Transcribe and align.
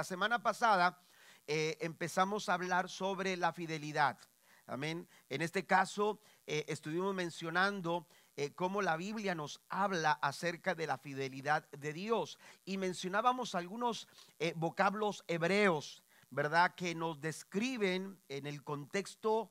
La 0.00 0.04
semana 0.04 0.42
pasada 0.42 0.98
eh, 1.46 1.76
empezamos 1.78 2.48
a 2.48 2.54
hablar 2.54 2.88
sobre 2.88 3.36
la 3.36 3.52
fidelidad. 3.52 4.18
Amén. 4.66 5.06
En 5.28 5.42
este 5.42 5.66
caso 5.66 6.22
eh, 6.46 6.64
estuvimos 6.68 7.14
mencionando 7.14 8.06
eh, 8.34 8.54
cómo 8.54 8.80
la 8.80 8.96
Biblia 8.96 9.34
nos 9.34 9.60
habla 9.68 10.12
acerca 10.12 10.74
de 10.74 10.86
la 10.86 10.96
fidelidad 10.96 11.68
de 11.72 11.92
Dios 11.92 12.38
y 12.64 12.78
mencionábamos 12.78 13.54
algunos 13.54 14.08
vocablos 14.54 15.22
hebreos, 15.28 16.02
¿verdad? 16.30 16.74
Que 16.74 16.94
nos 16.94 17.20
describen 17.20 18.18
en 18.30 18.46
el 18.46 18.64
contexto 18.64 19.50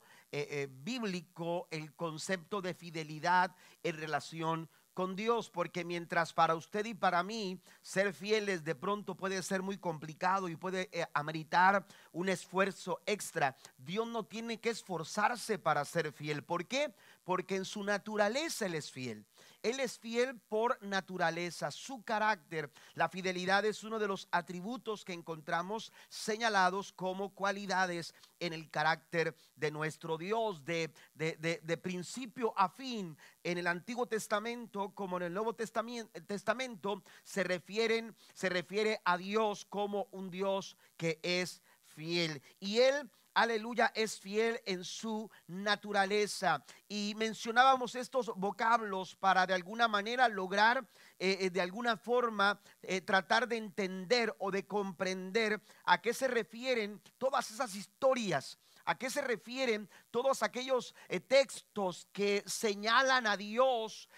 bíblico 0.68 1.68
el 1.70 1.94
concepto 1.94 2.60
de 2.60 2.74
fidelidad 2.74 3.54
en 3.84 3.96
relación 3.98 4.68
con 5.00 5.16
Dios, 5.16 5.48
porque 5.48 5.82
mientras 5.82 6.34
para 6.34 6.54
usted 6.54 6.84
y 6.84 6.92
para 6.92 7.22
mí 7.22 7.58
ser 7.80 8.12
fieles 8.12 8.64
de 8.64 8.74
pronto 8.74 9.14
puede 9.14 9.42
ser 9.42 9.62
muy 9.62 9.78
complicado 9.78 10.46
y 10.46 10.56
puede 10.56 10.90
eh, 10.92 11.06
ameritar 11.14 11.86
un 12.12 12.28
esfuerzo 12.28 13.00
extra, 13.06 13.56
Dios 13.78 14.06
no 14.06 14.26
tiene 14.26 14.60
que 14.60 14.68
esforzarse 14.68 15.58
para 15.58 15.86
ser 15.86 16.12
fiel. 16.12 16.44
¿Por 16.44 16.66
qué? 16.66 16.92
Porque 17.24 17.56
en 17.56 17.64
su 17.64 17.82
naturaleza 17.82 18.66
Él 18.66 18.74
es 18.74 18.90
fiel. 18.92 19.24
Él 19.62 19.80
es 19.80 19.98
fiel 19.98 20.38
por 20.48 20.82
naturaleza, 20.82 21.70
su 21.70 22.02
carácter. 22.02 22.70
La 22.94 23.08
fidelidad 23.08 23.64
es 23.64 23.84
uno 23.84 23.98
de 23.98 24.08
los 24.08 24.28
atributos 24.30 25.04
que 25.04 25.12
encontramos 25.12 25.92
señalados 26.08 26.92
como 26.92 27.34
cualidades 27.34 28.14
en 28.38 28.52
el 28.54 28.70
carácter 28.70 29.34
de 29.56 29.70
nuestro 29.70 30.16
Dios, 30.16 30.64
de, 30.64 30.90
de, 31.14 31.76
principio 31.76 32.54
a 32.56 32.68
fin. 32.68 33.16
En 33.42 33.58
el 33.58 33.66
Antiguo 33.66 34.06
Testamento 34.06 34.94
como 34.94 35.18
en 35.18 35.24
el 35.24 35.34
Nuevo 35.34 35.54
Testamento, 35.54 37.02
se, 37.22 37.44
refieren, 37.44 38.16
se 38.32 38.48
refiere 38.48 39.00
a 39.04 39.18
Dios 39.18 39.66
como 39.66 40.08
un 40.10 40.30
Dios 40.30 40.76
que 40.96 41.20
es 41.22 41.62
fiel. 41.84 42.42
Y 42.58 42.78
Él 42.78 43.10
aleluya, 43.34 43.92
es 43.94 44.18
fiel 44.18 44.60
en 44.66 44.84
su 44.84 45.30
naturaleza. 45.46 46.64
Y 46.88 47.14
mencionábamos 47.16 47.94
estos 47.94 48.32
vocablos 48.36 49.14
para 49.16 49.46
de 49.46 49.54
alguna 49.54 49.88
manera 49.88 50.28
lograr, 50.28 50.86
eh, 51.18 51.38
eh, 51.40 51.50
de 51.50 51.60
alguna 51.60 51.96
forma, 51.96 52.60
eh, 52.82 53.00
tratar 53.00 53.48
de 53.48 53.56
entender 53.56 54.34
o 54.38 54.50
de 54.50 54.66
comprender 54.66 55.60
a 55.84 56.00
qué 56.00 56.14
se 56.14 56.28
refieren 56.28 57.00
todas 57.18 57.50
esas 57.50 57.74
historias. 57.74 58.58
¿A 58.86 58.96
qué 58.96 59.10
se 59.10 59.20
refieren 59.20 59.88
todos 60.10 60.42
aquellos 60.42 60.94
textos 61.28 62.08
que 62.12 62.42
señalan 62.46 63.26
a 63.26 63.36
Dios 63.36 64.08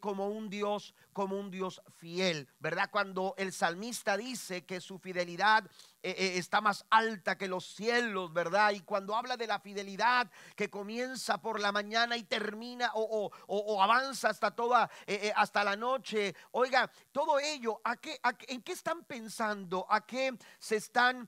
como 0.00 0.28
un 0.28 0.48
Dios, 0.48 0.94
como 1.12 1.36
un 1.38 1.50
Dios 1.50 1.82
fiel? 1.98 2.48
¿Verdad? 2.58 2.88
Cuando 2.90 3.34
el 3.36 3.52
salmista 3.52 4.16
dice 4.16 4.64
que 4.64 4.80
su 4.80 4.98
fidelidad 4.98 5.68
eh, 6.06 6.14
eh, 6.18 6.32
está 6.36 6.60
más 6.60 6.84
alta 6.90 7.38
que 7.38 7.48
los 7.48 7.64
cielos, 7.64 8.30
¿verdad? 8.30 8.72
Y 8.72 8.80
cuando 8.80 9.16
habla 9.16 9.38
de 9.38 9.46
la 9.46 9.58
fidelidad 9.58 10.30
que 10.54 10.68
comienza 10.68 11.40
por 11.40 11.58
la 11.58 11.72
mañana 11.72 12.18
y 12.18 12.24
termina 12.24 12.90
o, 12.92 13.32
avanza 13.82 14.28
hasta 14.28 14.50
toda, 14.50 14.90
eh, 15.06 15.32
hasta 15.34 15.64
la 15.64 15.76
noche, 15.76 16.36
oiga, 16.50 16.90
todo 17.10 17.40
ello, 17.40 17.80
¿a 17.84 17.96
qué, 17.96 18.20
¿en 18.48 18.60
qué 18.60 18.72
están 18.72 19.04
pensando? 19.04 19.86
¿A 19.88 20.04
qué 20.04 20.36
se 20.58 20.76
están 20.76 21.26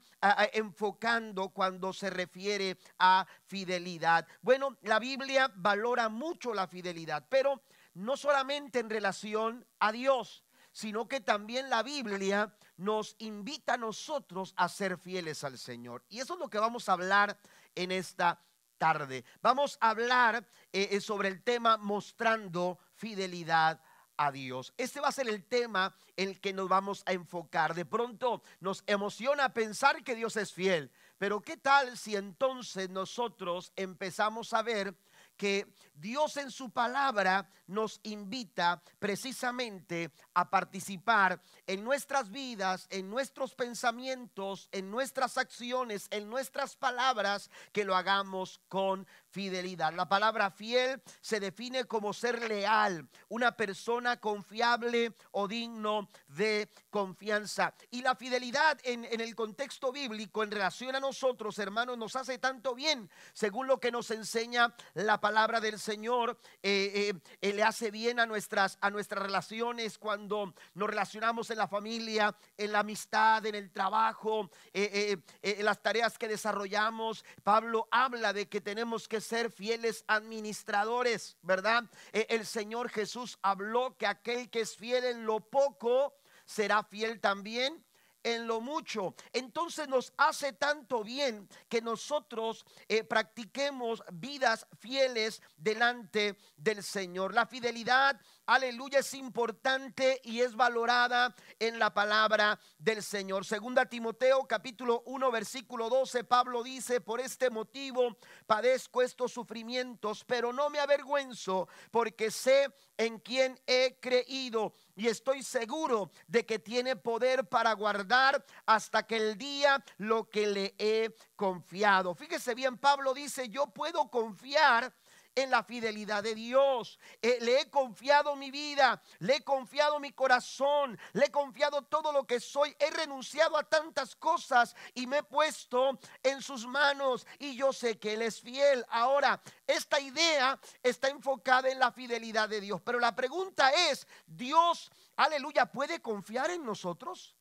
enfocando 0.52 1.48
cuando 1.48 1.94
se 1.94 2.10
refiere 2.10 2.76
a 2.98 3.26
fidelidad? 3.46 4.26
Bueno, 4.42 4.76
la 4.82 4.98
Biblia 4.98 5.50
valora 5.54 6.10
mucho 6.10 6.52
la 6.52 6.68
fidelidad, 6.68 7.24
pero 7.30 7.62
no 7.94 8.18
solamente 8.18 8.80
en 8.80 8.90
relación 8.90 9.66
a 9.80 9.90
Dios, 9.90 10.44
sino 10.70 11.08
que 11.08 11.22
también 11.22 11.70
la 11.70 11.82
Biblia 11.82 12.54
nos 12.76 13.16
invita 13.18 13.74
a 13.74 13.78
nosotros 13.78 14.54
a 14.56 14.68
ser 14.68 14.98
fieles 14.98 15.44
al 15.44 15.58
Señor. 15.58 16.04
Y 16.08 16.20
eso 16.20 16.34
es 16.34 16.40
lo 16.40 16.48
que 16.48 16.58
vamos 16.58 16.88
a 16.88 16.92
hablar 16.92 17.36
en 17.74 17.92
esta 17.92 18.40
tarde. 18.78 19.24
Vamos 19.42 19.78
a 19.80 19.90
hablar 19.90 20.46
eh, 20.72 20.88
eh, 20.92 21.00
sobre 21.00 21.28
el 21.28 21.42
tema 21.42 21.76
mostrando 21.76 22.78
fidelidad 22.94 23.80
a 24.16 24.32
Dios. 24.32 24.72
Este 24.76 25.00
va 25.00 25.08
a 25.08 25.12
ser 25.12 25.28
el 25.28 25.44
tema 25.44 25.94
en 26.16 26.30
el 26.30 26.40
que 26.40 26.52
nos 26.52 26.68
vamos 26.68 27.02
a 27.06 27.12
enfocar. 27.12 27.74
De 27.74 27.84
pronto 27.84 28.42
nos 28.60 28.82
emociona 28.86 29.52
pensar 29.52 30.02
que 30.02 30.14
Dios 30.14 30.36
es 30.36 30.52
fiel, 30.52 30.90
pero 31.18 31.40
¿qué 31.40 31.56
tal 31.56 31.96
si 31.96 32.16
entonces 32.16 32.88
nosotros 32.90 33.72
empezamos 33.76 34.52
a 34.52 34.62
ver 34.62 34.96
que 35.36 35.66
Dios 35.94 36.36
en 36.38 36.50
su 36.50 36.70
palabra 36.70 37.50
nos 37.66 38.00
invita 38.02 38.82
precisamente 38.98 40.10
a 40.34 40.48
participar 40.50 41.40
en 41.66 41.84
nuestras 41.84 42.30
vidas, 42.30 42.86
en 42.90 43.10
nuestros 43.10 43.54
pensamientos, 43.54 44.68
en 44.72 44.90
nuestras 44.90 45.38
acciones, 45.38 46.06
en 46.10 46.28
nuestras 46.28 46.76
palabras, 46.76 47.50
que 47.72 47.84
lo 47.84 47.96
hagamos 47.96 48.60
con 48.68 49.06
fidelidad. 49.30 49.92
La 49.92 50.08
palabra 50.08 50.50
fiel 50.50 51.02
se 51.20 51.40
define 51.40 51.84
como 51.84 52.12
ser 52.12 52.48
leal, 52.48 53.08
una 53.28 53.56
persona 53.56 54.18
confiable 54.18 55.14
o 55.32 55.46
digno 55.46 56.08
de 56.28 56.68
confianza. 56.90 57.74
Y 57.90 58.02
la 58.02 58.14
fidelidad 58.14 58.78
en, 58.84 59.04
el 59.04 59.34
contexto 59.34 59.92
bíblico 59.92 60.42
en 60.42 60.50
relación 60.50 60.94
a 60.96 61.00
nosotros, 61.00 61.58
hermanos, 61.58 61.98
nos 61.98 62.16
hace 62.16 62.38
tanto 62.38 62.74
bien, 62.74 63.10
según 63.32 63.66
lo 63.66 63.78
que 63.80 63.90
nos 63.90 64.10
enseña 64.10 64.74
la 64.94 65.20
palabra 65.20 65.60
del 65.60 65.78
Señor, 65.78 66.38
eh, 66.62 67.12
eh, 67.12 67.20
eh, 67.40 67.55
le 67.56 67.62
hace 67.62 67.90
bien 67.90 68.20
a 68.20 68.26
nuestras, 68.26 68.78
a 68.80 68.90
nuestras 68.90 69.22
relaciones 69.22 69.98
cuando 69.98 70.54
nos 70.74 70.88
relacionamos 70.88 71.50
en 71.50 71.58
la 71.58 71.66
familia, 71.66 72.36
en 72.56 72.70
la 72.70 72.80
amistad, 72.80 73.44
en 73.46 73.54
el 73.54 73.72
trabajo, 73.72 74.50
en 74.72 75.64
las 75.64 75.82
tareas 75.82 76.18
que 76.18 76.28
desarrollamos. 76.28 77.24
Pablo 77.42 77.88
habla 77.90 78.32
de 78.32 78.48
que 78.48 78.60
tenemos 78.60 79.08
que 79.08 79.20
ser 79.20 79.50
fieles 79.50 80.04
administradores, 80.06 81.36
¿verdad? 81.42 81.84
El 82.12 82.44
Señor 82.44 82.90
Jesús 82.90 83.38
habló 83.42 83.96
que 83.96 84.06
aquel 84.06 84.50
que 84.50 84.60
es 84.60 84.76
fiel 84.76 85.04
en 85.04 85.24
lo 85.24 85.40
poco 85.40 86.14
será 86.44 86.84
fiel 86.84 87.20
también 87.20 87.84
en 88.26 88.48
lo 88.48 88.60
mucho. 88.60 89.14
Entonces 89.32 89.86
nos 89.86 90.12
hace 90.16 90.52
tanto 90.52 91.04
bien 91.04 91.48
que 91.68 91.80
nosotros 91.80 92.66
eh, 92.88 93.04
practiquemos 93.04 94.02
vidas 94.12 94.66
fieles 94.80 95.40
delante 95.56 96.36
del 96.56 96.82
Señor. 96.82 97.32
La 97.32 97.46
fidelidad 97.46 98.20
aleluya, 98.46 98.98
es 98.98 99.14
importante 99.14 100.20
y 100.24 100.40
es 100.40 100.56
valorada 100.56 101.36
en 101.60 101.78
la 101.78 101.94
palabra 101.94 102.58
del 102.78 103.00
Señor. 103.04 103.44
Segunda 103.44 103.86
Timoteo 103.86 104.44
capítulo 104.48 105.04
1 105.06 105.30
versículo 105.30 105.88
12, 105.88 106.24
Pablo 106.24 106.64
dice, 106.64 107.00
por 107.00 107.20
este 107.20 107.48
motivo 107.48 108.16
padezco 108.46 109.02
estos 109.02 109.32
sufrimientos, 109.32 110.24
pero 110.24 110.52
no 110.52 110.68
me 110.68 110.80
avergüenzo 110.80 111.68
porque 111.92 112.32
sé 112.32 112.74
en 112.98 113.18
quién 113.18 113.60
he 113.66 113.98
creído 114.00 114.72
y 114.94 115.08
estoy 115.08 115.42
seguro 115.42 116.10
de 116.26 116.46
que 116.46 116.58
tiene 116.58 116.96
poder 116.96 117.48
para 117.48 117.72
guardar 117.72 118.44
hasta 118.64 119.06
que 119.06 119.16
el 119.16 119.36
día 119.36 119.84
lo 119.98 120.28
que 120.28 120.46
le 120.46 120.74
he 120.78 121.14
confiado. 121.34 122.14
Fíjese 122.14 122.54
bien, 122.54 122.78
Pablo 122.78 123.12
dice, 123.14 123.48
yo 123.48 123.66
puedo 123.66 124.10
confiar 124.10 124.92
en 125.36 125.50
la 125.50 125.62
fidelidad 125.62 126.22
de 126.22 126.34
Dios. 126.34 126.98
Eh, 127.22 127.38
le 127.42 127.60
he 127.60 127.70
confiado 127.70 128.34
mi 128.34 128.50
vida, 128.50 129.00
le 129.20 129.36
he 129.36 129.44
confiado 129.44 130.00
mi 130.00 130.12
corazón, 130.12 130.98
le 131.12 131.26
he 131.26 131.30
confiado 131.30 131.82
todo 131.82 132.10
lo 132.10 132.26
que 132.26 132.40
soy. 132.40 132.74
He 132.80 132.90
renunciado 132.90 133.56
a 133.56 133.62
tantas 133.62 134.16
cosas 134.16 134.74
y 134.94 135.06
me 135.06 135.18
he 135.18 135.22
puesto 135.22 135.98
en 136.22 136.42
sus 136.42 136.66
manos 136.66 137.26
y 137.38 137.54
yo 137.54 137.72
sé 137.72 137.98
que 137.98 138.14
Él 138.14 138.22
es 138.22 138.40
fiel. 138.40 138.84
Ahora, 138.88 139.40
esta 139.66 140.00
idea 140.00 140.58
está 140.82 141.08
enfocada 141.08 141.68
en 141.68 141.78
la 141.78 141.92
fidelidad 141.92 142.48
de 142.48 142.60
Dios. 142.60 142.80
Pero 142.82 142.98
la 142.98 143.14
pregunta 143.14 143.70
es, 143.90 144.08
¿Dios, 144.26 144.90
aleluya, 145.16 145.66
puede 145.66 146.00
confiar 146.00 146.50
en 146.50 146.64
nosotros? 146.64 147.36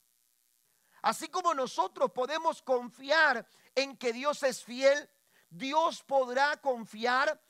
Así 1.01 1.29
como 1.29 1.53
nosotros 1.53 2.11
podemos 2.11 2.61
confiar 2.61 3.47
en 3.73 3.95
que 3.95 4.11
Dios 4.11 4.43
es 4.43 4.63
fiel, 4.63 5.09
Dios 5.49 6.03
podrá 6.03 6.57
confiar 6.57 7.29
en 7.29 7.45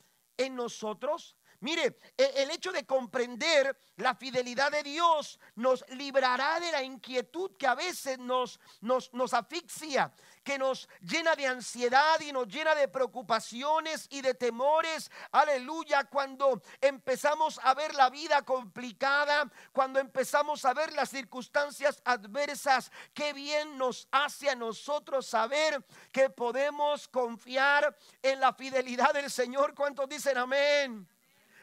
nosotros? 0.50 1.36
Mire, 1.60 1.96
e, 2.16 2.42
el 2.42 2.50
hecho 2.50 2.72
de 2.72 2.84
comprender 2.84 3.76
la 3.96 4.14
fidelidad 4.14 4.70
de 4.70 4.82
Dios 4.82 5.38
nos 5.54 5.84
librará 5.90 6.60
de 6.60 6.70
la 6.70 6.82
inquietud 6.82 7.56
que 7.58 7.66
a 7.66 7.74
veces 7.74 8.18
nos, 8.18 8.60
nos, 8.80 9.12
nos 9.12 9.32
asfixia, 9.32 10.12
que 10.46 10.58
nos 10.58 10.88
llena 11.00 11.34
de 11.34 11.48
ansiedad 11.48 12.20
y 12.20 12.30
nos 12.30 12.46
llena 12.46 12.76
de 12.76 12.86
preocupaciones 12.86 14.06
y 14.10 14.20
de 14.22 14.32
temores. 14.32 15.10
Aleluya, 15.32 16.04
cuando 16.04 16.62
empezamos 16.80 17.58
a 17.64 17.74
ver 17.74 17.96
la 17.96 18.10
vida 18.10 18.42
complicada, 18.42 19.50
cuando 19.72 19.98
empezamos 19.98 20.64
a 20.64 20.72
ver 20.72 20.92
las 20.92 21.10
circunstancias 21.10 22.00
adversas, 22.04 22.92
qué 23.12 23.32
bien 23.32 23.76
nos 23.76 24.06
hace 24.12 24.48
a 24.48 24.54
nosotros 24.54 25.26
saber 25.26 25.84
que 26.12 26.30
podemos 26.30 27.08
confiar 27.08 27.96
en 28.22 28.38
la 28.38 28.52
fidelidad 28.52 29.12
del 29.14 29.32
Señor. 29.32 29.74
¿Cuántos 29.74 30.08
dicen 30.08 30.38
amén? 30.38 31.08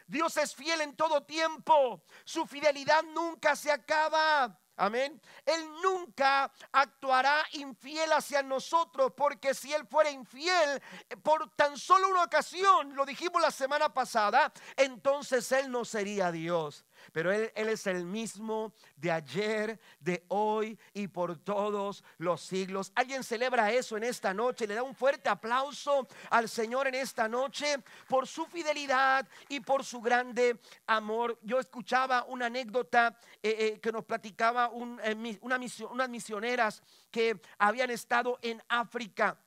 Dios 0.06 0.36
es 0.36 0.54
fiel 0.54 0.82
en 0.82 0.94
todo 0.94 1.22
tiempo. 1.22 2.02
Su 2.22 2.44
fidelidad 2.44 3.02
nunca 3.02 3.56
se 3.56 3.72
acaba. 3.72 4.60
Amén. 4.76 5.20
Él 5.46 5.68
nunca 5.82 6.50
actuará 6.72 7.44
infiel 7.52 8.12
hacia 8.12 8.42
nosotros, 8.42 9.12
porque 9.16 9.54
si 9.54 9.72
Él 9.72 9.86
fuera 9.86 10.10
infiel 10.10 10.82
eh, 11.08 11.16
por 11.16 11.48
tan 11.54 11.78
solo 11.78 12.08
una 12.08 12.24
ocasión, 12.24 12.94
lo 12.96 13.06
dijimos 13.06 13.40
la 13.40 13.52
semana 13.52 13.94
pasada, 13.94 14.52
entonces 14.76 15.50
Él 15.52 15.70
no 15.70 15.84
sería 15.84 16.32
Dios. 16.32 16.84
Pero 17.12 17.32
él, 17.32 17.50
es 17.54 17.86
el 17.86 18.04
mismo 18.04 18.72
de 18.96 19.10
ayer, 19.10 19.80
de 20.00 20.24
hoy 20.28 20.78
y 20.92 21.08
por 21.08 21.38
todos 21.38 22.04
los 22.18 22.40
siglos. 22.40 22.92
¿Alguien 22.94 23.24
celebra 23.24 23.72
eso 23.72 23.96
en 23.96 24.04
esta 24.04 24.34
noche? 24.34 24.66
Le 24.66 24.74
da 24.74 24.82
un 24.82 24.94
fuerte 24.94 25.28
aplauso 25.28 26.06
al 26.30 26.48
Señor 26.48 26.88
en 26.88 26.94
esta 26.94 27.28
noche 27.28 27.76
por 28.08 28.26
su 28.26 28.46
fidelidad 28.46 29.26
y 29.48 29.60
por 29.60 29.84
su 29.84 30.00
grande 30.00 30.60
amor. 30.86 31.38
Yo 31.42 31.58
escuchaba 31.58 32.24
una 32.28 32.46
anécdota 32.46 33.18
eh, 33.42 33.56
eh, 33.58 33.80
que 33.80 33.92
nos 33.92 34.04
platicaba 34.04 34.70
eh, 35.02 35.38
una 35.40 35.58
unas 35.90 36.08
misioneras 36.08 36.82
que 37.10 37.40
habían 37.58 37.90
estado 37.90 38.38
en 38.42 38.62
África. 38.68 39.38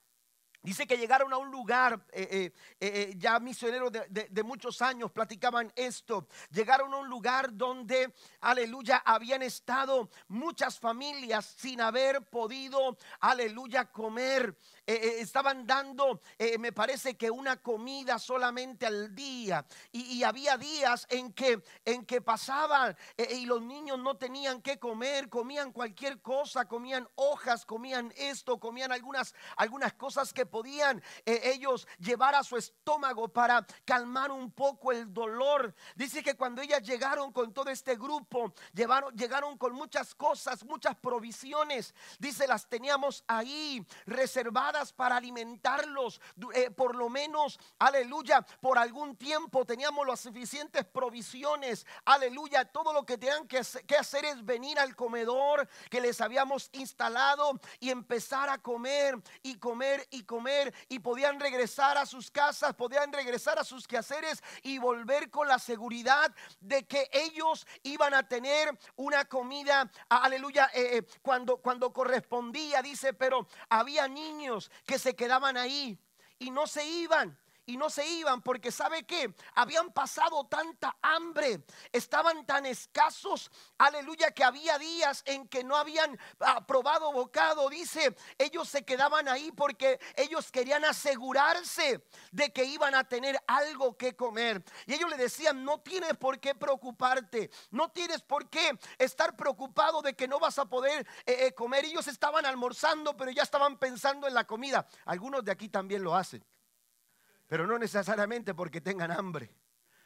Dice 0.61 0.87
que 0.87 0.97
llegaron 0.97 1.31
a 1.31 1.37
un 1.37 1.51
lugar, 1.51 2.03
eh, 2.11 2.27
eh, 2.31 2.51
eh, 2.79 3.13
ya 3.17 3.39
misioneros 3.39 3.91
de, 3.91 4.43
muchos 4.43 4.81
años 4.81 5.11
platicaban 5.11 5.71
esto, 5.75 6.27
llegaron 6.49 6.93
a 6.93 6.97
un 6.97 7.07
lugar 7.07 7.55
donde, 7.55 8.13
aleluya, 8.41 9.01
habían 9.05 9.43
estado 9.43 10.09
muchas 10.27 10.79
familias 10.79 11.55
sin 11.57 11.79
haber 11.79 12.21
podido, 12.23 12.97
aleluya, 13.19 13.91
comer. 13.91 14.57
Estaban 14.87 15.67
dando, 15.67 16.21
me 16.59 16.71
parece 16.71 17.17
que 17.17 17.29
una 17.29 17.57
comida 17.61 18.19
solamente 18.19 18.85
al 18.85 19.13
día. 19.13 19.65
Y, 19.91 20.23
había 20.23 20.57
días 20.57 21.05
en 21.09 21.31
que, 21.33 21.61
en 21.85 22.05
que 22.05 22.21
pasaban 22.21 22.95
y 23.17 23.45
los 23.45 23.61
niños 23.61 23.99
no 23.99 24.17
tenían 24.17 24.61
que 24.61 24.79
comer, 24.79 25.29
comían 25.29 25.71
cualquier 25.71 26.21
cosa, 26.21 26.67
comían 26.67 27.07
hojas, 27.15 27.65
comían 27.65 28.13
esto, 28.17 28.59
comían 28.59 28.91
algunas, 28.91 29.33
algunas 29.55 29.93
cosas 29.93 30.33
que 30.33 30.45
podían 30.45 31.01
eh, 31.25 31.41
ellos 31.43 31.87
llevar 31.99 32.35
a 32.35 32.43
su 32.43 32.57
estómago 32.57 33.27
para 33.27 33.65
calmar 33.85 34.31
un 34.31 34.51
poco 34.51 34.91
el 34.91 35.13
dolor. 35.13 35.73
Dice 35.95 36.23
que 36.23 36.35
cuando 36.35 36.61
ellas 36.61 36.81
llegaron 36.83 37.31
con 37.31 37.53
todo 37.53 37.69
este 37.69 37.95
grupo, 37.95 38.53
llevaron, 38.73 39.15
llegaron 39.15 39.57
con 39.57 39.73
muchas 39.73 40.15
cosas, 40.15 40.63
muchas 40.63 40.95
provisiones. 40.95 41.93
Dice, 42.19 42.47
las 42.47 42.67
teníamos 42.67 43.23
ahí 43.27 43.85
reservadas 44.05 44.76
para 44.93 45.17
alimentarlos, 45.17 46.21
eh, 46.53 46.71
por 46.71 46.95
lo 46.95 47.09
menos, 47.09 47.59
aleluya, 47.79 48.41
por 48.61 48.77
algún 48.77 49.15
tiempo 49.15 49.65
teníamos 49.65 50.05
las 50.07 50.19
suficientes 50.19 50.85
provisiones, 50.85 51.85
aleluya. 52.05 52.65
Todo 52.65 52.93
lo 52.93 53.05
que 53.05 53.17
tenían 53.17 53.47
que 53.47 53.57
hacer 53.97 54.25
es 54.25 54.45
venir 54.45 54.79
al 54.79 54.95
comedor 54.95 55.67
que 55.89 56.01
les 56.01 56.21
habíamos 56.21 56.69
instalado 56.73 57.59
y 57.79 57.89
empezar 57.89 58.49
a 58.49 58.57
comer 58.59 59.15
y 59.43 59.57
comer 59.57 60.07
y 60.11 60.23
comer 60.23 60.73
y 60.89 60.99
podían 60.99 61.39
regresar 61.39 61.97
a 61.97 62.05
sus 62.05 62.31
casas, 62.31 62.73
podían 62.73 63.11
regresar 63.11 63.59
a 63.59 63.63
sus 63.63 63.87
quehaceres 63.87 64.43
y 64.63 64.77
volver 64.77 65.29
con 65.29 65.47
la 65.47 65.59
seguridad 65.59 66.33
de 66.59 66.85
que 66.85 67.09
ellos 67.11 67.65
iban 67.83 68.13
a 68.13 68.27
tener 68.27 68.77
una 68.95 69.25
comida, 69.25 69.89
aleluya, 70.09 70.69
eh, 70.73 70.97
eh, 70.97 71.07
cuando, 71.21 71.57
cuando 71.57 71.91
correspondía, 71.91 72.81
dice, 72.81 73.13
pero 73.13 73.47
había 73.69 74.07
niños 74.07 74.66
que 74.85 74.99
se 74.99 75.15
quedaban 75.15 75.57
ahí 75.57 75.99
y 76.39 76.51
no 76.51 76.67
se 76.67 76.85
iban 76.85 77.37
y 77.67 77.77
no 77.77 77.89
se 77.89 78.07
iban 78.07 78.41
porque 78.41 78.71
sabe 78.71 79.05
que 79.05 79.35
habían 79.53 79.91
pasado 79.91 80.47
tanta 80.47 80.97
hambre, 81.01 81.63
estaban 81.91 82.45
tan 82.45 82.65
escasos, 82.65 83.51
aleluya, 83.77 84.31
que 84.31 84.43
había 84.43 84.79
días 84.79 85.21
en 85.25 85.47
que 85.47 85.63
no 85.63 85.75
habían 85.75 86.17
ah, 86.39 86.65
probado 86.65 87.11
bocado, 87.11 87.69
dice, 87.69 88.15
ellos 88.37 88.69
se 88.69 88.85
quedaban 88.85 89.27
ahí 89.27 89.51
porque 89.51 89.99
ellos 90.15 90.49
querían 90.49 90.85
asegurarse 90.85 92.07
de 92.31 92.53
que 92.53 92.63
iban 92.63 92.95
a 92.95 93.03
tener 93.03 93.37
algo 93.47 93.97
que 93.97 94.15
comer. 94.15 94.63
Y 94.85 94.93
ellos 94.93 95.09
le 95.09 95.17
decían, 95.17 95.65
no 95.65 95.81
tienes 95.81 96.15
por 96.17 96.39
qué 96.39 96.55
preocuparte, 96.55 97.51
no 97.71 97.89
tienes 97.91 98.21
por 98.21 98.49
qué 98.49 98.79
estar 98.97 99.35
preocupado 99.35 100.01
de 100.01 100.15
que 100.15 100.27
no 100.27 100.39
vas 100.39 100.57
a 100.57 100.65
poder 100.65 101.05
eh, 101.25 101.47
eh, 101.47 101.53
comer. 101.53 101.83
Ellos 101.83 102.07
estaban 102.07 102.45
almorzando, 102.45 103.17
pero 103.17 103.29
ya 103.31 103.43
estaban 103.43 103.77
pensando 103.77 104.25
en 104.25 104.33
la 104.33 104.45
comida. 104.45 104.87
Algunos 105.03 105.43
de 105.43 105.51
aquí 105.51 105.67
también 105.67 106.01
lo 106.01 106.15
hacen 106.15 106.45
pero 107.47 107.65
no 107.65 107.79
necesariamente 107.79 108.53
porque 108.53 108.81
tengan 108.81 109.11
hambre. 109.11 109.53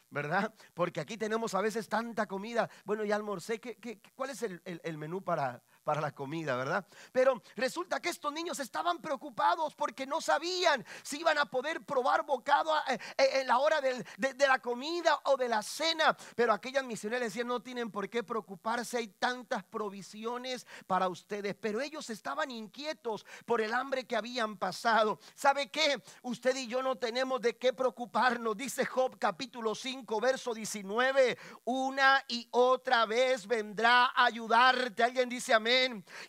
¿Verdad? 0.10 0.54
Porque 0.74 1.00
aquí 1.00 1.16
tenemos 1.16 1.56
a 1.56 1.62
veces 1.62 1.88
tanta 1.88 2.28
comida. 2.28 2.70
Bueno, 2.84 3.06
ya 3.06 3.16
almorcé. 3.16 3.62
¿Qué, 3.62 4.02
cuál 4.14 4.32
es 4.32 4.44
el, 4.44 4.62
el 4.66 4.98
menú 4.98 5.24
para, 5.24 5.64
para 5.84 6.02
la 6.02 6.12
comida, 6.12 6.56
¿verdad? 6.56 6.86
Pero 7.12 7.42
resulta 7.56 8.00
que 8.00 8.10
estos 8.10 8.32
niños 8.32 8.60
estaban 8.60 9.00
preocupados 9.00 9.76
porque 9.76 10.06
no 10.06 10.22
sabían 10.22 10.86
si 11.04 11.20
iban 11.20 11.38
a 11.38 11.46
poder 11.46 11.82
probar 11.82 12.26
bocado 12.26 12.72
eh, 12.88 13.00
eh, 13.18 13.30
en 13.42 13.48
la 13.48 13.60
hora 13.60 13.82
de, 13.82 14.04
la 14.38 14.60
comida 14.60 15.20
o 15.26 15.38
de 15.38 15.50
la 15.50 15.62
cena. 15.64 16.16
Pero 16.36 16.54
aquellas 16.54 16.84
misioneras 16.84 17.28
decían, 17.28 17.48
no 17.48 17.62
tienen 17.62 17.92
por 17.92 18.10
qué 18.10 18.24
preocuparse, 18.24 18.98
hay 18.98 19.08
tantas 19.08 19.64
provisiones 19.64 20.66
para 20.88 21.08
ustedes. 21.08 21.56
Pero 21.60 21.82
ellos 21.82 22.10
estaban 22.10 22.52
inquietos 22.52 23.26
por 23.46 23.62
el 23.62 23.74
hambre 23.74 24.06
que 24.06 24.16
habían 24.16 24.58
pasado. 24.58 25.20
¿Sabe 25.34 25.70
qué? 25.70 26.02
Usted 26.22 26.56
y 26.56 26.68
yo 26.68 26.84
no 26.84 26.98
tenemos 26.98 27.42
de 27.42 27.58
qué 27.58 27.74
preocuparnos. 27.74 28.56
Dice 28.56 28.86
Job 28.86 29.18
capítulo 29.18 29.74
5, 29.74 30.20
verso 30.20 30.54
19. 30.54 31.38
Una 31.66 32.24
y 32.28 32.48
otra 32.52 33.06
vez 33.06 33.48
vendrá 33.48 34.06
a 34.06 34.26
ayudarte. 34.26 35.04
Alguien 35.04 35.30
dice 35.30 35.54
amén. 35.54 35.71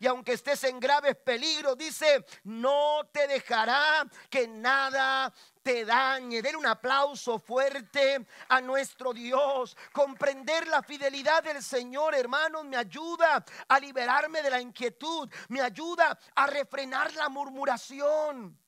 Y 0.01 0.07
aunque 0.07 0.33
estés 0.33 0.65
en 0.65 0.81
graves 0.81 1.17
peligros, 1.17 1.77
dice, 1.77 2.25
no 2.45 3.09
te 3.13 3.27
dejará 3.27 4.07
que 4.29 4.47
nada 4.49 5.33
te 5.63 5.85
dañe. 5.85 6.43
Den 6.43 6.57
un 6.57 6.67
aplauso 6.67 7.39
fuerte 7.39 8.27
a 8.49 8.61
nuestro 8.61 9.13
Dios. 9.13 9.77
Comprender 9.93 10.67
la 10.67 10.83
fidelidad 10.83 11.43
del 11.43 11.63
Señor, 11.63 12.15
hermanos, 12.15 12.65
me 12.65 12.77
ayuda 12.77 13.45
a 13.69 13.79
liberarme 13.79 14.43
de 14.43 14.51
la 14.51 14.61
inquietud, 14.61 15.29
me 15.49 15.61
ayuda 15.61 16.19
a 16.35 16.47
refrenar 16.47 17.13
la 17.15 17.29
murmuración 17.29 18.62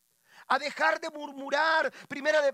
a 0.49 0.59
dejar 0.59 1.01
de 1.01 1.11
murmurar. 1.11 1.93
Primera 2.09 2.41
de 2.43 2.53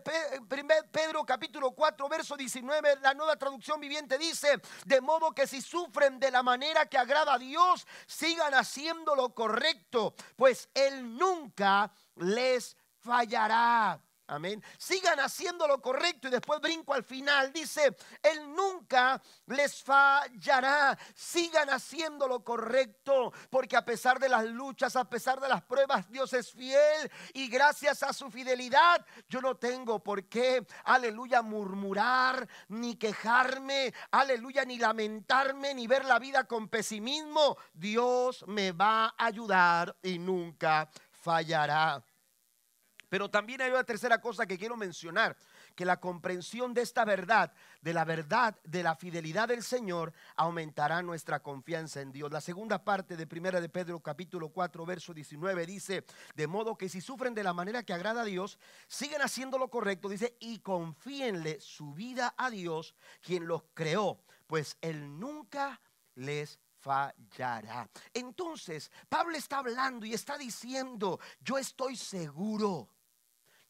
Pedro 0.91 1.25
capítulo 1.25 1.73
4 1.73 2.09
verso 2.09 2.37
19, 2.37 2.99
la 3.03 3.15
nueva 3.15 3.37
traducción 3.37 3.81
viviente 3.81 4.19
dice, 4.19 4.61
de 4.85 5.01
modo 5.01 5.33
que 5.33 5.47
si 5.47 5.61
sufren 5.61 6.19
de 6.19 6.31
la 6.31 6.43
manera 6.43 6.87
que 6.87 6.99
agrada 6.99 7.35
a 7.35 7.39
Dios, 7.39 7.87
sigan 8.07 8.55
haciendo 8.55 9.15
lo 9.15 9.35
correcto, 9.35 10.15
pues 10.37 10.69
Él 10.75 11.17
nunca 11.17 11.93
les 12.17 12.77
fallará. 12.99 14.01
Amén. 14.31 14.63
Sigan 14.79 15.19
haciendo 15.19 15.67
lo 15.67 15.83
correcto 15.83 16.29
y 16.29 16.31
después 16.31 16.61
brinco 16.61 16.95
al 16.95 17.03
final. 17.03 17.53
Dice, 17.53 17.97
Él 18.23 18.55
nunca 18.55 19.21
les 19.47 19.83
fallará. 19.83 20.97
Sigan 21.17 21.69
haciendo 21.71 22.29
lo 22.29 22.45
correcto 22.45 23.33
porque 23.51 23.77
a 23.77 23.85
pesar 23.85 24.21
de 24.21 24.29
las 24.29 24.45
luchas, 24.45 24.95
a 24.95 25.09
pesar 25.09 25.41
de 25.41 25.49
las 25.49 25.63
pruebas, 25.63 26.09
Dios 26.11 26.33
es 26.33 26.53
fiel 26.53 27.11
y 27.35 27.49
gracias 27.49 28.05
a 28.05 28.13
su 28.13 28.31
fidelidad 28.31 29.05
yo 29.29 29.41
no 29.41 29.57
tengo 29.57 30.03
por 30.03 30.29
qué, 30.29 30.65
aleluya, 30.85 31.43
murmurar, 31.43 32.49
ni 32.69 32.95
quejarme, 32.95 33.93
aleluya, 34.13 34.65
ni 34.65 34.79
lamentarme, 34.79 35.75
ni 35.75 35.89
ver 35.89 36.05
la 36.05 36.21
vida 36.21 36.45
con 36.45 36.69
pesimismo. 36.69 37.57
Dios 37.73 38.45
me 38.47 38.71
va 38.71 39.07
a 39.07 39.27
ayudar 39.27 39.97
y 40.03 40.19
nunca 40.19 40.89
fallará. 41.11 42.03
Pero 43.11 43.29
también 43.29 43.61
hay 43.61 43.71
una 43.71 43.83
tercera 43.83 44.21
cosa 44.21 44.47
que 44.47 44.57
quiero 44.57 44.77
mencionar, 44.77 45.37
que 45.75 45.85
la 45.85 45.99
comprensión 45.99 46.73
de 46.73 46.83
esta 46.83 47.05
verdad, 47.05 47.53
de 47.83 47.93
la 47.93 48.05
verdad, 48.05 48.57
de 48.65 48.85
la 48.85 48.95
fidelidad 48.95 49.49
del 49.49 49.65
Señor, 49.65 50.13
aumentará 50.37 51.03
nuestra 51.03 51.43
confianza 51.43 52.01
en 52.01 52.13
Dios. 52.13 52.31
La 52.31 52.41
segunda 52.41 52.85
parte 52.85 53.17
de 53.17 53.27
Primera 53.27 53.61
de 53.61 53.69
Pedro 53.69 53.99
capítulo 54.01 54.51
4 54.51 54.87
verso 54.87 55.13
19 55.13 55.67
dice, 55.67 56.05
de 56.37 56.47
modo 56.47 56.79
que 56.79 56.89
si 56.89 57.01
sufren 57.01 57.35
de 57.35 57.43
la 57.43 57.53
manera 57.53 57.83
que 57.83 57.93
agrada 57.93 58.23
a 58.23 58.25
Dios, 58.25 58.61
siguen 58.87 59.23
haciendo 59.23 59.59
lo 59.59 59.69
correcto, 59.69 60.09
dice, 60.09 60.37
y 60.39 60.61
confíenle 60.61 61.61
su 61.61 61.93
vida 61.93 62.33
a 62.37 62.49
Dios, 62.49 62.95
quien 63.21 63.49
los 63.49 63.65
creó, 63.75 64.23
pues 64.47 64.79
Él 64.81 65.19
nunca 65.19 65.81
les 66.15 66.61
fallará. 66.79 67.91
Entonces, 68.15 68.93
Pablo 69.09 69.37
está 69.37 69.59
hablando 69.59 70.07
y 70.07 70.15
está 70.15 70.39
diciendo, 70.39 71.19
yo 71.41 71.59
estoy 71.59 71.97
seguro 71.97 72.89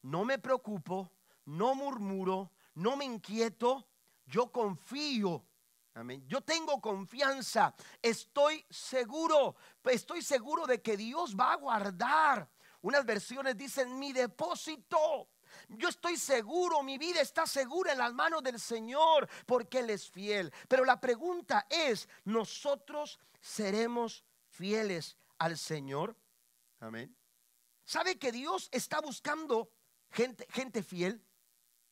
no 0.03 0.25
me 0.25 0.39
preocupo, 0.39 1.11
no 1.45 1.75
murmuro, 1.75 2.51
no 2.75 2.95
me 2.95 3.05
inquieto, 3.05 3.87
yo 4.25 4.51
confío. 4.51 5.45
Amén. 5.93 6.23
Yo 6.27 6.41
tengo 6.41 6.79
confianza, 6.79 7.75
estoy 8.01 8.65
seguro, 8.69 9.55
estoy 9.83 10.21
seguro 10.21 10.65
de 10.65 10.81
que 10.81 10.95
Dios 10.95 11.35
va 11.35 11.53
a 11.53 11.57
guardar. 11.57 12.49
Unas 12.81 13.05
versiones 13.05 13.57
dicen 13.57 13.99
mi 13.99 14.13
depósito. 14.13 15.29
yo 15.67 15.89
estoy 15.89 16.17
seguro, 16.17 16.81
mi 16.81 16.97
vida 16.97 17.21
está 17.21 17.45
segura 17.45 17.91
en 17.91 17.97
las 17.97 18.13
manos 18.13 18.41
del 18.41 18.59
Señor 18.59 19.27
porque 19.45 19.79
Él 19.79 19.89
es 19.89 20.09
fiel. 20.09 20.51
Pero 20.67 20.85
la 20.85 20.99
pregunta 20.99 21.67
es, 21.69 22.07
¿nosotros 22.23 23.19
seremos 23.41 24.23
fieles 24.47 25.17
al 25.37 25.57
Señor? 25.57 26.15
Amén. 26.79 27.15
¿Sabe 27.83 28.17
que 28.17 28.31
Dios 28.31 28.69
está 28.71 29.01
buscando 29.01 29.69
gente, 30.11 30.47
gente 30.49 30.83
fiel? 30.83 31.23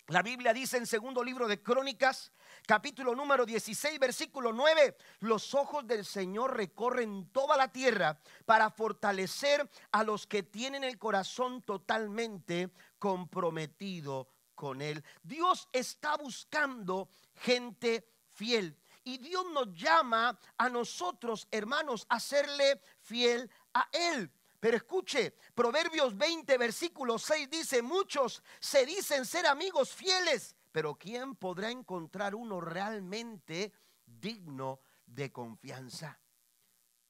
La 0.07 0.23
Biblia 0.23 0.53
dice 0.53 0.77
en 0.77 0.87
segundo 0.87 1.23
libro 1.23 1.47
de 1.47 1.61
Crónicas, 1.61 2.31
capítulo 2.65 3.13
número 3.13 3.45
16, 3.45 3.99
versículo 3.99 4.51
9, 4.51 4.97
los 5.19 5.53
ojos 5.53 5.85
del 5.85 6.03
Señor 6.03 6.57
recorren 6.57 7.29
toda 7.31 7.55
la 7.55 7.71
tierra 7.71 8.19
para 8.45 8.71
fortalecer 8.71 9.69
a 9.91 10.03
los 10.03 10.25
que 10.25 10.41
tienen 10.41 10.83
el 10.83 10.97
corazón 10.97 11.61
totalmente 11.61 12.71
comprometido 12.97 14.27
con 14.55 14.81
Él. 14.81 15.03
Dios 15.21 15.69
está 15.71 16.17
buscando 16.17 17.09
gente 17.35 18.09
fiel. 18.31 18.75
Y 19.03 19.19
Dios 19.19 19.45
nos 19.53 19.73
llama 19.75 20.39
a 20.57 20.69
nosotros, 20.69 21.47
hermanos, 21.51 22.07
a 22.09 22.19
serle 22.19 22.81
fiel 22.99 23.49
a 23.75 23.87
Él. 23.91 24.31
Pero 24.59 24.75
escuche, 24.75 25.35
Proverbios 25.55 26.17
20, 26.17 26.57
versículo 26.57 27.17
6 27.17 27.49
dice, 27.49 27.81
muchos 27.81 28.43
se 28.59 28.85
dicen 28.85 29.25
ser 29.25 29.45
amigos 29.45 29.93
fieles, 29.93 30.55
pero 30.71 30.95
¿quién 30.95 31.35
podrá 31.35 31.71
encontrar 31.71 32.35
uno 32.35 32.59
realmente 32.59 33.71
digno 34.05 34.81
de 35.05 35.31
confianza? 35.31 36.19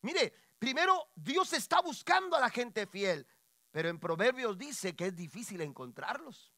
Mire, 0.02 0.34
primero 0.60 1.10
Dios 1.16 1.54
está 1.54 1.82
buscando 1.82 2.36
a 2.36 2.40
la 2.40 2.50
gente 2.50 2.86
fiel, 2.86 3.26
pero 3.72 3.90
en 3.90 4.00
Proverbios 4.00 4.58
dice 4.58 4.96
que 4.96 5.08
es 5.08 5.16
difícil 5.16 5.62
encontrarlos. 5.62 6.54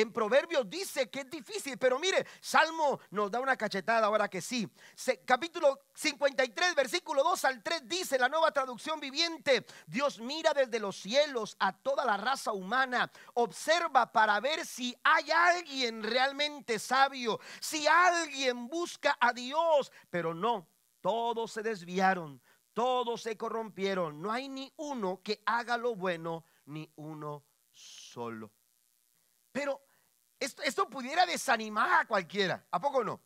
En 0.00 0.12
Proverbios 0.12 0.68
dice 0.70 1.10
que 1.10 1.20
es 1.20 1.30
difícil, 1.30 1.76
pero 1.76 1.98
mire, 1.98 2.26
Salmo 2.40 3.00
nos 3.10 3.30
da 3.30 3.38
una 3.38 3.54
cachetada 3.54 4.06
ahora 4.06 4.28
que 4.28 4.40
sí. 4.40 4.66
capítulo 5.26 5.78
53, 5.92 6.74
versículo 6.74 7.22
2 7.22 7.44
al 7.44 7.62
3 7.62 7.86
dice 7.86 8.18
la 8.18 8.30
nueva 8.30 8.50
traducción 8.50 8.98
viviente, 8.98 9.66
Dios 9.86 10.18
mira 10.18 10.54
desde 10.54 10.80
los 10.80 10.96
cielos 10.96 11.54
a 11.58 11.74
toda 11.74 12.06
la 12.06 12.16
raza 12.16 12.52
humana, 12.52 13.12
observa 13.34 14.10
para 14.10 14.40
ver 14.40 14.64
si 14.64 14.96
hay 15.04 15.30
alguien 15.30 16.02
realmente 16.02 16.78
sabio, 16.78 17.38
si 17.60 17.86
alguien 17.86 18.68
busca 18.68 19.18
a 19.20 19.34
Dios, 19.34 19.92
pero 20.08 20.32
no, 20.32 20.66
todos 21.02 21.52
se 21.52 21.62
desviaron, 21.62 22.40
todos 22.72 23.20
se 23.20 23.36
corrompieron, 23.36 24.22
no 24.22 24.32
hay 24.32 24.48
ni 24.48 24.72
uno 24.78 25.20
que 25.22 25.42
haga 25.44 25.76
lo 25.76 25.94
bueno, 25.94 26.46
ni 26.64 26.90
uno 26.96 27.44
solo. 27.70 28.50
Pero 29.52 29.82
esto, 30.40 30.88
pudiera 30.88 31.26
desanimar 31.26 32.00
a 32.00 32.06
cualquiera, 32.06 32.66
¿a 32.70 32.80
poco 32.80 33.04
no? 33.04 33.20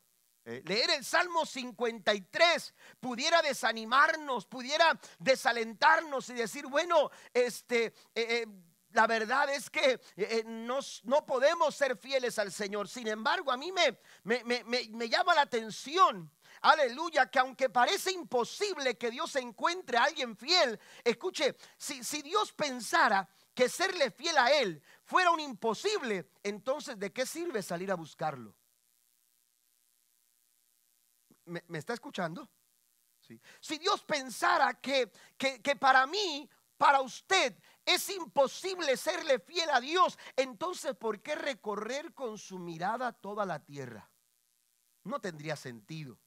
Eh, 0.44 0.62
leer 0.66 0.90
el 0.90 1.04
Salmo 1.04 1.46
53 1.46 2.74
pudiera 3.00 3.40
desanimarnos, 3.40 4.44
pudiera 4.44 4.98
desalentarnos 5.18 6.28
y 6.30 6.34
decir, 6.34 6.66
bueno, 6.66 7.10
este... 7.32 7.86
Eh, 7.86 7.92
eh, 8.14 8.46
la 8.90 9.08
verdad 9.08 9.50
es 9.50 9.70
que 9.70 10.00
no, 10.46 11.26
podemos 11.26 11.74
ser 11.74 11.96
fieles 11.96 12.38
al 12.38 12.52
Señor. 12.52 12.86
Sin 12.86 13.08
embargo, 13.08 13.50
a 13.50 13.56
mí 13.56 13.72
me, 13.72 13.98
me, 14.22 15.08
llama 15.08 15.34
la 15.34 15.40
atención 15.40 16.30
aleluya, 16.60 17.28
que 17.28 17.40
aunque 17.40 17.68
parece 17.68 18.12
imposible 18.12 18.96
que 18.96 19.10
Dios 19.10 19.34
encuentre 19.34 19.98
a 19.98 20.04
alguien 20.04 20.36
fiel, 20.36 20.78
escuche, 21.02 21.56
si, 21.76 22.04
si 22.04 22.22
Dios 22.22 22.52
pensara 22.52 23.28
que 23.54 23.68
serle 23.68 24.10
fiel 24.10 24.36
a 24.36 24.52
Él 24.52 24.82
fuera 25.14 25.30
un 25.30 25.38
imposible, 25.38 26.28
entonces 26.42 26.98
¿de 26.98 27.12
qué 27.12 27.24
sirve 27.24 27.62
salir 27.62 27.88
a 27.92 27.94
buscarlo? 27.94 28.52
¿Me, 31.44 31.62
está 31.78 31.92
escuchando? 31.92 32.50
Si 33.60 33.78
Dios 33.78 34.02
pensara 34.02 34.74
que, 34.80 35.12
que, 35.38 35.62
que 35.62 35.76
para 35.76 36.04
mí, 36.08 36.50
para 36.76 37.00
usted, 37.00 37.56
es 37.86 38.08
imposible 38.10 38.96
serle 38.96 39.38
fiel 39.38 39.70
a 39.70 39.80
Dios, 39.80 40.18
entonces 40.34 40.96
¿por 40.96 41.22
qué 41.22 41.36
recorrer 41.36 42.12
con 42.12 42.36
su 42.36 42.58
mirada 42.58 43.12
toda 43.12 43.46
la 43.46 43.64
tierra? 43.64 44.10
No 45.04 45.20
tendría 45.20 45.54
sentido 45.54 46.18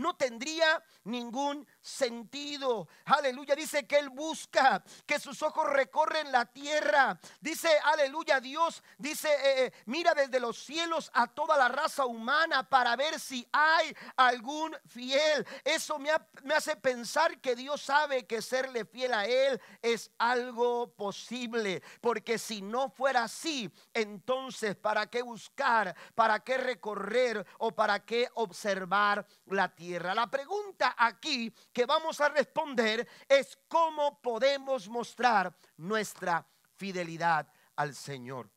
no 0.00 0.16
tendría 0.16 0.82
ningún 1.04 1.66
sentido. 1.80 2.88
Aleluya, 3.04 3.54
dice 3.54 3.86
que 3.86 3.98
Él 3.98 4.08
busca, 4.08 4.82
que 5.06 5.20
sus 5.20 5.42
ojos 5.42 5.68
recorren 5.68 6.32
la 6.32 6.46
tierra. 6.46 7.18
Dice, 7.40 7.68
aleluya, 7.84 8.40
Dios 8.40 8.82
dice, 8.98 9.28
eh, 9.28 9.66
eh, 9.66 9.72
mira 9.86 10.14
desde 10.14 10.40
los 10.40 10.58
cielos 10.58 11.10
a 11.14 11.26
toda 11.26 11.56
la 11.56 11.68
raza 11.68 12.06
humana 12.06 12.68
para 12.68 12.96
ver 12.96 13.20
si 13.20 13.46
hay 13.52 13.94
algún 14.16 14.76
fiel. 14.86 15.46
Eso 15.64 15.98
me, 15.98 16.10
me 16.42 16.54
hace 16.54 16.76
pensar 16.76 17.40
que 17.40 17.54
Dios 17.54 17.82
sabe 17.82 18.26
que 18.26 18.42
serle 18.42 18.84
fiel 18.84 19.12
a 19.12 19.26
Él 19.26 19.60
es 19.82 20.10
algo 20.18 20.92
posible. 20.94 21.82
Porque 22.00 22.38
si 22.38 22.62
no 22.62 22.90
fuera 22.90 23.24
así, 23.24 23.70
entonces, 23.92 24.76
¿para 24.76 25.06
qué 25.08 25.22
buscar? 25.22 25.94
¿Para 26.14 26.40
qué 26.40 26.56
recorrer? 26.56 27.46
¿O 27.58 27.72
para 27.72 28.04
qué 28.04 28.28
observar 28.34 29.26
la 29.46 29.68
tierra? 29.74 29.89
La 29.98 30.30
pregunta 30.30 30.94
aquí 30.96 31.52
que 31.72 31.86
vamos 31.86 32.20
a 32.20 32.28
responder 32.28 33.08
es 33.28 33.58
cómo 33.66 34.20
podemos 34.20 34.88
mostrar 34.88 35.56
nuestra 35.76 36.46
fidelidad 36.76 37.52
al 37.76 37.94
Señor. 37.94 38.50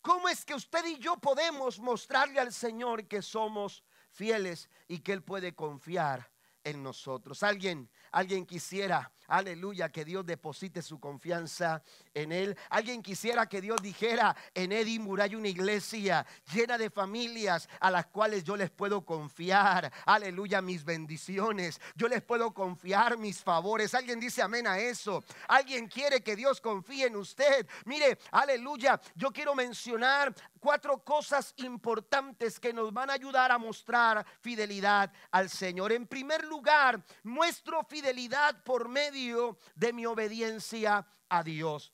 ¿Cómo 0.00 0.28
es 0.28 0.44
que 0.44 0.54
usted 0.54 0.84
y 0.86 0.98
yo 0.98 1.16
podemos 1.16 1.78
mostrarle 1.78 2.40
al 2.40 2.52
Señor 2.52 3.06
que 3.06 3.20
somos 3.20 3.84
fieles 4.10 4.70
y 4.86 5.00
que 5.00 5.12
Él 5.12 5.22
puede 5.22 5.54
confiar 5.54 6.30
en 6.64 6.82
nosotros? 6.82 7.42
Alguien, 7.42 7.90
alguien 8.10 8.46
quisiera 8.46 9.12
aleluya, 9.28 9.90
que 9.90 10.04
Dios 10.04 10.26
deposite 10.26 10.82
su 10.82 10.98
confianza 10.98 11.82
en 12.22 12.32
Él. 12.32 12.56
Alguien 12.70 13.02
quisiera 13.02 13.46
que 13.46 13.60
Dios 13.60 13.80
dijera, 13.82 14.36
en 14.54 14.72
Edimburgo 14.72 15.22
hay 15.22 15.34
una 15.34 15.48
iglesia 15.48 16.26
llena 16.52 16.78
de 16.78 16.90
familias 16.90 17.68
a 17.80 17.90
las 17.90 18.06
cuales 18.06 18.44
yo 18.44 18.56
les 18.56 18.70
puedo 18.70 19.04
confiar, 19.04 19.92
aleluya, 20.06 20.60
mis 20.60 20.84
bendiciones. 20.84 21.80
Yo 21.94 22.08
les 22.08 22.22
puedo 22.22 22.52
confiar 22.52 23.18
mis 23.18 23.42
favores. 23.42 23.94
Alguien 23.94 24.20
dice 24.20 24.42
amén 24.42 24.66
a 24.66 24.78
eso. 24.78 25.24
Alguien 25.48 25.88
quiere 25.88 26.22
que 26.22 26.36
Dios 26.36 26.60
confíe 26.60 27.06
en 27.06 27.16
usted. 27.16 27.66
Mire, 27.84 28.18
aleluya, 28.30 29.00
yo 29.14 29.30
quiero 29.30 29.54
mencionar 29.54 30.34
cuatro 30.58 31.02
cosas 31.04 31.54
importantes 31.56 32.58
que 32.60 32.72
nos 32.72 32.92
van 32.92 33.10
a 33.10 33.14
ayudar 33.14 33.52
a 33.52 33.58
mostrar 33.58 34.26
fidelidad 34.40 35.12
al 35.30 35.48
Señor. 35.48 35.92
En 35.92 36.06
primer 36.06 36.44
lugar, 36.44 37.02
muestro 37.22 37.82
fidelidad 37.84 38.62
por 38.64 38.88
medio 38.88 39.58
de 39.74 39.92
mi 39.92 40.06
obediencia 40.06 41.06
a 41.28 41.42
Dios. 41.42 41.92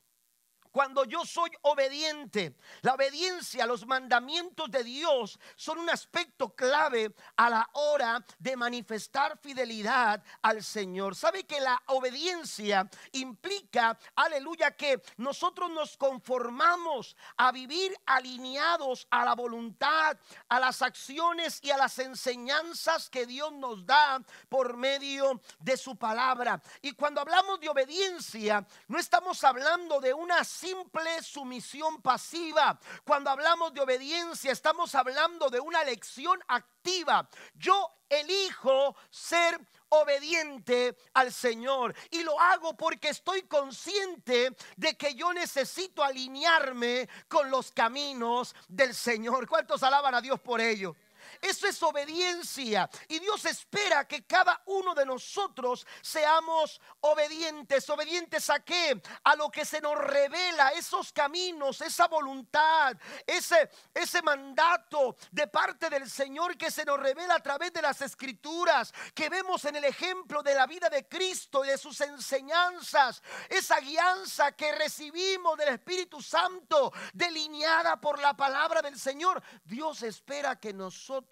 Cuando 0.75 1.05
yo 1.05 1.25
soy 1.25 1.53
obediente, 1.63 2.57
la 2.83 2.95
obediencia 2.95 3.63
a 3.63 3.67
los 3.69 3.87
mandamientos 3.87 4.69
de 4.73 4.83
Dios 4.83 5.39
son 5.55 5.79
un 5.79 5.89
aspecto 5.89 6.53
clave 6.53 7.15
a 7.37 7.49
la 7.49 7.71
hora 7.75 8.27
de 8.41 8.57
manifestar 8.57 9.39
fidelidad 9.39 10.21
al 10.43 10.65
Señor. 10.65 11.15
¿Sabe 11.15 11.45
que 11.45 11.61
la 11.61 11.81
obediencia 11.87 12.91
implica, 13.13 13.97
aleluya, 14.17 14.73
que 14.73 15.01
nosotros 15.19 15.71
nos 15.71 15.97
conformamos 15.97 17.15
a 17.37 17.53
vivir 17.53 17.97
alineados 18.05 19.07
a 19.11 19.25
la 19.25 19.37
voluntad, 19.37 20.19
a 20.49 20.59
las 20.59 20.83
acciones 20.83 21.61
y 21.63 21.71
a 21.71 21.77
las 21.77 22.01
enseñanzas 22.01 23.09
que 23.09 23.27
Dios 23.27 23.53
nos 23.53 23.87
da 23.87 24.21
por 24.49 24.77
medio 24.77 25.41
de 25.61 25.77
su 25.77 25.95
palabra? 25.95 26.61
Y 26.83 26.95
cuando 26.95 27.21
hablamos 27.21 27.61
de 27.61 27.69
obediencia, 27.69 28.67
no 28.89 28.99
estamos 28.99 29.45
hablando 29.45 30.01
de 30.01 30.13
una 30.13 30.43
simple 30.65 31.23
sumisión 31.23 32.01
pasiva. 32.01 32.79
Cuando 33.05 33.29
hablamos 33.29 33.75
de 33.75 33.83
obediencia, 33.83 34.51
estamos 34.51 34.95
hablando 34.95 35.51
de 35.51 35.61
una 35.61 35.83
elección 35.83 36.41
activa. 36.49 37.29
Yo 37.55 37.91
elijo 38.09 38.97
ser 39.11 39.61
obediente 39.91 40.97
al 41.13 41.33
Señor 41.33 41.95
y 42.11 42.23
lo 42.23 42.41
hago 42.41 42.75
porque 42.75 43.11
estoy 43.11 43.43
consciente 43.43 44.57
de 44.77 44.97
que 44.97 45.15
yo 45.15 45.35
necesito 45.35 46.03
alinearme 46.03 47.09
con 47.29 47.51
los 47.51 47.71
caminos 47.71 48.55
del 48.67 48.95
Señor. 48.95 49.47
¿Cuántos 49.47 49.83
alaban 49.83 50.15
a 50.15 50.23
Dios 50.23 50.41
por 50.41 50.63
ello? 50.63 50.97
Eso 51.41 51.67
es 51.67 51.83
obediencia. 51.83 52.89
Y 53.09 53.19
Dios 53.19 53.45
espera 53.45 54.07
que 54.07 54.27
cada 54.27 54.63
uno 54.67 54.95
de 54.95 55.07
nosotros 55.07 55.87
seamos 56.03 56.81
obedientes. 57.01 57.89
¿Obedientes 57.91 58.51
a 58.51 58.61
qué? 58.61 59.01
A 59.25 59.37
lo 59.37 59.51
que 59.51 59.65
se 59.65 59.81
nos 59.81 59.97
revela, 59.97 60.71
esos 60.71 61.13
caminos, 61.13 61.81
esa 61.81 62.09
voluntad, 62.09 62.97
ese, 63.27 63.71
ese 63.93 64.23
mandato 64.23 65.17
de 65.31 65.47
parte 65.49 65.91
del 65.91 66.09
Señor 66.09 66.57
que 66.57 66.71
se 66.71 66.85
nos 66.85 66.99
revela 67.01 67.37
a 67.37 67.43
través 67.43 67.73
de 67.73 67.83
las 67.83 68.01
escrituras, 68.01 68.93
que 69.15 69.29
vemos 69.29 69.65
en 69.65 69.77
el 69.77 69.85
ejemplo 69.85 70.43
de 70.43 70.55
la 70.55 70.67
vida 70.67 70.89
de 70.89 71.09
Cristo 71.09 71.65
y 71.65 71.69
de 71.69 71.79
sus 71.79 72.01
enseñanzas, 72.01 73.23
esa 73.49 73.81
guianza 73.81 74.53
que 74.53 74.73
recibimos 74.73 75.57
del 75.57 75.69
Espíritu 75.69 76.23
Santo, 76.23 76.93
delineada 77.13 78.01
por 78.01 78.19
la 78.19 78.35
palabra 78.35 78.83
del 78.83 78.99
Señor. 78.99 79.43
Dios 79.65 80.03
espera 80.03 80.59
que 80.59 80.73
nosotros, 80.73 81.24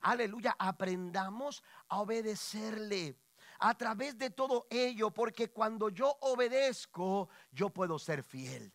aleluya, 0.00 0.54
aprendamos 0.58 1.62
a 1.88 2.00
obedecerle 2.00 3.16
a 3.58 3.74
través 3.74 4.18
de 4.18 4.30
todo 4.30 4.66
ello, 4.70 5.10
porque 5.10 5.50
cuando 5.50 5.88
yo 5.88 6.16
obedezco, 6.20 7.28
yo 7.52 7.70
puedo 7.70 7.98
ser 7.98 8.22
fiel. 8.22 8.72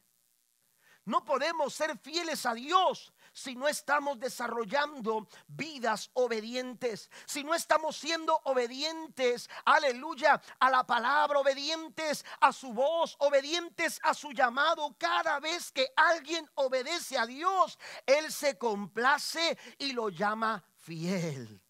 No 1.05 1.23
podemos 1.25 1.73
ser 1.73 1.97
fieles 1.97 2.45
a 2.45 2.53
Dios 2.53 3.13
si 3.39 3.55
no 3.55 3.67
estamos 3.67 4.19
desarrollando 4.19 5.27
vidas 5.47 6.09
obedientes, 6.13 7.09
si 7.25 7.43
no 7.43 7.55
estamos 7.55 7.95
siendo 7.95 8.39
obedientes, 8.43 9.49
aleluya, 9.63 10.41
a 10.59 10.69
la 10.69 10.85
palabra, 10.85 11.39
obedientes 11.39 12.25
a 12.41 12.51
su 12.51 12.73
voz, 12.73 13.15
obedientes 13.19 13.99
a 14.03 14.13
su 14.13 14.31
llamado. 14.31 14.95
Cada 14.97 15.39
vez 15.39 15.71
que 15.71 15.87
alguien 15.95 16.49
obedece 16.55 17.17
a 17.17 17.25
Dios, 17.25 17.79
Él 18.05 18.31
se 18.31 18.57
complace 18.57 19.57
y 19.77 19.93
lo 19.93 20.09
llama 20.09 20.63
fiel. 20.75 21.61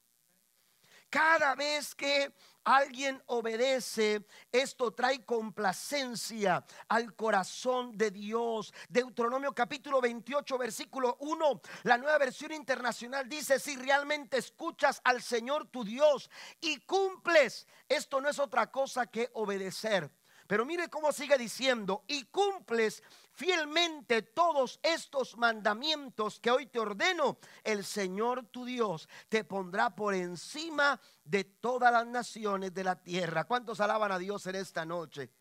Cada 1.09 1.55
vez 1.55 1.93
que 1.93 2.33
alguien 2.75 3.21
obedece, 3.27 4.25
esto 4.51 4.91
trae 4.91 5.25
complacencia 5.25 6.63
al 6.87 7.15
corazón 7.15 7.97
de 7.97 8.11
Dios. 8.11 8.73
Deuteronomio 8.87 9.53
capítulo 9.53 9.99
28, 10.01 10.57
versículo 10.57 11.17
1, 11.19 11.61
la 11.83 11.97
nueva 11.97 12.17
versión 12.17 12.51
internacional 12.51 13.27
dice, 13.27 13.59
si 13.59 13.75
realmente 13.75 14.37
escuchas 14.37 15.01
al 15.03 15.21
Señor 15.21 15.67
tu 15.67 15.83
Dios 15.83 16.29
y 16.61 16.77
cumples, 16.81 17.67
esto 17.87 18.21
no 18.21 18.29
es 18.29 18.39
otra 18.39 18.71
cosa 18.71 19.07
que 19.07 19.29
obedecer. 19.33 20.11
Pero 20.47 20.65
mire 20.65 20.89
cómo 20.89 21.11
sigue 21.11 21.37
diciendo, 21.37 22.03
y 22.07 22.23
cumples 22.25 23.03
fielmente 23.39 24.21
todos 24.21 24.81
estos 24.83 25.37
mandamientos 25.37 26.41
que 26.41 26.51
hoy 26.51 26.65
te 26.65 26.77
ordeno, 26.77 27.37
el 27.63 27.85
Señor 27.85 28.47
tu 28.47 28.65
Dios 28.65 29.07
te 29.29 29.45
pondrá 29.45 29.95
por 29.95 30.13
encima 30.13 30.99
de 31.23 31.45
todas 31.45 31.89
las 31.93 32.05
naciones 32.05 32.73
de 32.73 32.83
la 32.83 33.01
tierra. 33.01 33.45
¿Cuántos 33.45 33.79
alaban 33.79 34.11
a 34.11 34.19
Dios 34.19 34.45
en 34.47 34.55
esta 34.55 34.85
noche? 34.85 35.31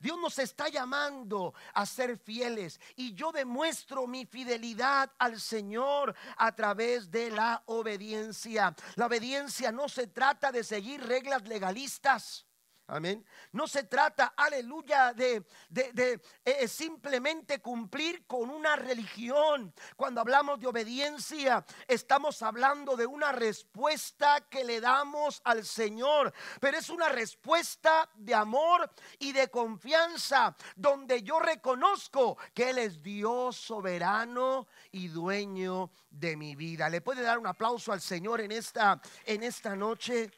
Dios 0.00 0.18
nos 0.18 0.36
está 0.40 0.68
llamando 0.68 1.54
a 1.74 1.86
ser 1.86 2.18
fieles 2.18 2.80
y 2.96 3.14
yo 3.14 3.30
demuestro 3.30 4.08
mi 4.08 4.26
fidelidad 4.26 5.12
al 5.16 5.40
Señor 5.40 6.12
a 6.36 6.56
través 6.56 7.08
de 7.08 7.30
la 7.30 7.62
obediencia. 7.66 8.74
La 8.96 9.06
obediencia 9.06 9.70
no 9.70 9.88
se 9.88 10.08
trata 10.08 10.50
de 10.50 10.64
seguir 10.64 11.06
reglas 11.06 11.46
legalistas. 11.46 12.43
Amén. 12.86 13.24
No 13.52 13.66
se 13.66 13.84
trata, 13.84 14.34
aleluya, 14.36 15.14
de, 15.14 15.42
de, 15.70 16.20
eh, 16.44 16.68
simplemente 16.68 17.62
cumplir 17.62 18.26
con 18.26 18.50
una 18.50 18.76
religión. 18.76 19.72
Cuando 19.96 20.20
hablamos 20.20 20.60
de 20.60 20.66
obediencia, 20.66 21.64
estamos 21.88 22.42
hablando 22.42 22.94
de 22.94 23.06
una 23.06 23.32
respuesta 23.32 24.42
que 24.50 24.64
le 24.64 24.82
damos 24.82 25.40
al 25.44 25.64
Señor. 25.64 26.34
Pero 26.60 26.76
es 26.76 26.90
una 26.90 27.08
respuesta 27.08 28.10
de 28.16 28.34
amor 28.34 28.90
y 29.18 29.32
de 29.32 29.48
confianza, 29.48 30.54
donde 30.76 31.22
yo 31.22 31.38
reconozco 31.38 32.36
que 32.52 32.68
Él 32.68 32.78
es 32.78 33.02
Dios 33.02 33.56
soberano 33.56 34.66
y 34.92 35.08
dueño 35.08 35.90
de 36.10 36.36
mi 36.36 36.54
vida. 36.54 36.90
¿Le 36.90 37.00
puede 37.00 37.22
dar 37.22 37.38
un 37.38 37.46
aplauso 37.46 37.92
al 37.92 38.02
Señor 38.02 38.42
en 38.42 38.52
esta, 38.52 39.00
en 39.24 39.42
esta 39.42 39.74
noche? 39.74 40.30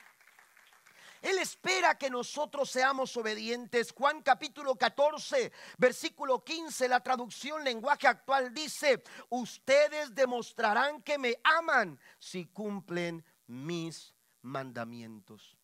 Él 1.23 1.39
espera 1.39 1.97
que 1.97 2.11
nosotros 2.11 2.71
seamos 2.71 3.17
obedientes. 3.17 3.93
Juan 3.93 4.23
capítulo 4.23 4.77
14, 4.77 5.53
versículo 5.79 6.43
15, 6.45 6.89
la 6.89 7.03
traducción 7.03 7.65
lenguaje 7.65 8.07
actual 8.07 8.53
dice, 8.53 9.03
ustedes 9.31 10.15
demostrarán 10.15 11.03
que 11.03 11.19
me 11.19 11.37
aman 11.45 11.99
si 12.19 12.47
cumplen 12.47 13.25
mis 13.47 14.15
mandamientos. 14.43 15.57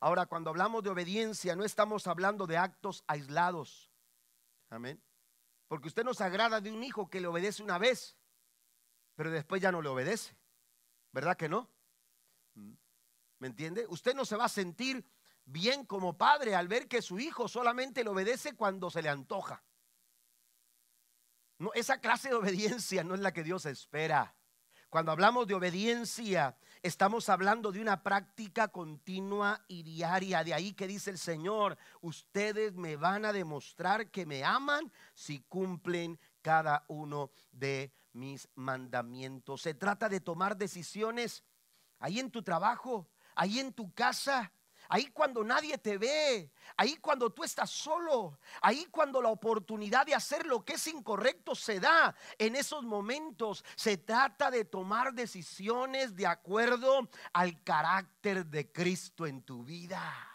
Ahora, 0.00 0.26
cuando 0.26 0.50
hablamos 0.50 0.82
de 0.82 0.90
obediencia, 0.90 1.56
no 1.56 1.64
estamos 1.64 2.06
hablando 2.06 2.46
de 2.46 2.58
actos 2.58 3.04
aislados. 3.06 3.90
Amén. 4.68 5.02
Porque 5.68 5.88
usted 5.88 6.04
nos 6.04 6.20
agrada 6.20 6.60
de 6.60 6.70
un 6.70 6.82
hijo 6.82 7.08
que 7.08 7.20
le 7.20 7.26
obedece 7.26 7.62
una 7.62 7.78
vez, 7.78 8.16
pero 9.14 9.30
después 9.30 9.62
ya 9.62 9.72
no 9.72 9.80
le 9.80 9.88
obedece. 9.88 10.36
¿Verdad 11.12 11.36
que 11.36 11.48
no? 11.48 11.70
¿Me 13.44 13.48
entiende? 13.48 13.84
Usted 13.90 14.14
no 14.14 14.24
se 14.24 14.36
va 14.36 14.46
a 14.46 14.48
sentir 14.48 15.06
bien 15.44 15.84
como 15.84 16.16
padre 16.16 16.54
al 16.54 16.66
ver 16.66 16.88
que 16.88 17.02
su 17.02 17.18
hijo 17.18 17.46
solamente 17.46 18.02
le 18.02 18.08
obedece 18.08 18.54
cuando 18.54 18.88
se 18.88 19.02
le 19.02 19.10
antoja. 19.10 19.62
No, 21.58 21.70
esa 21.74 22.00
clase 22.00 22.30
de 22.30 22.36
obediencia 22.36 23.04
no 23.04 23.14
es 23.14 23.20
la 23.20 23.34
que 23.34 23.44
Dios 23.44 23.66
espera. 23.66 24.34
Cuando 24.88 25.12
hablamos 25.12 25.46
de 25.46 25.52
obediencia, 25.52 26.56
estamos 26.80 27.28
hablando 27.28 27.70
de 27.70 27.82
una 27.82 28.02
práctica 28.02 28.68
continua 28.68 29.62
y 29.68 29.82
diaria. 29.82 30.42
De 30.42 30.54
ahí 30.54 30.72
que 30.72 30.86
dice 30.86 31.10
el 31.10 31.18
Señor, 31.18 31.76
ustedes 32.00 32.72
me 32.72 32.96
van 32.96 33.26
a 33.26 33.34
demostrar 33.34 34.10
que 34.10 34.24
me 34.24 34.42
aman 34.42 34.90
si 35.12 35.40
cumplen 35.40 36.18
cada 36.40 36.86
uno 36.88 37.30
de 37.52 37.92
mis 38.14 38.48
mandamientos. 38.54 39.60
Se 39.60 39.74
trata 39.74 40.08
de 40.08 40.20
tomar 40.20 40.56
decisiones 40.56 41.44
ahí 41.98 42.20
en 42.20 42.30
tu 42.30 42.42
trabajo, 42.42 43.10
ahí 43.34 43.58
en 43.58 43.72
tu 43.72 43.92
casa, 43.92 44.52
ahí 44.88 45.06
cuando 45.06 45.42
nadie 45.42 45.78
te 45.78 45.98
ve, 45.98 46.50
ahí 46.76 46.96
cuando 46.96 47.30
tú 47.30 47.44
estás 47.44 47.70
solo, 47.70 48.38
ahí 48.60 48.86
cuando 48.90 49.20
la 49.22 49.28
oportunidad 49.28 50.06
de 50.06 50.14
hacer 50.14 50.46
lo 50.46 50.64
que 50.64 50.74
es 50.74 50.86
incorrecto 50.86 51.54
se 51.54 51.80
da. 51.80 52.14
En 52.38 52.56
esos 52.56 52.84
momentos 52.84 53.64
se 53.76 53.96
trata 53.96 54.50
de 54.50 54.64
tomar 54.64 55.14
decisiones 55.14 56.14
de 56.14 56.26
acuerdo 56.26 57.08
al 57.32 57.62
carácter 57.62 58.46
de 58.46 58.70
Cristo 58.70 59.26
en 59.26 59.42
tu 59.42 59.64
vida. 59.64 60.33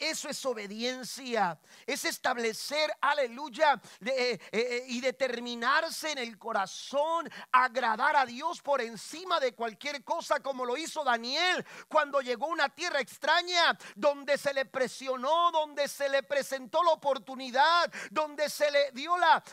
Eso 0.00 0.30
es 0.30 0.44
obediencia. 0.46 1.58
Es 1.86 2.06
establecer, 2.06 2.90
aleluya, 3.02 3.78
eh, 4.02 4.10
eh, 4.10 4.40
eh, 4.50 4.84
y 4.88 5.02
determinarse 5.02 6.12
en 6.12 6.18
el 6.18 6.38
corazón, 6.38 7.30
agradar 7.52 8.16
a 8.16 8.24
Dios 8.24 8.62
por 8.62 8.80
encima 8.80 9.38
de 9.38 9.52
cualquier 9.52 10.02
cosa, 10.02 10.40
como 10.40 10.64
lo 10.64 10.78
hizo 10.78 11.04
Daniel 11.04 11.66
cuando 11.86 12.22
llegó 12.22 12.46
a 12.46 12.48
una 12.48 12.68
tierra 12.70 13.00
extraña, 13.00 13.76
donde 13.94 14.38
se 14.38 14.54
le 14.54 14.64
presionó, 14.64 15.50
donde 15.52 15.86
se 15.86 16.08
le 16.08 16.22
presentó 16.22 16.82
la 16.82 16.92
oportunidad, 16.92 17.92
donde 18.10 18.48
se 18.48 18.70
le 18.70 18.92
dio 18.92 19.18
la, 19.18 19.44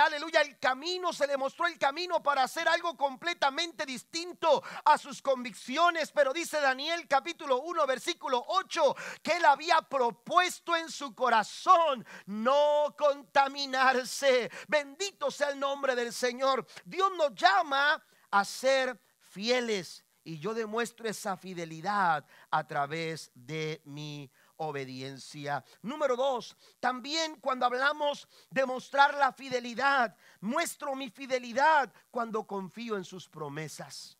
aleluya, 0.00 0.40
el 0.40 0.58
camino, 0.58 1.12
se 1.12 1.28
le 1.28 1.36
mostró 1.36 1.66
el 1.68 1.78
camino 1.78 2.20
para 2.20 2.42
hacer 2.42 2.66
algo 2.66 2.96
completamente 2.96 3.86
distinto 3.86 4.64
a 4.84 4.98
sus 4.98 5.22
convicciones. 5.22 6.10
Pero 6.10 6.32
dice 6.32 6.60
Daniel 6.60 7.06
capítulo 7.06 7.60
1, 7.60 7.86
versículo 7.86 8.44
8, 8.48 8.96
que 9.22 9.43
había 9.44 9.80
propuesto 9.82 10.76
en 10.76 10.90
su 10.90 11.14
corazón 11.14 12.04
no 12.26 12.94
contaminarse. 12.98 14.50
Bendito 14.68 15.30
sea 15.30 15.50
el 15.50 15.60
nombre 15.60 15.94
del 15.94 16.12
Señor. 16.12 16.66
Dios 16.84 17.10
nos 17.16 17.34
llama 17.34 18.02
a 18.30 18.44
ser 18.44 19.00
fieles 19.18 20.04
y 20.24 20.38
yo 20.38 20.54
demuestro 20.54 21.08
esa 21.08 21.36
fidelidad 21.36 22.26
a 22.50 22.66
través 22.66 23.30
de 23.34 23.82
mi 23.84 24.30
obediencia. 24.56 25.64
Número 25.82 26.16
dos, 26.16 26.56
también 26.80 27.36
cuando 27.40 27.66
hablamos 27.66 28.26
de 28.50 28.64
mostrar 28.64 29.14
la 29.14 29.32
fidelidad, 29.32 30.16
muestro 30.40 30.94
mi 30.94 31.10
fidelidad 31.10 31.92
cuando 32.10 32.46
confío 32.46 32.96
en 32.96 33.04
sus 33.04 33.28
promesas. 33.28 34.16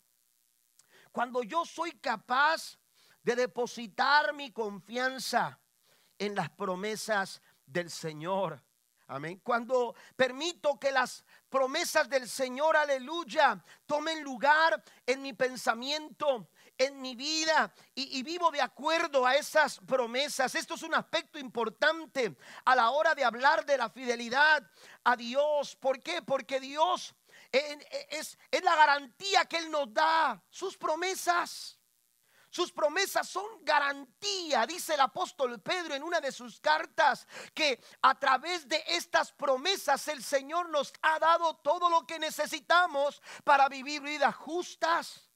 Cuando 1.11 1.43
yo 1.43 1.65
soy 1.65 1.93
capaz 1.93 2.77
de 3.25 3.35
depositar 3.35 4.33
mi 4.35 4.51
confianza 4.51 5.59
en 6.19 6.35
las 6.35 6.51
promesas 6.51 7.41
del 7.65 7.89
Señor. 7.89 8.61
Amén. 9.07 9.41
Cuando 9.43 9.95
permito 10.15 10.79
que 10.79 10.91
las 10.91 11.25
promesas 11.49 12.07
del 12.07 12.29
Señor, 12.29 12.77
aleluya, 12.77 13.63
tomen 13.87 14.23
lugar 14.23 14.81
en 15.07 15.23
mi 15.23 15.33
pensamiento, 15.33 16.49
en 16.77 17.01
mi 17.01 17.15
vida 17.15 17.73
y, 17.95 18.21
vivo 18.21 18.51
de 18.51 18.61
acuerdo 18.61 19.25
a 19.25 19.35
esas 19.35 19.79
promesas. 19.79 20.53
Esto 20.53 20.75
es 20.75 20.83
un 20.83 20.93
aspecto 20.93 21.39
importante 21.39 22.35
a 22.63 22.75
la 22.75 22.91
hora 22.91 23.15
de 23.15 23.23
hablar 23.23 23.65
de 23.65 23.77
la 23.77 23.89
fidelidad 23.89 24.69
a 25.03 25.15
Dios. 25.15 25.75
¿Por 25.75 25.99
qué? 25.99 26.21
Porque 26.21 26.59
Dios 26.59 27.15
es, 27.51 28.37
es 28.51 28.63
la 28.63 28.75
garantía 28.75 29.45
que 29.45 29.57
Él 29.57 29.71
nos 29.71 29.91
da, 29.91 30.43
sus 30.51 30.77
promesas. 30.77 31.79
Sus 32.55 32.71
promesas 32.71 33.27
son 33.27 33.43
garantía, 33.63 34.65
dice 34.65 34.93
el 34.93 35.01
apóstol 35.01 35.59
Pedro 35.59 35.93
en 35.93 36.01
una 36.01 36.21
de 36.21 36.31
sus 36.31 36.61
cartas, 36.61 37.27
que 37.53 37.83
a 38.01 38.17
través 38.17 38.65
de 38.69 38.81
estas 38.87 39.33
promesas 39.33 40.07
el 40.07 40.23
Señor 40.23 40.69
nos 40.69 40.93
ha 41.01 41.19
dado 41.19 41.57
todo 41.57 41.89
lo 41.89 42.07
que 42.07 42.17
necesitamos 42.17 43.21
para 43.43 43.67
vivir 43.67 44.01
vidas 44.01 44.33
justas. 44.37 45.29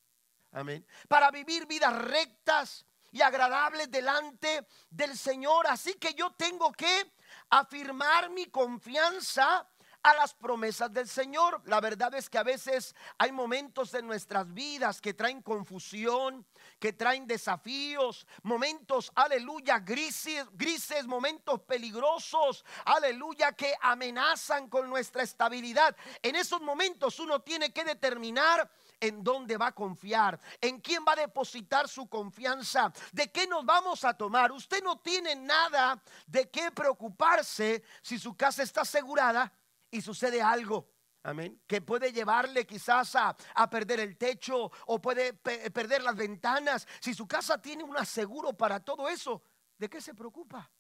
Amén. 0.54 0.88
Para 1.10 1.30
vivir 1.30 1.66
vidas 1.66 1.94
rectas 1.94 2.86
y 3.12 3.22
agradables 3.22 3.92
delante 3.92 4.66
del 4.90 5.18
Señor. 5.18 5.68
Así 5.68 5.96
que 5.96 6.14
yo 6.14 6.32
tengo 6.38 6.72
que 6.72 7.12
afirmar 7.50 8.30
mi 8.30 8.46
confianza 8.46 9.68
a 10.04 10.14
las 10.14 10.34
promesas 10.34 10.92
del 10.94 11.08
Señor. 11.08 11.62
La 11.66 11.82
verdad 11.82 12.14
es 12.16 12.30
que 12.30 12.38
a 12.38 12.44
veces 12.44 12.96
hay 13.18 13.32
momentos 13.32 13.94
en 13.94 14.08
nuestras 14.08 14.52
vidas 14.54 15.02
que 15.02 15.14
traen 15.14 15.42
confusión, 15.42 16.46
que 16.80 16.94
traen 16.94 17.28
desafíos, 17.28 18.26
momentos, 18.44 19.12
aleluya, 19.16 19.80
grises, 19.80 20.46
grises, 20.54 21.06
momentos 21.06 21.62
peligrosos, 21.62 22.64
aleluya, 22.86 23.52
que 23.52 23.76
amenazan 23.82 24.70
con 24.70 24.90
nuestra 24.90 25.24
estabilidad. 25.24 25.96
En 26.22 26.36
esos 26.36 26.62
momentos 26.62 27.20
uno 27.20 27.42
tiene 27.42 27.72
que 27.74 27.84
determinar 27.84 28.70
en 29.00 29.24
dónde 29.24 29.58
va 29.58 29.68
a 29.68 29.76
confiar, 29.76 30.40
en 30.62 30.80
quién 30.80 31.04
va 31.08 31.14
a 31.14 31.18
depositar 31.18 31.88
su 31.88 32.08
confianza, 32.08 32.92
de 33.12 33.32
qué 33.32 33.48
nos 33.48 33.66
vamos 33.66 34.04
a 34.04 34.14
tomar. 34.14 34.52
Usted 34.52 34.84
no 34.84 35.00
tiene 35.00 35.36
nada 35.36 36.02
de 36.26 36.50
qué 36.50 36.72
preocuparse 36.72 37.84
si 38.02 38.18
su 38.18 38.36
casa 38.36 38.64
está 38.64 38.82
asegurada 38.82 39.52
y 39.92 40.02
sucede 40.02 40.42
algo. 40.42 40.99
Amén. 41.24 41.62
Que 41.68 41.82
puede 41.82 42.14
llevarle 42.14 42.66
quizás 42.66 43.16
a, 43.16 43.36
perder 43.70 44.00
el 44.00 44.18
techo 44.18 44.72
o 44.88 45.02
puede 45.02 45.34
perder 45.34 46.02
las 46.02 46.16
ventanas. 46.16 46.88
Si 47.02 47.14
su 47.14 47.28
casa 47.28 47.62
tiene 47.62 47.84
un 47.84 47.98
aseguro 47.98 48.54
para 48.54 48.80
todo 48.80 49.10
eso, 49.10 49.44
¿de 49.78 49.90
qué 49.90 50.00
se 50.00 50.14
preocupa? 50.14 50.72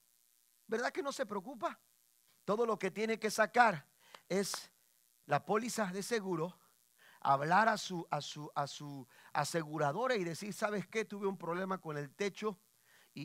¿Verdad 0.67 0.91
que 0.91 1.03
no 1.03 1.11
se 1.11 1.25
preocupa? 1.25 1.79
Todo 2.45 2.65
lo 2.65 2.79
que 2.79 2.89
tiene 2.89 3.19
que 3.19 3.29
sacar 3.29 3.85
es 4.29 4.71
la 5.25 5.43
póliza 5.45 5.87
de 5.87 6.03
seguro, 6.03 6.57
hablar 7.19 7.67
a 7.67 7.77
su, 7.77 8.07
a 8.09 8.21
su, 8.21 8.49
a 8.55 8.65
su 8.65 9.07
aseguradora 9.33 10.15
y 10.15 10.23
decir, 10.23 10.53
¿sabes 10.53 10.87
qué? 10.87 11.03
Tuve 11.03 11.27
un 11.27 11.37
problema 11.37 11.79
con 11.79 11.97
el 11.97 12.15
techo 12.15 12.57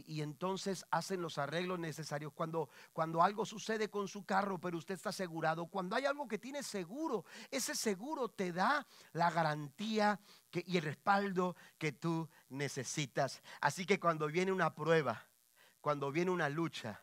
y, 0.07 0.23
entonces 0.23 0.85
hacen 0.91 1.23
los 1.23 1.39
arreglos 1.39 1.79
necesarios. 1.79 2.33
Cuando, 2.33 2.69
cuando 2.93 3.23
algo 3.23 3.47
sucede 3.47 3.89
con 3.89 4.09
su 4.09 4.25
carro, 4.25 4.59
pero 4.59 4.79
usted 4.79 4.95
está 4.95 5.11
asegurado, 5.11 5.67
cuando 5.67 5.95
hay 5.95 6.07
algo 6.07 6.27
que 6.27 6.39
tiene 6.39 6.63
seguro, 6.63 7.25
ese 7.51 7.75
seguro 7.75 8.29
te 8.29 8.53
da 8.53 8.87
la 9.13 9.31
garantía 9.31 10.19
y 10.53 10.77
el 10.77 10.85
respaldo 10.85 11.57
que 11.79 11.93
tú 11.93 12.29
necesitas. 12.49 13.43
Así 13.61 13.87
que 13.87 14.01
cuando 14.01 14.27
viene 14.27 14.53
una 14.53 14.75
prueba, 14.75 15.27
cuando 15.81 16.11
viene 16.11 16.31
una 16.31 16.49
lucha, 16.49 17.01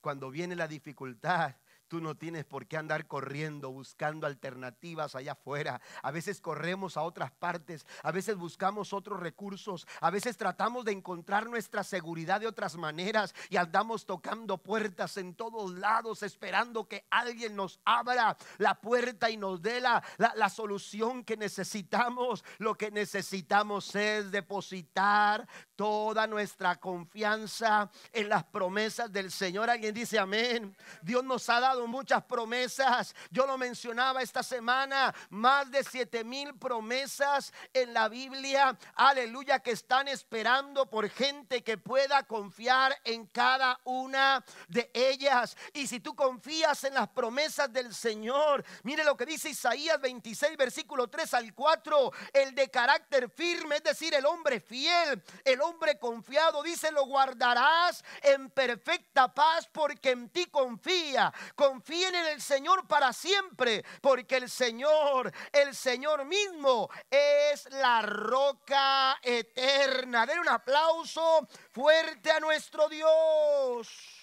cuando 0.00 0.30
viene 0.30 0.56
la 0.56 0.66
dificultad, 0.66 1.54
Tú 1.92 2.00
no 2.00 2.14
tienes 2.14 2.46
por 2.46 2.66
qué 2.66 2.78
andar 2.78 3.06
corriendo, 3.06 3.70
buscando 3.70 4.26
alternativas 4.26 5.14
allá 5.14 5.32
afuera. 5.32 5.78
A 6.02 6.10
veces 6.10 6.40
corremos 6.40 6.96
a 6.96 7.02
otras 7.02 7.32
partes, 7.32 7.86
a 8.02 8.10
veces 8.10 8.38
buscamos 8.38 8.94
otros 8.94 9.20
recursos, 9.20 9.86
a 10.00 10.08
veces 10.08 10.38
tratamos 10.38 10.86
de 10.86 10.92
encontrar 10.92 11.50
nuestra 11.50 11.84
seguridad 11.84 12.40
de 12.40 12.46
otras 12.46 12.78
maneras 12.78 13.34
y 13.50 13.58
andamos 13.58 14.06
tocando 14.06 14.56
puertas 14.56 15.18
en 15.18 15.34
todos 15.34 15.72
lados 15.72 16.22
esperando 16.22 16.88
que 16.88 17.04
alguien 17.10 17.56
nos 17.56 17.78
abra 17.84 18.38
la 18.56 18.80
puerta 18.80 19.28
y 19.28 19.36
nos 19.36 19.60
dé 19.60 19.82
la, 19.82 20.02
la, 20.16 20.48
solución 20.48 21.22
que 21.24 21.36
necesitamos. 21.36 22.42
Lo 22.56 22.74
que 22.74 22.90
necesitamos 22.90 23.94
es 23.94 24.30
depositar 24.30 25.46
toda 25.82 26.28
nuestra 26.28 26.76
confianza 26.76 27.90
en 28.12 28.28
las 28.28 28.44
promesas 28.44 29.12
del 29.12 29.32
Señor. 29.32 29.68
Alguien 29.68 29.92
dice 29.92 30.16
amén. 30.16 30.76
Dios 31.02 31.24
nos 31.24 31.48
ha 31.48 31.58
dado 31.58 31.88
muchas 31.88 32.22
promesas. 32.22 33.16
Yo 33.32 33.48
lo 33.48 33.58
mencionaba 33.58 34.22
esta 34.22 34.44
semana, 34.44 35.12
más 35.30 35.68
de 35.72 35.82
siete 35.82 36.22
mil 36.22 36.54
promesas 36.54 37.52
en 37.74 37.92
la 37.92 38.08
Biblia. 38.08 38.78
Aleluya, 38.94 39.58
que 39.58 39.72
están 39.72 40.06
esperando 40.06 40.86
por 40.86 41.10
gente 41.10 41.64
que 41.64 41.76
pueda 41.78 42.22
confiar 42.28 42.96
en 43.02 43.26
cada 43.26 43.80
una 43.82 44.44
de 44.68 44.88
ellas. 44.94 45.56
Y 45.72 45.88
si 45.88 45.98
tú 45.98 46.14
confías 46.14 46.84
en 46.84 46.94
las 46.94 47.08
promesas 47.08 47.72
del 47.72 47.92
Señor, 47.92 48.64
mire 48.84 49.02
lo 49.02 49.16
que 49.16 49.26
dice 49.26 49.50
Isaías 49.50 50.00
26, 50.00 50.56
versículo 50.56 51.08
3 51.08 51.34
al 51.34 51.52
4, 51.52 52.12
el 52.34 52.54
de 52.54 52.70
carácter 52.70 53.28
firme, 53.28 53.78
es 53.78 53.82
decir, 53.82 54.14
el 54.14 54.26
hombre 54.26 54.60
fiel, 54.60 55.20
el 55.44 55.60
hombre 55.60 55.71
confiado, 55.98 56.62
dice, 56.62 56.90
lo 56.92 57.04
guardarás 57.06 58.04
en 58.22 58.50
perfecta 58.50 59.32
paz 59.32 59.68
porque 59.72 60.10
en 60.10 60.28
ti 60.30 60.46
confía 60.46 61.32
confíen 61.54 62.14
en 62.14 62.26
el 62.26 62.42
Señor 62.42 62.86
para 62.86 63.12
siempre, 63.12 63.84
porque 64.00 64.36
el 64.36 64.50
Señor, 64.50 65.32
el 65.52 65.74
Señor 65.74 66.24
mismo 66.24 66.88
es 67.10 67.68
la 67.70 68.02
roca 68.02 69.18
eterna. 69.22 70.26
Den 70.26 70.40
un 70.40 70.48
aplauso 70.48 71.46
fuerte 71.72 72.30
a 72.30 72.40
nuestro 72.40 72.88
Dios. 72.88 74.21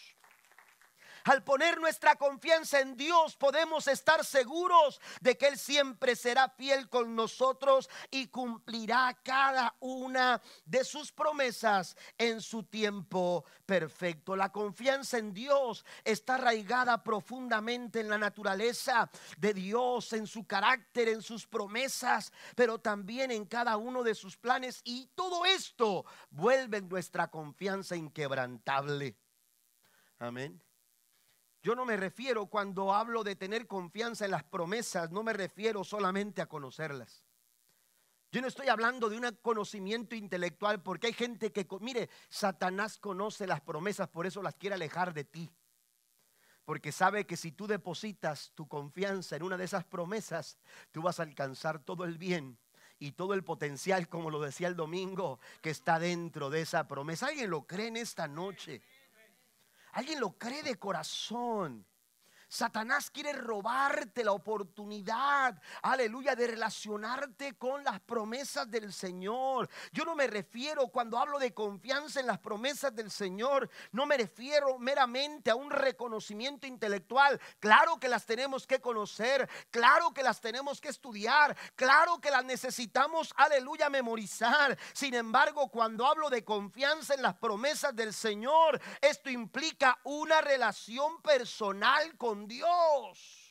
Al 1.29 1.43
poner 1.43 1.79
nuestra 1.79 2.15
confianza 2.15 2.79
en 2.79 2.97
Dios 2.97 3.35
podemos 3.35 3.87
estar 3.87 4.25
seguros 4.25 4.99
de 5.21 5.37
que 5.37 5.45
Él 5.45 5.59
siempre 5.59 6.15
será 6.15 6.49
fiel 6.49 6.89
con 6.89 7.15
nosotros 7.15 7.87
y 8.09 8.29
cumplirá 8.29 9.15
cada 9.23 9.75
una 9.79 10.41
de 10.65 10.83
sus 10.83 11.11
promesas 11.11 11.95
en 12.17 12.41
su 12.41 12.63
tiempo 12.63 13.45
perfecto. 13.63 14.35
La 14.35 14.51
confianza 14.51 15.19
en 15.19 15.31
Dios 15.31 15.85
está 16.03 16.33
arraigada 16.33 17.03
profundamente 17.03 17.99
en 17.99 18.09
la 18.09 18.17
naturaleza 18.17 19.07
de 19.37 19.53
Dios, 19.53 20.13
en 20.13 20.25
su 20.25 20.47
carácter, 20.47 21.09
en 21.09 21.21
sus 21.21 21.45
promesas, 21.45 22.33
pero 22.55 22.79
también 22.79 23.29
en 23.29 23.45
cada 23.45 23.77
uno 23.77 24.01
de 24.01 24.15
sus 24.15 24.35
planes 24.35 24.81
y 24.83 25.05
todo 25.13 25.45
esto 25.45 26.05
vuelve 26.31 26.81
nuestra 26.81 27.27
confianza 27.27 27.95
inquebrantable. 27.95 29.15
Amén. 30.17 30.59
Yo 31.61 31.75
no 31.75 31.85
me 31.85 31.97
refiero 31.97 32.45
cuando 32.45 32.93
hablo 32.93 33.23
de 33.23 33.35
tener 33.35 33.67
confianza 33.67 34.25
en 34.25 34.31
las 34.31 34.43
promesas, 34.43 35.11
no 35.11 35.23
me 35.23 35.33
refiero 35.33 35.83
solamente 35.83 36.41
a 36.41 36.47
conocerlas. 36.47 37.23
Yo 38.31 38.41
no 38.41 38.47
estoy 38.47 38.67
hablando 38.67 39.09
de 39.09 39.17
un 39.17 39.37
conocimiento 39.41 40.15
intelectual 40.15 40.81
porque 40.81 41.07
hay 41.07 41.13
gente 41.13 41.51
que, 41.51 41.67
mire, 41.81 42.09
Satanás 42.29 42.97
conoce 42.97 43.47
las 43.47 43.59
promesas, 43.59 44.07
por 44.07 44.27
eso 44.27 44.43
las 44.43 44.55
quiere 44.55 44.75
alejar 44.75 45.13
de 45.13 45.23
ti. 45.23 45.49
Porque 46.63 46.91
sabe 46.91 47.25
que 47.25 47.35
si 47.35 47.51
tú 47.51 47.65
depositas 47.65 48.51
tu 48.53 48.67
confianza 48.67 49.35
en 49.35 49.41
una 49.41 49.57
de 49.57 49.65
esas 49.65 49.83
promesas, 49.83 50.59
tú 50.91 51.01
vas 51.01 51.19
a 51.19 51.23
alcanzar 51.23 51.79
todo 51.79 52.05
el 52.05 52.19
bien 52.19 52.59
y 52.99 53.13
todo 53.13 53.33
el 53.33 53.43
potencial, 53.43 54.07
como 54.07 54.29
lo 54.29 54.39
decía 54.39 54.67
el 54.67 54.75
domingo, 54.75 55.39
que 55.61 55.71
está 55.71 55.97
dentro 55.97 56.51
de 56.51 56.61
esa 56.61 56.87
promesa. 56.87 57.27
¿Alguien 57.27 57.49
lo 57.49 57.65
cree 57.65 57.87
en 57.87 57.97
esta 57.97 58.27
noche? 58.27 58.83
Alguien 59.93 60.19
lo 60.19 60.37
cree 60.37 60.63
de 60.63 60.77
corazón. 60.77 61.85
Satanás 62.49 63.11
quiere 63.11 63.31
robarte 63.31 64.23
la 64.23 64.31
oportunidad, 64.31 65.61
aleluya, 65.83 66.35
de 66.35 66.47
relacionarte 66.47 67.53
con 67.59 67.83
las 67.83 67.99
promesas 67.99 68.69
del 68.71 68.91
Señor. 68.91 69.69
Yo 69.91 70.03
no 70.03 70.15
me 70.15 70.25
refiero, 70.25 70.87
cuando 70.87 71.19
hablo 71.19 71.37
de 71.37 71.53
confianza 71.53 72.19
en 72.19 72.25
las 72.25 72.39
promesas 72.39 72.95
del 72.95 73.11
Señor, 73.11 73.69
no 73.91 74.07
me 74.07 74.17
refiero 74.17 74.79
meramente 74.79 75.51
a 75.51 75.55
un 75.55 75.69
reconocimiento 75.69 76.65
intelectual. 76.65 77.39
Claro 77.59 77.99
que 77.99 78.09
las 78.09 78.25
tenemos 78.25 78.65
que 78.65 78.81
conocer, 78.81 79.47
claro 79.69 80.11
que 80.11 80.23
las 80.23 80.41
tenemos 80.41 80.81
que 80.81 80.89
estudiar, 80.89 81.55
claro 81.75 82.19
que 82.19 82.31
las 82.31 82.43
necesitamos, 82.43 83.31
aleluya, 83.37 83.91
memorizar. 83.91 84.75
Sin 84.93 85.13
embargo, 85.13 85.69
cuando 85.69 86.07
hablo 86.07 86.31
de 86.31 86.43
confianza 86.43 87.13
en 87.13 87.21
las 87.21 87.35
promesas 87.35 87.95
del 87.95 88.11
Señor, 88.11 88.81
esto 89.01 89.29
implica 89.29 89.99
una 90.03 90.41
relación 90.41 91.21
personal 91.21 92.17
con 92.17 92.38
Dios. 92.47 93.49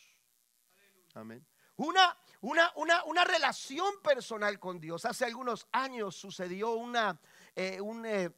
Amén. 1.15 1.45
Una, 1.79 2.17
una, 2.41 2.73
una, 2.75 3.05
una, 3.05 3.25
relación 3.25 4.03
personal 4.03 4.59
con 4.59 4.81
Dios. 4.81 5.05
Hace 5.05 5.25
algunos 5.25 5.69
años 5.71 6.17
sucedió 6.17 6.73
una, 6.73 7.21
eh, 7.55 7.81
eh, 8.05 8.31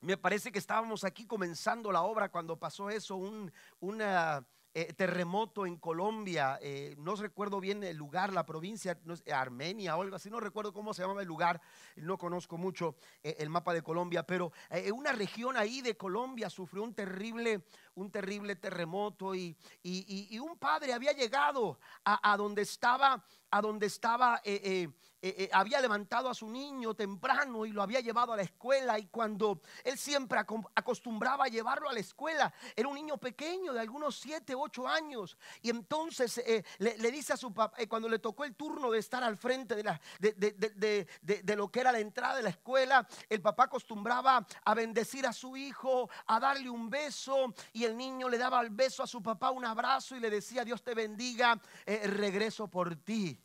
me 0.00 0.16
parece 0.16 0.50
que 0.50 0.58
estábamos 0.58 1.04
aquí 1.04 1.26
comenzando 1.26 1.92
la 1.92 2.02
obra 2.02 2.28
cuando 2.28 2.58
pasó 2.58 2.90
eso, 2.90 3.14
un, 3.14 3.52
eh, 4.00 4.92
terremoto 4.96 5.64
en 5.64 5.76
Colombia, 5.76 6.60
no 6.98 7.14
recuerdo 7.14 7.60
bien 7.60 7.82
el 7.82 7.96
lugar, 7.96 8.32
la 8.32 8.44
provincia, 8.44 8.98
no 9.04 9.14
Armenia 9.32 9.96
o 9.96 10.02
algo 10.02 10.16
así, 10.16 10.28
no 10.28 10.38
recuerdo 10.38 10.74
cómo 10.74 10.92
se 10.92 11.00
llamaba 11.00 11.22
el 11.22 11.28
lugar, 11.28 11.62
no 11.94 12.18
conozco 12.18 12.58
mucho 12.58 12.96
el 13.22 13.48
mapa 13.48 13.72
de 13.72 13.80
Colombia, 13.80 14.24
pero 14.24 14.52
una 14.94 15.12
región 15.12 15.56
ahí 15.56 15.80
de 15.80 15.96
Colombia 15.96 16.50
sufrió 16.50 16.82
un 16.82 16.92
terrible, 16.92 17.64
un 17.96 18.10
terrible 18.10 18.56
terremoto 18.56 19.34
y, 19.34 19.56
y, 19.82 20.38
un 20.38 20.58
padre 20.58 20.92
había 20.92 21.12
llegado 21.12 21.78
a, 22.04 22.36
donde 22.36 22.62
estaba 22.62 23.24
a 23.50 23.60
donde 23.60 23.86
estaba, 23.86 24.40
eh, 24.44 24.60
eh, 24.62 24.88
eh, 25.22 25.48
había 25.52 25.80
levantado 25.80 26.28
a 26.28 26.34
su 26.34 26.48
niño 26.48 26.94
temprano 26.94 27.64
y 27.64 27.72
lo 27.72 27.82
había 27.82 28.00
llevado 28.00 28.32
a 28.32 28.36
la 28.36 28.42
escuela 28.42 28.98
y 28.98 29.06
cuando 29.06 29.62
él 29.82 29.96
siempre 29.96 30.38
acostumbraba 30.74 31.44
a 31.44 31.48
llevarlo 31.48 31.88
a 31.88 31.92
la 31.92 32.00
escuela, 32.00 32.52
era 32.74 32.88
un 32.88 32.94
niño 32.94 33.16
pequeño 33.16 33.72
de 33.72 33.80
algunos 33.80 34.18
7, 34.20 34.54
8 34.54 34.86
años. 34.86 35.38
Y 35.62 35.70
entonces 35.70 36.42
le, 36.78 37.10
dice 37.10 37.32
a 37.32 37.36
su 37.36 37.54
papá, 37.54 37.78
cuando 37.88 38.08
le 38.08 38.18
tocó 38.18 38.44
el 38.44 38.54
turno 38.54 38.90
de 38.90 38.98
estar 38.98 39.24
al 39.24 39.36
frente 39.36 39.74
de, 39.74 39.84
la, 39.84 40.00
de, 40.18 41.06
de 41.22 41.56
lo 41.56 41.70
que 41.70 41.80
era 41.80 41.92
la 41.92 42.00
entrada 42.00 42.36
de 42.36 42.42
la 42.42 42.50
escuela, 42.50 43.08
el 43.28 43.40
papá 43.40 43.64
acostumbraba 43.64 44.46
a 44.64 44.74
bendecir 44.74 45.26
a 45.26 45.32
su 45.32 45.56
hijo, 45.56 46.10
a 46.26 46.38
darle 46.38 46.68
un 46.68 46.90
beso 46.90 47.54
y 47.72 47.85
el 47.86 47.96
niño 47.96 48.28
le 48.28 48.38
daba 48.38 48.60
el 48.60 48.70
beso 48.70 49.02
a 49.02 49.06
su 49.06 49.22
papá, 49.22 49.50
un 49.50 49.64
abrazo 49.64 50.16
y 50.16 50.20
le 50.20 50.30
decía, 50.30 50.64
Dios 50.64 50.82
te 50.82 50.94
bendiga, 50.94 51.58
regreso 51.86 52.68
por 52.68 52.96
ti 52.96 53.38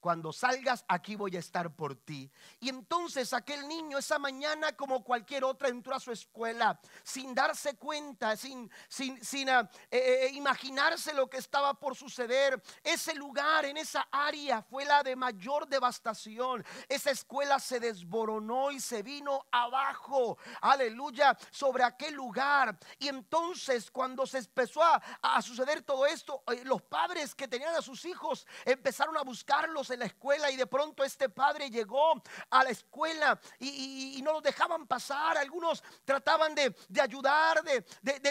cuando 0.00 0.32
salgas 0.32 0.84
aquí 0.88 1.16
voy 1.16 1.36
a 1.36 1.40
estar 1.40 1.74
por 1.74 1.96
ti. 1.96 2.30
Y 2.60 2.68
entonces 2.68 3.32
aquel 3.32 3.66
niño 3.66 3.98
esa 3.98 4.18
mañana 4.18 4.76
como 4.76 5.02
cualquier 5.02 5.44
otra 5.44 5.68
entró 5.68 5.94
a 5.94 6.00
su 6.00 6.12
escuela 6.12 6.78
sin 7.02 7.34
darse 7.34 7.76
cuenta, 7.76 8.36
sin, 8.36 8.70
sin, 8.88 9.22
sin 9.24 9.48
ah, 9.50 9.68
eh, 9.90 10.26
eh, 10.26 10.30
imaginarse 10.34 11.12
lo 11.12 11.28
que 11.28 11.38
estaba 11.38 11.74
por 11.74 11.96
suceder. 11.96 12.60
Ese 12.82 13.14
lugar 13.14 13.64
en 13.64 13.76
esa 13.76 14.06
área 14.10 14.62
fue 14.62 14.84
la 14.84 15.02
de 15.02 15.16
mayor 15.16 15.68
devastación. 15.68 16.64
Esa 16.88 17.10
escuela 17.10 17.58
se 17.58 17.80
desboronó 17.80 18.70
y 18.70 18.80
se 18.80 19.02
vino 19.02 19.46
abajo, 19.50 20.38
aleluya, 20.60 21.36
sobre 21.50 21.84
aquel 21.84 22.14
lugar. 22.14 22.78
Y 22.98 23.08
entonces 23.08 23.90
cuando 23.90 24.26
se 24.26 24.38
empezó 24.38 24.82
a, 24.82 25.02
a 25.22 25.42
suceder 25.42 25.82
todo 25.82 26.06
esto, 26.06 26.42
eh, 26.52 26.62
los 26.64 26.82
padres 26.82 27.34
que 27.34 27.48
tenían 27.48 27.74
a 27.74 27.82
sus 27.82 28.04
hijos 28.04 28.46
empezaron 28.64 29.16
a 29.16 29.22
buscarlos 29.22 29.85
la 29.94 30.06
escuela 30.06 30.50
y 30.50 30.56
de 30.56 30.66
pronto 30.66 31.04
este 31.04 31.28
padre 31.28 31.70
llegó 31.70 32.22
a 32.50 32.64
la 32.64 32.70
escuela 32.70 33.38
y, 33.58 34.20
no 34.22 34.32
los 34.32 34.42
dejaban 34.42 34.86
pasar. 34.86 35.38
Algunos 35.38 35.82
trataban 36.04 36.54
de, 36.54 36.74
ayudar, 37.00 37.62
de, 37.62 37.82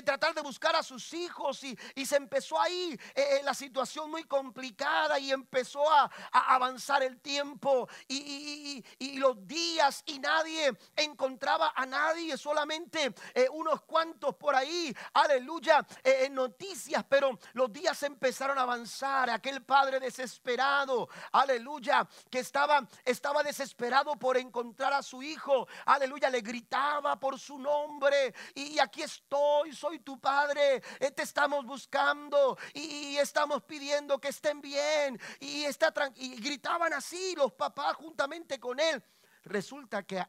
tratar 0.02 0.34
de 0.34 0.42
buscar 0.42 0.76
a 0.76 0.84
sus 0.84 1.14
hijos 1.14 1.64
y, 1.64 1.78
se 2.06 2.18
empezó 2.18 2.60
ahí 2.62 3.00
eh, 3.16 3.38
eh, 3.38 3.42
la 3.44 3.54
situación 3.54 4.12
muy 4.12 4.26
complicada 4.26 5.18
y 5.18 5.32
empezó 5.32 5.90
a, 5.92 6.12
avanzar 6.32 7.02
el 7.04 7.20
tiempo 7.22 7.88
y, 8.08 8.84
los 9.18 9.48
días 9.48 10.04
y 10.06 10.20
nadie 10.20 10.74
encontraba 10.96 11.74
a 11.76 11.86
nadie, 11.86 12.38
solamente 12.38 13.14
eh, 13.34 13.48
unos 13.52 13.82
cuantos 13.84 14.36
por 14.36 14.56
ahí, 14.56 14.96
aleluya, 15.14 15.86
en 16.04 16.34
noticias, 16.36 17.04
pero 17.08 17.40
los 17.54 17.72
días 17.72 18.02
empezaron 18.04 18.58
a 18.60 18.64
avanzar. 18.64 19.30
Aquel 19.30 19.64
padre 19.64 20.00
desesperado, 20.00 21.08
aleluya 21.32 21.45
aleluya, 21.46 22.08
que 22.30 22.40
estaba, 22.40 22.88
estaba 23.04 23.44
desesperado 23.44 24.18
por 24.18 24.38
encontrar 24.38 24.94
a 24.94 25.02
su 25.02 25.24
hijo, 25.24 25.68
aleluya, 25.86 26.30
le 26.30 26.42
gritaba 26.42 27.20
por 27.20 27.40
su 27.40 27.58
nombre. 27.58 28.34
Y 28.54 28.78
aquí 28.80 29.02
estoy, 29.04 29.74
soy 29.74 30.00
tu 30.00 30.20
padre, 30.20 30.82
eh, 31.00 31.12
te 31.12 31.24
estamos 31.24 31.66
buscando. 31.66 32.58
Y, 32.74 33.16
estamos 33.16 33.64
pidiendo 33.64 34.20
que 34.20 34.28
estén 34.30 34.60
bien. 34.60 35.20
Y, 35.40 35.64
está 35.64 35.94
y 36.16 36.36
gritaban 36.36 36.94
así 36.94 37.34
los 37.36 37.54
papás 37.54 37.96
juntamente 37.96 38.60
con 38.60 38.80
él. 38.80 39.02
Resulta 39.44 40.04
que 40.04 40.24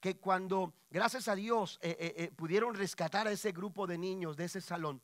que 0.00 0.18
cuando, 0.18 0.72
gracias 0.88 1.28
a 1.28 1.34
Dios, 1.34 1.78
eh, 1.82 2.14
eh, 2.16 2.32
pudieron 2.34 2.74
rescatar 2.74 3.28
a 3.28 3.32
ese 3.32 3.52
grupo 3.52 3.86
de 3.86 3.98
niños 3.98 4.34
de 4.34 4.46
ese 4.46 4.62
salón, 4.62 5.02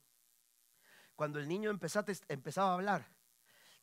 cuando 1.15 1.39
el 1.39 1.47
niño 1.49 1.71
empezaba 1.71 2.71
a 2.71 2.75
hablar, 2.75 3.16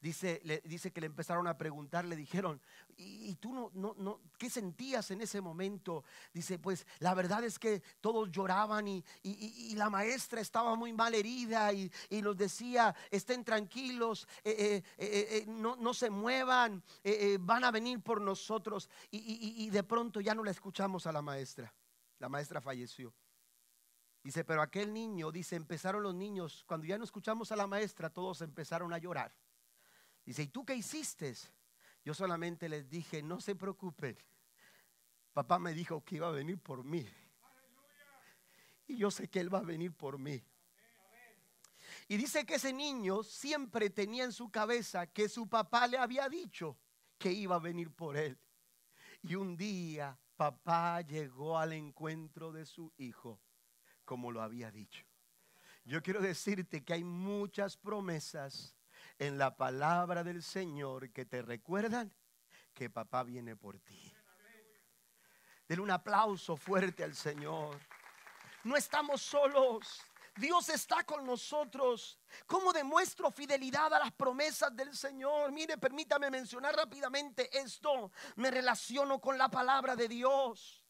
Dice, 0.04 0.42
le, 0.44 0.60
dice 0.66 0.92
que 0.92 1.00
le 1.00 1.08
empezaron 1.08 1.48
a 1.48 1.58
preguntar, 1.58 2.04
le 2.04 2.18
dijeron, 2.18 2.60
¿y, 2.98 3.36
tú 3.36 3.54
no, 3.54 3.72
no, 3.74 3.96
no, 3.98 4.20
qué 4.38 4.50
sentías 4.50 5.10
en 5.12 5.22
ese 5.22 5.39
momento? 5.39 6.04
Dice, 6.34 6.60
pues 6.60 6.86
la 7.00 7.13
verdad 7.13 7.42
es 7.46 7.58
que 7.58 7.82
todos 8.02 8.30
lloraban 8.30 8.86
y, 8.89 9.06
la 9.76 9.89
maestra 9.89 10.42
estaba 10.42 10.76
muy 10.76 10.92
mal 10.92 11.16
herida 11.16 11.72
y, 11.72 11.89
nos 12.22 12.36
decía, 12.36 12.94
estén 13.12 13.46
tranquilos, 13.46 14.28
eh, 14.44 14.84
eh, 14.98 15.28
eh, 15.30 15.46
no, 15.48 15.78
no, 15.78 15.94
se 15.94 16.10
muevan, 16.10 16.84
van 17.39 17.63
a 17.63 17.72
venir 17.72 18.02
por 18.02 18.20
nosotros. 18.20 18.89
y 19.10 19.70
de 19.70 19.84
pronto 19.84 20.20
ya 20.20 20.36
no 20.36 20.44
la 20.44 20.52
escuchamos 20.52 21.08
a 21.08 21.13
la 21.13 21.22
maestra. 21.22 21.74
La 22.20 22.28
maestra 22.28 22.60
falleció. 22.60 23.13
Dice, 24.22 24.44
pero 24.44 24.62
aquel 24.62 24.94
niño, 24.94 25.32
dice, 25.32 25.56
empezaron 25.56 26.04
los 26.04 26.13
niños, 26.13 26.66
cuando 26.68 26.86
ya 26.86 26.98
no 26.98 27.06
escuchamos 27.06 27.54
a 27.54 27.56
la 27.56 27.68
maestra, 27.68 28.10
todos 28.10 28.42
empezaron 28.42 28.92
a 28.92 28.98
llorar. 28.98 29.34
Dice, 30.25 30.43
¿y 30.43 30.47
tú 30.47 30.65
qué 30.65 30.75
hiciste? 30.75 31.33
Yo 32.03 32.13
solamente 32.13 32.69
les 32.69 32.89
dije, 32.89 33.21
no 33.21 33.39
se 33.41 33.55
preocupen. 33.55 34.17
Papá 35.33 35.59
me 35.59 35.73
dijo 35.73 36.03
que 36.03 36.17
iba 36.17 36.27
a 36.27 36.31
venir 36.31 36.59
por 36.59 36.83
mí. 36.83 37.05
Y 38.88 38.97
yo 38.97 39.09
sé 39.09 39.29
que 39.29 39.39
Él 39.39 39.53
va 39.53 39.59
a 39.59 39.63
venir 39.63 39.93
por 39.93 40.17
mí. 40.17 40.43
Y 42.07 42.17
dice 42.17 42.45
que 42.45 42.55
ese 42.55 42.73
niño 42.73 43.23
siempre 43.23 43.89
tenía 43.89 44.23
en 44.23 44.31
su 44.31 44.49
cabeza 44.49 45.07
que 45.07 45.29
su 45.29 45.47
papá 45.47 45.88
le 45.88 45.97
había 45.97 46.27
dicho 46.29 46.77
que 47.17 47.31
iba 47.31 47.55
a 47.55 47.59
venir 47.59 47.91
por 47.91 48.17
él. 48.17 48.38
Y 49.21 49.36
un 49.36 49.55
día 49.55 50.17
papá 50.36 51.01
llegó 51.01 51.57
al 51.57 51.73
encuentro 51.73 52.51
de 52.51 52.65
su 52.65 52.91
hijo 52.97 53.39
como 54.05 54.31
lo 54.31 54.41
había 54.41 54.71
dicho. 54.71 55.05
Yo 55.86 56.01
quiero 56.01 56.21
decirte 56.21 56.83
que 56.83 56.93
hay 56.93 57.03
muchas 57.03 57.77
promesas 57.77 58.75
en 59.19 59.38
la 59.38 59.56
palabra 59.56 60.23
del 60.23 60.43
Señor 60.43 61.12
que 61.12 61.26
te 61.26 61.41
recuerdan 61.41 62.13
que 62.73 62.89
papá 62.89 63.23
viene 63.23 63.56
por 63.56 63.80
ti. 63.80 64.13
Denle 65.67 65.84
un 65.84 65.91
aplauso 65.91 66.58
fuerte 66.58 67.04
al 67.04 67.15
Señor. 67.15 67.80
No 68.63 68.76
estamos 68.76 69.21
solos. 69.21 70.02
Dios 70.36 70.69
está 70.69 71.04
con 71.04 71.26
nosotros. 71.26 72.19
¿Cómo 72.47 72.73
demuestro 72.73 73.32
fidelidad 73.32 73.93
a 73.93 73.99
las 73.99 74.12
promesas 74.12 74.76
del 74.76 74.95
Señor? 74.95 75.52
Mire, 75.52 75.78
permítame 75.78 76.30
mencionar 76.32 76.76
rápidamente 76.76 77.56
esto. 77.58 78.12
Me 78.36 78.49
relaciono 78.49 79.19
con 79.19 79.38
la 79.38 79.49
palabra 79.49 79.95
de 79.95 80.08
Dios. 80.08 80.83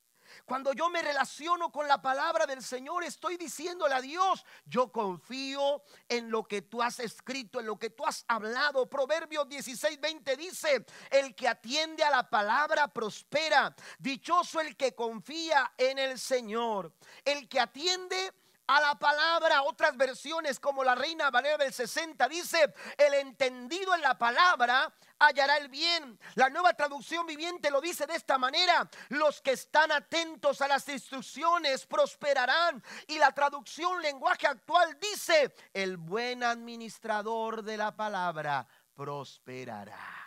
Cuando 0.46 0.74
yo 0.74 0.90
me 0.90 1.02
relaciono 1.02 1.72
con 1.72 1.88
la 1.88 2.02
palabra 2.02 2.46
del 2.46 2.64
Señor, 2.64 3.04
estoy 3.04 3.38
diciéndole 3.38 3.96
a 3.96 4.02
Dios, 4.02 4.46
yo 4.66 4.92
confío 4.92 5.84
en 6.08 6.30
lo 6.30 6.44
que 6.44 6.62
tú 6.62 6.82
has 6.82 7.00
escrito, 7.00 7.60
en 7.60 7.66
lo 7.66 7.78
que 7.78 7.90
tú 7.90 8.06
has 8.06 8.26
hablado. 8.28 8.90
Proverbios 8.90 9.48
16, 9.48 10.00
20 10.00 10.38
dice, 10.38 10.86
el 11.10 11.36
que 11.36 11.48
atiende 11.48 12.04
a 12.04 12.12
la 12.12 12.30
palabra 12.30 12.88
prospera. 12.88 13.76
Dichoso 14.00 14.60
el 14.60 14.76
que 14.76 14.94
confía 14.94 15.74
en 15.78 16.00
el 16.00 16.20
Señor. 16.20 16.94
El 17.24 17.48
que 17.48 17.60
atiende 17.60 18.34
a 18.68 18.82
la 18.82 18.96
palabra. 18.96 19.64
Otras 19.64 19.96
versiones 19.98 20.60
como 20.60 20.84
la 20.84 20.96
Reina 20.96 21.30
Valera 21.30 21.58
del 21.58 21.74
60 21.74 22.28
dice, 22.28 22.74
el 22.98 23.14
entendido 23.16 23.94
en 23.96 24.02
la 24.02 24.18
palabra 24.18 24.94
hallará 25.20 25.58
el 25.58 25.70
bien. 25.70 26.20
La 26.36 26.50
nueva 26.50 26.74
traducción 26.74 27.26
viviente 27.26 27.72
lo 27.72 27.82
dice 27.82 28.06
de 28.06 28.16
esta 28.16 28.38
manera, 28.38 28.90
los 29.10 29.42
que 29.42 29.52
están 29.52 29.92
atentos 29.92 30.62
a 30.62 30.68
las 30.68 30.88
instrucciones 30.90 31.86
prosperarán. 31.86 32.84
Y 33.08 33.18
la 33.18 33.32
traducción 33.32 34.02
lenguaje 34.02 34.48
actual 34.48 34.98
dice, 35.00 35.54
el 35.74 35.98
buen 35.98 36.44
administrador 36.44 37.64
de 37.64 37.78
la 37.78 37.96
palabra 37.96 38.68
prosperará. 38.96 40.23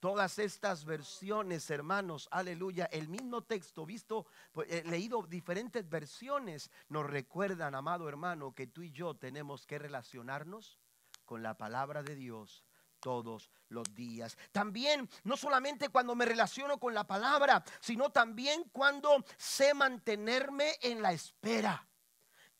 Todas 0.00 0.38
estas 0.38 0.86
versiones, 0.86 1.70
hermanos, 1.70 2.26
aleluya, 2.30 2.86
el 2.86 3.08
mismo 3.08 3.42
texto, 3.42 3.84
visto, 3.84 4.26
pues, 4.50 4.66
eh, 4.70 4.82
leído 4.86 5.22
diferentes 5.22 5.86
versiones, 5.90 6.70
nos 6.88 7.06
recuerdan, 7.06 7.74
amado 7.74 8.08
hermano, 8.08 8.54
que 8.54 8.66
tú 8.66 8.82
y 8.82 8.92
yo 8.92 9.14
tenemos 9.14 9.66
que 9.66 9.78
relacionarnos 9.78 10.78
con 11.26 11.42
la 11.42 11.58
palabra 11.58 12.02
de 12.02 12.14
Dios 12.14 12.64
todos 12.98 13.50
los 13.68 13.94
días. 13.94 14.38
También, 14.52 15.06
no 15.24 15.36
solamente 15.36 15.90
cuando 15.90 16.14
me 16.14 16.24
relaciono 16.24 16.78
con 16.78 16.94
la 16.94 17.06
palabra, 17.06 17.62
sino 17.80 18.08
también 18.08 18.64
cuando 18.72 19.22
sé 19.36 19.74
mantenerme 19.74 20.76
en 20.80 21.02
la 21.02 21.12
espera. 21.12 21.89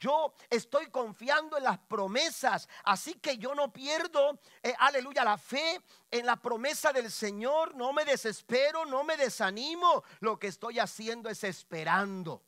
Yo 0.01 0.33
estoy 0.49 0.87
confiando 0.87 1.59
en 1.59 1.65
las 1.65 1.79
promesas, 1.79 2.67
así 2.85 3.15
que 3.15 3.37
yo 3.37 3.55
no 3.55 3.71
pierdo, 3.71 4.41
eh, 4.63 4.75
aleluya, 4.79 5.23
la 5.23 5.37
fe 5.37 5.79
en 6.11 6.25
la 6.25 6.37
promesa 6.37 6.91
del 6.91 7.11
Señor. 7.11 7.75
No 7.75 7.93
me 7.93 8.07
desespero, 8.07 8.87
no 8.87 9.05
me 9.05 9.19
desanimo. 9.19 10.03
Lo 10.21 10.39
que 10.39 10.47
estoy 10.47 10.79
haciendo 10.79 11.29
es 11.29 11.45
esperando. 11.45 12.43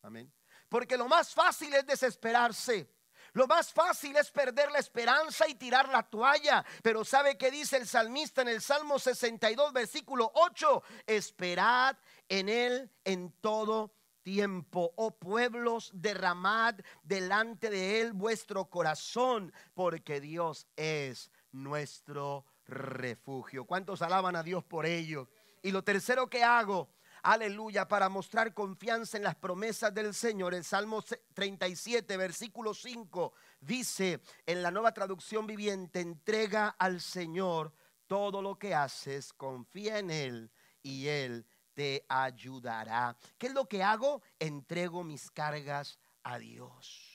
Amén. 0.00 0.32
Porque 0.70 0.96
lo 0.96 1.08
más 1.08 1.34
fácil 1.34 1.74
es 1.74 1.86
desesperarse. 1.86 2.90
Lo 3.34 3.46
más 3.46 3.70
fácil 3.70 4.16
es 4.16 4.30
perder 4.30 4.70
la 4.72 4.78
esperanza 4.78 5.46
y 5.46 5.56
tirar 5.56 5.90
la 5.90 6.02
toalla. 6.02 6.64
Pero 6.82 7.04
¿sabe 7.04 7.36
qué 7.36 7.50
dice 7.50 7.76
el 7.76 7.86
salmista 7.86 8.40
en 8.40 8.48
el 8.48 8.62
Salmo 8.62 8.98
62, 8.98 9.74
versículo 9.74 10.32
8? 10.34 10.82
Esperad 11.06 11.98
en 12.30 12.48
él 12.48 12.90
en 13.04 13.30
todo 13.42 13.97
tiempo, 14.28 14.92
oh 14.96 15.12
pueblos, 15.12 15.90
derramad 15.94 16.74
delante 17.02 17.70
de 17.70 18.02
él 18.02 18.12
vuestro 18.12 18.68
corazón, 18.68 19.54
porque 19.72 20.20
Dios 20.20 20.66
es 20.76 21.30
nuestro 21.50 22.44
refugio. 22.66 23.64
¿Cuántos 23.64 24.02
alaban 24.02 24.36
a 24.36 24.42
Dios 24.42 24.62
por 24.64 24.84
ello? 24.84 25.30
Y 25.62 25.70
lo 25.70 25.82
tercero 25.82 26.28
que 26.28 26.44
hago, 26.44 26.90
aleluya, 27.22 27.88
para 27.88 28.10
mostrar 28.10 28.52
confianza 28.52 29.16
en 29.16 29.22
las 29.22 29.34
promesas 29.34 29.94
del 29.94 30.12
Señor, 30.12 30.52
el 30.52 30.64
Salmo 30.64 31.02
37, 31.32 32.14
versículo 32.18 32.74
5, 32.74 33.32
dice 33.62 34.20
en 34.44 34.62
la 34.62 34.70
nueva 34.70 34.92
traducción 34.92 35.46
viviente, 35.46 36.00
entrega 36.00 36.76
al 36.78 37.00
Señor 37.00 37.72
todo 38.06 38.42
lo 38.42 38.58
que 38.58 38.74
haces, 38.74 39.32
confía 39.32 39.98
en 39.98 40.10
Él 40.10 40.50
y 40.82 41.06
Él 41.06 41.46
te 41.78 42.04
ayudará. 42.08 43.16
¿Qué 43.38 43.46
es 43.46 43.54
lo 43.54 43.68
que 43.68 43.84
hago? 43.84 44.20
Entrego 44.40 45.04
mis 45.04 45.30
cargas 45.30 45.96
a 46.24 46.36
Dios 46.36 47.14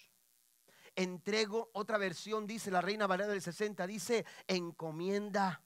entrego, 0.96 1.72
otra 1.74 1.98
versión 1.98 2.46
dice, 2.46 2.70
la 2.70 2.80
Reina 2.80 3.08
Valera 3.08 3.32
del 3.32 3.42
60 3.42 3.88
dice, 3.88 4.26
encomienda 4.46 5.60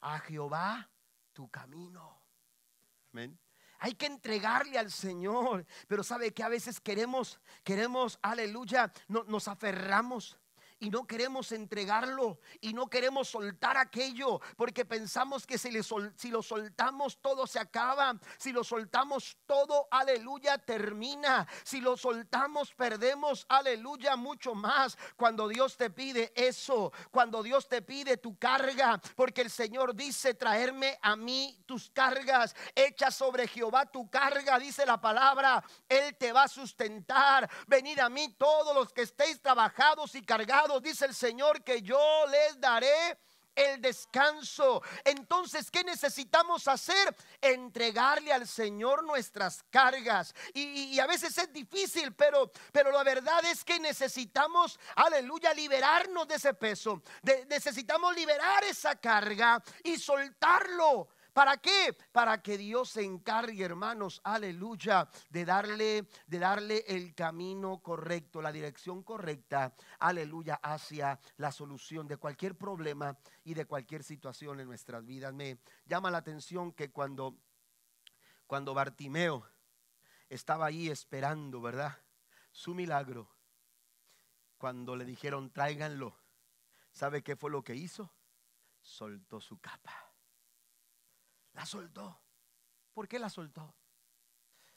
a 0.00 0.18
Jehová 0.20 0.90
tu 1.34 1.50
camino. 1.50 2.18
Amén. 3.12 3.38
Hay 3.80 3.94
que 3.94 4.06
entregarle 4.06 4.78
al 4.78 4.90
Señor, 4.90 5.66
pero 5.86 6.02
sabe 6.02 6.32
que 6.32 6.42
a 6.42 6.48
veces 6.48 6.80
queremos, 6.80 7.38
queremos, 7.62 8.18
aleluya, 8.22 8.90
no, 9.08 9.24
nos 9.24 9.48
aferramos 9.48 10.38
y 10.84 10.90
no 10.90 11.06
queremos 11.06 11.50
entregarlo 11.52 12.38
y 12.60 12.74
no 12.74 12.88
queremos 12.88 13.28
soltar 13.28 13.78
aquello 13.78 14.38
porque 14.54 14.84
pensamos 14.84 15.46
que 15.46 15.56
si, 15.56 15.70
si 16.14 16.28
lo 16.28 16.42
soltamos 16.42 17.22
todo 17.22 17.46
se 17.46 17.58
acaba, 17.58 18.14
si 18.36 18.52
lo 18.52 18.62
soltamos 18.62 19.38
todo, 19.46 19.88
aleluya, 19.90 20.58
termina, 20.58 21.48
si 21.62 21.80
lo 21.80 21.96
soltamos 21.96 22.74
perdemos, 22.74 23.46
aleluya, 23.48 24.14
mucho 24.16 24.54
más. 24.54 24.98
Cuando 25.16 25.48
Dios 25.48 25.78
te 25.78 25.88
pide 25.88 26.34
eso, 26.36 26.92
cuando 27.10 27.42
Dios 27.42 27.66
te 27.66 27.80
pide 27.80 28.18
tu 28.18 28.38
carga, 28.38 29.00
porque 29.16 29.40
el 29.40 29.50
Señor 29.50 29.94
dice 29.94 30.34
traerme 30.34 30.98
a 31.00 31.16
mí 31.16 31.62
tus 31.64 31.88
cargas, 31.88 32.54
echa 32.74 33.10
sobre 33.10 33.48
Jehová 33.48 33.86
tu 33.86 34.10
carga, 34.10 34.58
dice 34.58 34.84
la 34.84 35.00
palabra, 35.00 35.64
Él 35.88 36.14
te 36.18 36.30
va 36.30 36.42
a 36.42 36.48
sustentar, 36.48 37.48
venid 37.66 37.98
a 38.00 38.10
mí 38.10 38.34
todos 38.36 38.74
los 38.74 38.92
que 38.92 39.00
estéis 39.00 39.40
trabajados 39.40 40.14
y 40.14 40.22
cargados 40.22 40.73
dice 40.82 41.06
el 41.06 41.14
Señor, 41.14 41.62
que 41.62 41.82
yo 41.82 42.24
les 42.28 42.60
daré 42.60 43.18
el 43.54 43.80
descanso. 43.80 44.82
Entonces, 45.04 45.70
¿qué 45.70 45.84
necesitamos 45.84 46.66
hacer? 46.68 47.14
Entregarle 47.40 48.32
al 48.32 48.46
Señor 48.46 49.04
nuestras 49.04 49.62
cargas. 49.70 50.34
Y, 50.52 50.98
a 50.98 51.06
veces 51.06 51.36
es 51.38 51.52
difícil, 51.52 52.12
pero, 52.14 52.50
pero 52.72 52.90
la 52.90 53.04
verdad 53.04 53.44
es 53.44 53.64
que 53.64 53.78
necesitamos, 53.78 54.78
aleluya, 54.96 55.52
liberarnos 55.54 56.26
de 56.28 56.36
ese 56.36 56.54
peso. 56.54 57.02
necesitamos 57.48 58.14
liberar 58.14 58.64
esa 58.64 58.96
carga 58.96 59.62
y 59.82 59.98
soltarlo. 59.98 61.08
¿Para 61.34 61.56
qué? 61.56 61.96
Para 62.12 62.40
que 62.40 62.56
Dios 62.56 62.90
se 62.90 63.02
encargue, 63.02 63.64
hermanos, 63.64 64.20
aleluya, 64.22 65.08
de 65.30 65.44
darle, 65.44 66.06
de 66.28 66.38
darle 66.38 66.84
el 66.86 67.12
camino 67.12 67.82
correcto, 67.82 68.40
la 68.40 68.52
dirección 68.52 69.02
correcta, 69.02 69.74
aleluya, 69.98 70.60
hacia 70.62 71.18
la 71.38 71.50
solución 71.50 72.06
de 72.06 72.18
cualquier 72.18 72.56
problema 72.56 73.18
y 73.42 73.54
de 73.54 73.66
cualquier 73.66 74.04
situación 74.04 74.60
en 74.60 74.68
nuestras 74.68 75.04
vidas. 75.04 75.34
Me 75.34 75.58
llama 75.86 76.08
la 76.08 76.18
atención 76.18 76.70
que 76.70 76.92
cuando, 76.92 77.36
cuando 78.46 78.72
Bartimeo 78.72 79.44
estaba 80.28 80.66
ahí 80.66 80.88
esperando, 80.88 81.60
¿verdad? 81.60 81.98
Su 82.52 82.76
milagro, 82.76 83.28
cuando 84.56 84.94
le 84.94 85.04
dijeron 85.04 85.50
tráiganlo, 85.50 86.16
¿sabe 86.92 87.24
qué 87.24 87.34
fue 87.34 87.50
lo 87.50 87.64
que 87.64 87.74
hizo? 87.74 88.08
Soltó 88.80 89.40
su 89.40 89.58
capa 89.58 90.03
la 91.54 91.64
soltó. 91.66 92.20
¿Por 92.92 93.08
qué 93.08 93.18
la 93.18 93.30
soltó? 93.30 93.74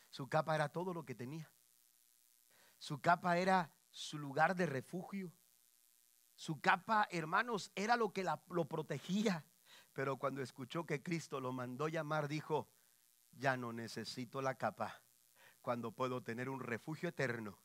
Su 0.09 0.27
capa 0.27 0.55
era 0.55 0.69
todo 0.69 0.93
lo 0.93 1.05
que 1.05 1.15
tenía. 1.15 1.51
Su 2.79 3.01
capa 3.01 3.37
era 3.37 3.71
su 3.91 4.17
lugar 4.17 4.55
de 4.55 4.65
refugio. 4.65 5.31
Su 6.35 6.59
capa, 6.61 7.07
hermanos, 7.11 7.71
era 7.75 7.97
lo 7.97 8.13
que 8.13 8.23
lo 8.23 8.65
protegía. 8.65 9.45
Pero 9.93 10.17
cuando 10.17 10.41
escuchó 10.41 10.85
que 10.85 11.01
Cristo 11.01 11.39
lo 11.39 11.51
mandó 11.51 11.87
llamar, 11.87 12.27
dijo, 12.27 12.69
ya 13.31 13.57
no 13.57 13.73
necesito 13.73 14.41
la 14.41 14.55
capa 14.55 15.01
cuando 15.61 15.91
puedo 15.91 16.21
tener 16.21 16.49
un 16.49 16.59
refugio 16.59 17.09
eterno. 17.09 17.59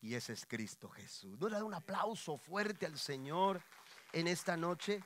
Y 0.00 0.14
ese 0.14 0.34
es 0.34 0.44
Cristo 0.44 0.90
Jesús. 0.90 1.38
¿No 1.38 1.48
le 1.48 1.56
da 1.56 1.64
un 1.64 1.72
aplauso 1.72 2.36
fuerte 2.36 2.84
al 2.84 2.98
Señor 2.98 3.62
en 4.12 4.28
esta 4.28 4.56
noche? 4.56 5.02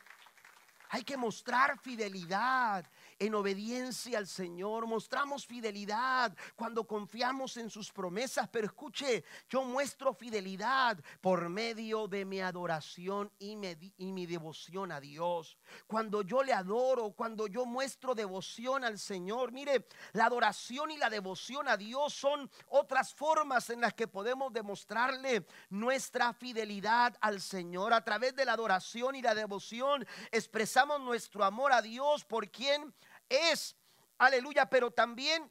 Hay 0.91 1.03
que 1.03 1.17
mostrar 1.17 1.79
fidelidad 1.79 2.87
en 3.19 3.35
obediencia 3.35 4.19
al 4.19 4.27
Señor. 4.27 4.87
Mostramos 4.87 5.47
fidelidad 5.47 6.37
cuando 6.57 6.87
confiamos 6.87 7.57
en 7.57 7.69
sus 7.69 7.93
promesas. 7.93 8.49
Pero 8.49 8.67
escuche, 8.67 9.25
yo 9.49 9.63
muestro 9.65 10.15
fidelidad 10.15 10.99
por 11.21 11.49
medio 11.49 12.09
de 12.09 12.25
mi 12.25 12.41
adoración 12.41 13.31
y, 13.39 13.57
mi 13.57 14.27
devoción 14.27 14.93
a 14.93 15.01
Dios. 15.01 15.59
Cuando 15.87 16.23
yo 16.23 16.43
le 16.43 16.53
adoro, 16.53 17.11
cuando 17.11 17.47
yo 17.47 17.67
muestro 17.67 18.15
devoción 18.15 18.85
al 18.85 18.99
Señor. 18.99 19.53
Mire, 19.53 19.87
la 20.13 20.27
adoración 20.27 20.91
y 20.91 20.97
la 20.97 21.11
devoción 21.11 21.69
a 21.69 21.77
Dios 21.77 22.15
son 22.15 22.51
otras 22.69 23.15
formas 23.15 23.71
en 23.71 23.81
las 23.81 23.95
que 23.95 24.09
podemos 24.09 24.53
demostrarle 24.53 25.47
nuestra 25.71 26.33
fidelidad 26.33 27.17
al 27.21 27.41
Señor. 27.41 27.93
A 27.93 28.05
través 28.05 28.35
de 28.35 28.45
la 28.45 28.53
adoración 28.53 29.17
y 29.17 29.23
la 29.23 29.35
devoción 29.35 30.07
nuestro 30.87 31.45
amor 31.45 31.73
a 31.73 31.83
Dios 31.83 32.25
por 32.25 32.51
quien 32.51 32.95
es, 33.29 33.77
aleluya, 34.19 34.71
pero 34.71 34.91
también 34.91 35.51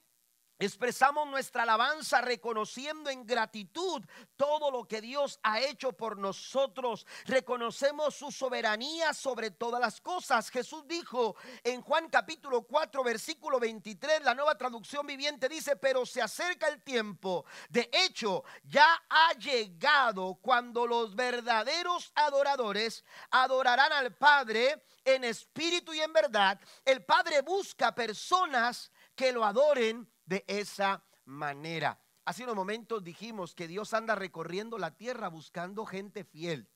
Expresamos 0.59 1.27
nuestra 1.27 1.63
alabanza 1.63 2.19
reconociendo 2.21 3.11
en 3.11 3.27
gratitud 3.27 4.03
todo 4.35 4.71
lo 4.71 4.87
que 4.87 5.01
Dios 5.01 5.39
ha 5.43 5.59
hecho 5.59 5.93
por 5.93 6.17
nosotros. 6.17 7.05
Reconocemos 7.25 8.15
su 8.15 8.31
soberanía 8.31 9.13
sobre 9.13 9.51
todas 9.51 9.79
las 9.79 10.01
cosas. 10.01 10.49
Jesús 10.49 10.87
dijo 10.87 11.35
en 11.63 11.81
Juan 11.81 12.09
capítulo 12.09 12.63
4 12.63 13.03
versículo 13.03 13.59
23, 13.59 14.23
la 14.23 14.33
nueva 14.33 14.57
traducción 14.57 15.05
viviente 15.05 15.47
dice, 15.47 15.75
pero 15.75 16.07
se 16.07 16.23
acerca 16.23 16.67
el 16.69 16.81
tiempo. 16.81 17.45
De 17.69 17.89
hecho, 17.93 18.43
ya 18.63 19.03
ha 19.09 19.33
llegado 19.33 20.39
cuando 20.41 20.87
los 20.87 21.15
verdaderos 21.15 22.11
adoradores 22.15 23.05
adorarán 23.29 23.91
al 23.93 24.15
Padre 24.15 24.83
en 25.05 25.23
espíritu 25.23 25.93
y 25.93 25.99
en 25.99 26.13
verdad. 26.13 26.59
El 26.83 27.05
Padre 27.05 27.41
busca 27.41 27.93
personas 27.93 28.91
que 29.15 29.31
lo 29.31 29.45
adoren 29.45 30.09
de 30.27 30.43
esa 30.47 31.03
manera. 31.25 31.99
Hace 32.25 32.43
unos 32.43 32.55
momentos 32.55 33.03
dijimos 33.03 33.55
que 33.55 33.67
Dios 33.67 33.93
anda 33.93 34.13
recorriendo 34.13 34.77
la 34.77 34.95
tierra 34.95 35.29
buscando 35.29 35.85
gente 35.85 36.23
fiel. 36.23 36.69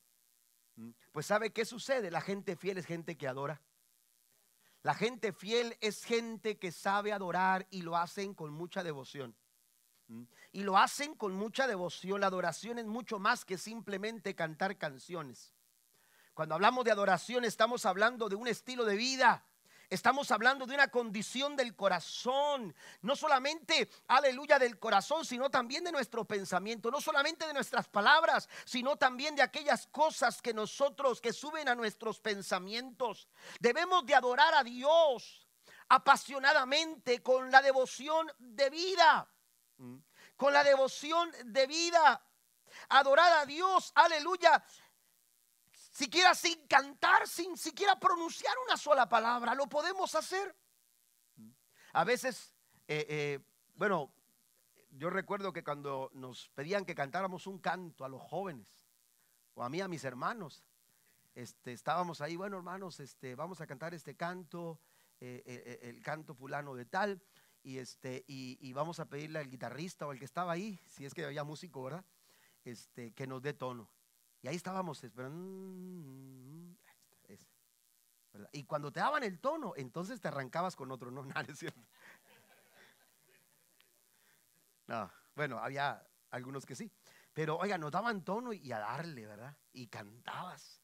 ¿Mm? 0.78 0.92
Pues 1.12 1.26
¿sabe 1.26 1.52
qué 1.52 1.66
sucede? 1.66 2.10
La 2.10 2.22
gente 2.22 2.56
fiel 2.56 2.78
es 2.78 2.86
gente 2.86 3.18
que 3.18 3.28
adora. 3.28 3.62
La 4.82 4.96
gente 4.96 5.34
fiel 5.34 5.78
es 5.82 6.04
gente 6.04 6.58
que 6.58 6.72
sabe 6.72 7.12
adorar 7.12 7.68
y 7.70 7.84
lo 7.84 7.98
hacen 7.98 8.34
con 8.34 8.52
mucha 8.52 8.82
devoción. 8.82 9.36
¿Mm? 10.08 10.24
Y 10.54 10.64
lo 10.64 10.78
hacen 10.78 11.14
con 11.16 11.34
mucha 11.36 11.68
devoción. 11.68 12.22
La 12.22 12.28
adoración 12.28 12.80
es 12.80 12.86
mucho 12.86 13.20
más 13.20 13.44
que 13.44 13.58
simplemente 13.58 14.34
cantar 14.34 14.78
canciones. 14.78 15.54
Cuando 16.34 16.56
hablamos 16.56 16.86
de 16.86 16.92
adoración 16.92 17.44
estamos 17.44 17.86
hablando 17.86 18.30
de 18.30 18.36
un 18.36 18.48
estilo 18.48 18.86
de 18.86 18.96
vida. 18.96 19.46
Estamos 19.92 20.32
hablando 20.32 20.66
de 20.66 20.74
una 20.74 20.88
condición 20.88 21.58
del 21.58 21.76
corazón, 21.76 22.74
no 23.02 23.14
solamente, 23.14 23.90
aleluya, 24.08 24.58
del 24.58 24.80
corazón, 24.80 25.26
sino 25.26 25.50
también 25.50 25.84
de 25.84 25.92
nuestro 25.92 26.24
pensamiento, 26.24 26.90
no 26.90 27.02
solamente 27.02 27.46
de 27.46 27.54
nuestras 27.54 27.90
palabras, 27.90 28.48
sino 28.64 28.96
también 28.96 29.36
de 29.36 29.42
aquellas 29.42 29.88
cosas 29.88 30.42
que 30.42 30.54
nosotros, 30.54 31.20
que 31.20 31.34
suben 31.34 31.68
a 31.68 31.76
nuestros 31.76 32.22
pensamientos. 32.22 33.28
Debemos 33.60 34.06
de 34.06 34.16
adorar 34.16 34.54
a 34.54 34.64
Dios 34.64 35.46
apasionadamente 35.90 37.22
con 37.22 37.52
la 37.52 37.62
devoción 37.62 38.32
de 38.40 38.70
vida, 38.70 39.30
con 40.38 40.54
la 40.54 40.64
devoción 40.64 41.30
de 41.44 41.68
vida. 41.68 42.26
Adorar 42.88 43.40
a 43.40 43.46
Dios, 43.46 43.92
aleluya, 43.96 44.64
siquiera 46.02 46.34
sin 46.34 46.66
cantar, 46.66 47.28
sin 47.28 47.56
siquiera 47.56 48.00
pronunciar 48.00 48.56
una 48.66 48.76
sola 48.76 49.08
palabra. 49.08 49.54
¿Lo 49.54 49.68
podemos 49.68 50.16
hacer? 50.16 50.56
A 51.94 52.04
veces, 52.04 52.56
eh, 52.88 53.06
eh, 53.08 53.40
bueno, 53.76 54.12
yo 54.90 55.12
recuerdo 55.12 55.54
que 55.54 55.64
cuando 55.64 56.10
nos 56.14 56.50
pedían 56.56 56.86
que 56.86 56.96
cantáramos 56.96 57.46
un 57.46 57.60
canto 57.60 58.04
a 58.04 58.10
los 58.10 58.20
jóvenes, 58.20 58.68
o 59.54 59.62
a 59.64 59.70
mí, 59.70 59.80
a 59.80 59.88
mis 59.88 60.04
hermanos, 60.04 60.64
este, 61.36 61.72
estábamos 61.72 62.20
ahí, 62.20 62.36
bueno 62.36 62.58
hermanos, 62.58 63.00
este, 63.00 63.36
vamos 63.36 63.62
a 63.62 63.68
cantar 63.68 63.94
este 63.94 64.16
canto, 64.16 64.80
eh, 65.20 65.80
el 65.84 66.02
canto 66.02 66.34
fulano 66.34 66.74
de 66.74 66.86
tal, 66.86 67.22
y, 67.62 67.78
este, 67.78 68.26
y, 68.28 68.74
vamos 68.74 69.00
a 69.00 69.06
pedirle 69.06 69.38
al 69.38 69.48
guitarrista 69.52 70.08
o 70.08 70.12
al 70.12 70.18
que 70.18 70.26
estaba 70.26 70.52
ahí, 70.54 70.80
si 70.88 71.06
es 71.06 71.14
que 71.14 71.26
había 71.26 71.44
músico, 71.44 71.84
¿verdad? 71.84 72.04
Este, 72.66 73.12
que 73.12 73.28
nos 73.28 73.44
dé 73.44 73.54
tono. 73.54 73.88
Y 74.42 74.48
ahí 74.48 74.56
estábamos 74.56 75.04
esperando. 75.04 76.78
Y 78.54 78.64
cuando 78.64 78.92
te 78.92 79.00
daban 79.00 79.24
el 79.24 79.40
tono, 79.40 79.74
entonces 79.76 80.20
te 80.22 80.30
arrancabas 80.30 80.76
con 80.76 80.92
otro, 80.92 81.12
no, 81.12 81.24
nada, 81.26 81.46
es 81.48 81.60
cierto. 81.60 81.82
No, 84.88 85.12
bueno, 85.36 85.60
había 85.60 86.06
algunos 86.32 86.66
que 86.66 86.76
sí. 86.76 86.92
Pero 87.34 87.58
oiga, 87.58 87.78
nos 87.78 87.92
daban 87.92 88.24
tono 88.24 88.52
y 88.52 88.72
a 88.72 88.80
darle, 88.80 89.26
¿verdad? 89.26 89.56
Y 89.72 89.88
cantabas. 89.88 90.82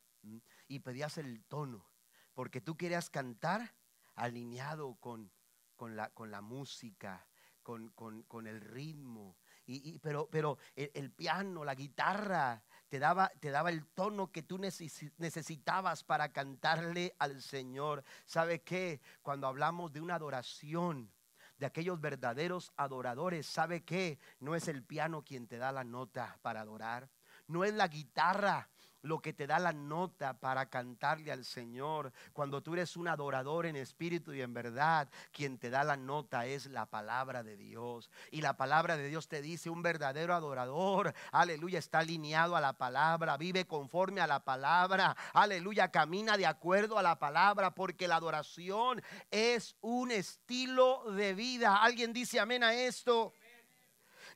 Y 0.68 0.80
pedías 0.80 1.18
el 1.18 1.44
tono. 1.46 1.86
Porque 2.34 2.62
tú 2.62 2.78
querías 2.78 3.10
cantar 3.10 3.74
alineado 4.16 4.96
con, 4.96 5.32
con, 5.76 5.96
la, 5.96 6.10
con 6.10 6.32
la 6.32 6.42
música, 6.42 7.28
con, 7.64 7.90
con, 7.90 8.48
el 8.48 8.62
ritmo. 8.62 9.38
Y, 9.66 10.00
pero 10.00 10.30
pero 10.30 10.58
el, 10.76 11.12
piano, 11.12 11.66
la 11.66 11.76
guitarra, 11.76 12.64
te 12.90 13.00
daba, 13.00 13.32
te 13.40 13.52
daba 13.52 13.70
el 13.70 13.86
tono 13.86 14.32
que 14.32 14.44
tú 14.44 14.58
necesitabas 14.58 16.04
para 16.04 16.32
cantarle 16.32 17.16
al 17.20 17.42
Señor. 17.42 18.04
¿Sabe 18.26 18.62
qué? 18.62 19.02
Cuando 19.22 19.48
hablamos 19.48 19.92
de 19.92 20.02
una 20.02 20.16
adoración, 20.16 21.12
de 21.58 21.66
aquellos 21.66 22.00
verdaderos 22.00 22.72
adoradores, 22.78 23.48
¿sabe 23.48 23.84
qué? 23.84 24.20
No 24.40 24.56
es 24.56 24.68
el 24.68 24.84
piano 24.84 25.24
quien 25.24 25.48
te 25.48 25.58
da 25.58 25.72
la 25.72 25.84
nota 25.84 26.38
para 26.42 26.62
adorar, 26.62 27.10
no 27.48 27.64
es 27.64 27.74
la 27.74 27.88
guitarra 27.88 28.70
lo 29.02 29.20
que 29.20 29.34
te 29.34 29.48
da 29.48 29.60
la 29.60 29.74
nota 29.74 30.34
para 30.40 30.68
cantarle 30.68 31.32
al 31.32 31.46
Señor. 31.46 32.12
Cuando 32.34 32.62
tú 32.62 32.74
eres 32.74 32.98
un 32.98 33.08
adorador 33.08 33.66
en 33.66 33.76
espíritu 33.76 34.34
y 34.34 34.42
en 34.42 34.54
verdad, 34.54 35.10
quien 35.32 35.58
te 35.58 35.70
da 35.70 35.84
la 35.84 35.98
nota 35.98 36.46
es 36.46 36.68
la 36.68 36.86
palabra 36.86 37.44
de 37.44 37.58
Dios. 37.58 38.10
Y 38.32 38.42
la 38.42 38.58
palabra 38.58 38.98
de 38.98 39.08
Dios 39.08 39.28
te 39.28 39.42
dice, 39.42 39.70
un 39.70 39.82
verdadero 39.82 40.34
adorador, 40.34 41.14
aleluya, 41.32 41.80
está 41.80 42.00
alineado 42.00 42.56
a 42.56 42.62
la 42.62 42.74
palabra, 42.74 43.38
vive 43.38 43.66
conforme 43.66 44.22
a 44.22 44.28
la 44.28 44.44
palabra, 44.44 45.16
aleluya, 45.34 45.90
camina 45.90 46.38
de 46.38 46.46
acuerdo 46.46 46.98
a 46.98 47.04
la 47.04 47.20
palabra, 47.20 47.74
porque 47.74 48.08
la 48.08 48.18
adoración 48.18 49.02
es 49.32 49.76
un 49.82 50.12
estilo 50.12 51.12
de 51.12 51.34
vida. 51.34 51.78
¿Alguien 51.84 52.14
dice 52.14 52.40
amén 52.40 52.64
a 52.64 52.74
esto? 52.74 53.34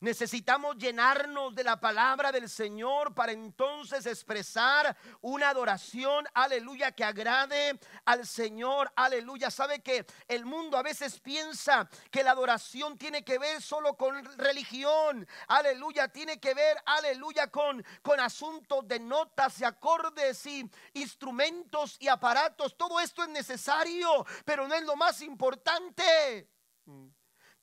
Necesitamos 0.02 0.78
llenarnos 0.78 1.54
de 1.54 1.64
la 1.64 1.80
palabra 1.80 2.32
del 2.32 2.50
Señor 2.50 3.14
para 3.14 3.34
entonces 3.34 4.08
expresar 4.08 4.98
una 5.22 5.50
adoración, 5.50 6.26
aleluya, 6.34 6.92
que 6.92 7.04
agrade 7.04 7.80
al 8.06 8.26
Señor, 8.26 8.92
aleluya. 8.96 9.52
¿Sabe 9.52 9.84
que 9.84 10.08
el 10.28 10.44
mundo 10.44 10.76
a 10.76 10.82
veces 10.82 11.20
piensa 11.20 11.88
que 12.10 12.24
la 12.24 12.32
adoración 12.32 12.98
tiene 12.98 13.24
que 13.24 13.38
ver 13.38 13.62
solo 13.62 13.96
con 13.96 14.26
religión? 14.40 15.28
Aleluya, 15.48 16.08
tiene 16.08 16.40
que 16.40 16.56
ver, 16.56 16.78
aleluya, 16.84 17.52
con, 17.52 17.86
con 18.02 18.20
asuntos 18.20 18.88
de 18.88 19.00
notas 19.00 19.62
y 19.62 19.66
acordes 19.66 20.44
y 20.48 20.68
instrumentos 20.94 21.98
y 22.00 22.08
aparatos. 22.08 22.76
Todo 22.76 23.00
esto 23.00 23.22
es 23.22 23.30
necesario, 23.30 24.26
pero 24.46 24.68
no 24.68 24.74
es 24.74 24.82
lo 24.82 24.96
más 24.96 25.22
importante. 25.22 26.50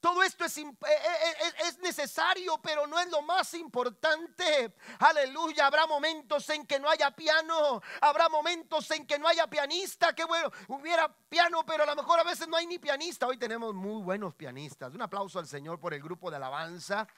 Todo 0.00 0.22
esto 0.22 0.44
es, 0.44 0.56
eh, 0.58 0.62
eh, 0.62 0.76
eh, 0.86 1.52
es, 1.66 1.78
necesario, 1.80 2.58
pero 2.62 2.86
no 2.86 3.00
es 3.00 3.10
lo 3.10 3.20
más 3.22 3.52
importante. 3.54 4.74
Aleluya, 5.00 5.66
habrá 5.66 5.86
momentos 5.86 6.48
en 6.50 6.66
que 6.66 6.78
no 6.78 6.88
haya 6.88 7.10
piano, 7.10 7.82
habrá 8.00 8.28
momentos 8.28 8.88
en 8.92 9.06
que 9.06 9.18
no 9.18 9.26
haya 9.26 9.48
pianista. 9.48 10.14
Qué 10.14 10.24
bueno, 10.24 10.52
hubiera 10.68 11.12
piano, 11.28 11.64
pero 11.66 11.82
a 11.82 11.86
lo 11.86 11.96
mejor 11.96 12.20
a 12.20 12.24
veces 12.24 12.46
no 12.46 12.56
hay 12.56 12.66
ni 12.66 12.78
pianista. 12.78 13.26
Hoy 13.26 13.38
tenemos 13.38 13.74
muy 13.74 14.00
buenos 14.02 14.34
pianistas. 14.34 14.94
Un 14.94 15.02
aplauso 15.02 15.40
al 15.40 15.48
Señor 15.48 15.80
por 15.80 15.92
el 15.92 16.02
grupo 16.02 16.30
de 16.30 16.36
alabanza 16.36 17.08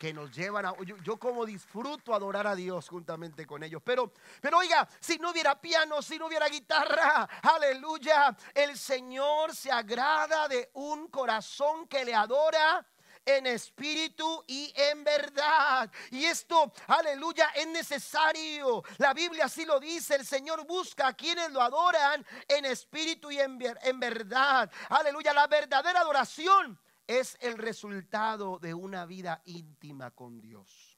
que 0.00 0.14
nos 0.14 0.34
llevan 0.34 0.64
a... 0.64 0.74
Yo, 1.04 1.18
como 1.18 1.44
disfruto 1.44 2.14
adorar 2.14 2.46
a 2.46 2.54
Dios 2.56 2.88
juntamente 2.88 3.46
con 3.46 3.62
ellos. 3.62 3.82
Pero, 3.84 4.14
pero 4.40 4.56
oiga, 4.56 4.88
si 4.98 5.18
no 5.18 5.30
hubiera 5.30 5.60
piano, 5.60 6.00
si 6.00 6.18
no 6.18 6.26
hubiera 6.26 6.48
guitarra, 6.48 7.28
aleluya, 7.42 8.34
el 8.54 8.78
Señor 8.78 9.54
se 9.54 9.70
agrada 9.70 10.48
de 10.48 10.70
un 10.72 11.08
corazón 11.08 11.86
que 11.86 12.06
le 12.06 12.14
adora 12.14 12.82
en 13.26 13.46
espíritu 13.46 14.42
y 14.46 14.72
en 14.74 15.04
verdad. 15.04 15.92
Y 16.12 16.24
esto, 16.24 16.72
aleluya, 16.86 17.50
es 17.54 17.66
necesario. 17.66 18.82
La 18.96 19.12
Biblia 19.12 19.44
así 19.44 19.66
lo 19.66 19.78
dice. 19.78 20.14
El 20.14 20.24
Señor 20.24 20.66
busca 20.66 21.08
a 21.08 21.12
quienes 21.12 21.50
lo 21.50 21.60
adoran 21.60 22.24
en 22.48 22.64
espíritu 22.64 23.30
y 23.30 23.38
en, 23.38 23.58
en 23.82 24.00
verdad. 24.00 24.70
Aleluya, 24.88 25.34
la 25.34 25.46
verdadera 25.46 26.00
adoración 26.00 26.80
es 27.10 27.36
el 27.40 27.58
resultado 27.58 28.60
de 28.60 28.72
una 28.72 29.04
vida 29.04 29.42
íntima 29.44 30.12
con 30.12 30.40
Dios. 30.40 30.96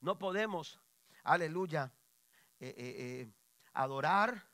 No 0.00 0.18
podemos, 0.18 0.80
aleluya, 1.24 1.92
eh, 2.60 2.68
eh, 2.68 2.74
eh, 2.76 3.32
adorar 3.72 4.48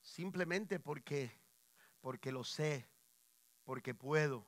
simplemente 0.00 0.78
porque, 0.78 1.32
porque 2.00 2.30
lo 2.30 2.44
sé, 2.44 2.86
porque 3.64 3.92
puedo. 3.92 4.46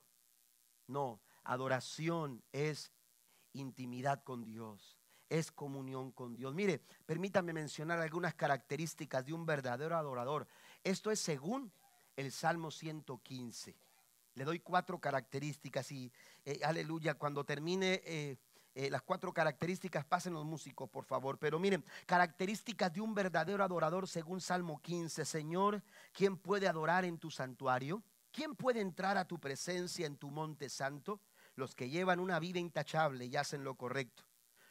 No, 0.87 1.21
adoración 1.43 2.45
es 2.53 2.93
intimidad 3.55 4.23
con 4.23 4.45
Dios, 4.45 5.01
es 5.29 5.51
comunión 5.51 6.13
con 6.13 6.37
Dios. 6.37 6.55
Mire, 6.55 6.81
permítame 7.07 7.53
mencionar 7.53 7.99
algunas 7.99 8.35
características 8.35 9.27
de 9.27 9.33
un 9.33 9.45
verdadero 9.45 9.97
adorador. 9.97 10.47
Esto 10.85 11.11
es 11.11 11.19
según 11.19 11.73
el 12.15 12.31
Salmo 12.31 12.71
115. 12.71 13.88
Le 14.39 14.45
doy 14.45 14.61
cuatro 14.61 15.01
características 15.01 15.91
y 15.91 16.13
eh, 16.45 16.61
aleluya, 16.63 17.15
cuando 17.15 17.43
termine 17.43 18.01
eh, 18.05 18.37
eh, 18.77 18.89
las 18.89 19.03
cuatro 19.03 19.33
características, 19.33 20.05
pasen 20.05 20.33
los 20.33 20.45
músicos, 20.45 20.89
por 20.89 21.05
favor. 21.05 21.41
Pero 21.41 21.59
miren, 21.59 21.85
características 22.07 22.93
de 22.93 23.01
un 23.01 23.15
verdadero 23.15 23.65
adorador 23.65 24.07
según 24.07 24.41
Salmo 24.41 24.81
15. 24.81 25.25
Señor, 25.25 25.83
¿quién 26.13 26.37
puede 26.37 26.69
adorar 26.69 27.05
en 27.05 27.19
tu 27.19 27.33
santuario? 27.33 28.05
¿Quién 28.31 28.55
puede 28.55 28.81
entrar 28.81 29.19
a 29.19 29.25
tu 29.25 29.41
presencia 29.41 30.07
en 30.07 30.17
tu 30.17 30.31
monte 30.31 30.69
santo? 30.69 31.21
Los 31.57 31.75
que 31.75 31.91
llevan 31.91 32.21
una 32.21 32.39
vida 32.39 32.61
intachable 32.61 33.27
y 33.27 33.35
hacen 33.35 33.65
lo 33.65 33.75
correcto. 33.75 34.23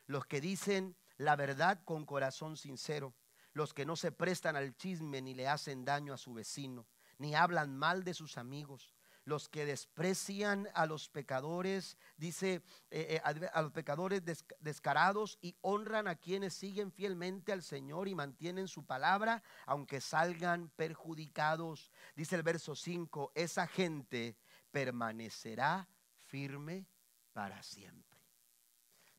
Los 0.06 0.26
que 0.26 0.40
dicen 0.40 0.96
la 1.18 1.36
verdad 1.36 1.82
con 1.84 2.06
corazón 2.06 2.56
sincero. 2.56 3.14
Los 3.52 3.74
que 3.74 3.86
no 3.86 3.98
se 3.98 4.14
prestan 4.14 4.56
al 4.56 4.78
chisme 4.78 5.22
ni 5.22 5.34
le 5.34 5.50
hacen 5.50 5.84
daño 5.84 6.14
a 6.14 6.18
su 6.18 6.34
vecino, 6.34 6.88
ni 7.18 7.36
hablan 7.36 7.76
mal 7.76 8.06
de 8.06 8.14
sus 8.14 8.38
amigos 8.38 8.97
los 9.28 9.50
que 9.50 9.66
desprecian 9.66 10.70
a 10.74 10.86
los 10.86 11.10
pecadores, 11.10 11.98
dice 12.16 12.64
eh, 12.90 13.20
eh, 13.26 13.50
a 13.54 13.62
los 13.62 13.74
pecadores 13.74 14.24
descarados 14.62 15.38
y 15.42 15.58
honran 15.60 16.08
a 16.08 16.16
quienes 16.16 16.54
siguen 16.54 16.94
fielmente 16.94 17.52
al 17.52 17.62
Señor 17.62 18.08
y 18.08 18.16
mantienen 18.16 18.70
su 18.70 18.86
palabra, 18.86 19.44
aunque 19.66 20.00
salgan 20.00 20.70
perjudicados. 20.78 21.92
Dice 22.16 22.38
el 22.38 22.44
verso 22.44 22.74
5, 22.74 23.34
esa 23.36 23.68
gente 23.68 24.38
permanecerá 24.72 25.90
firme 26.28 26.88
para 27.34 27.62
siempre. 27.64 28.18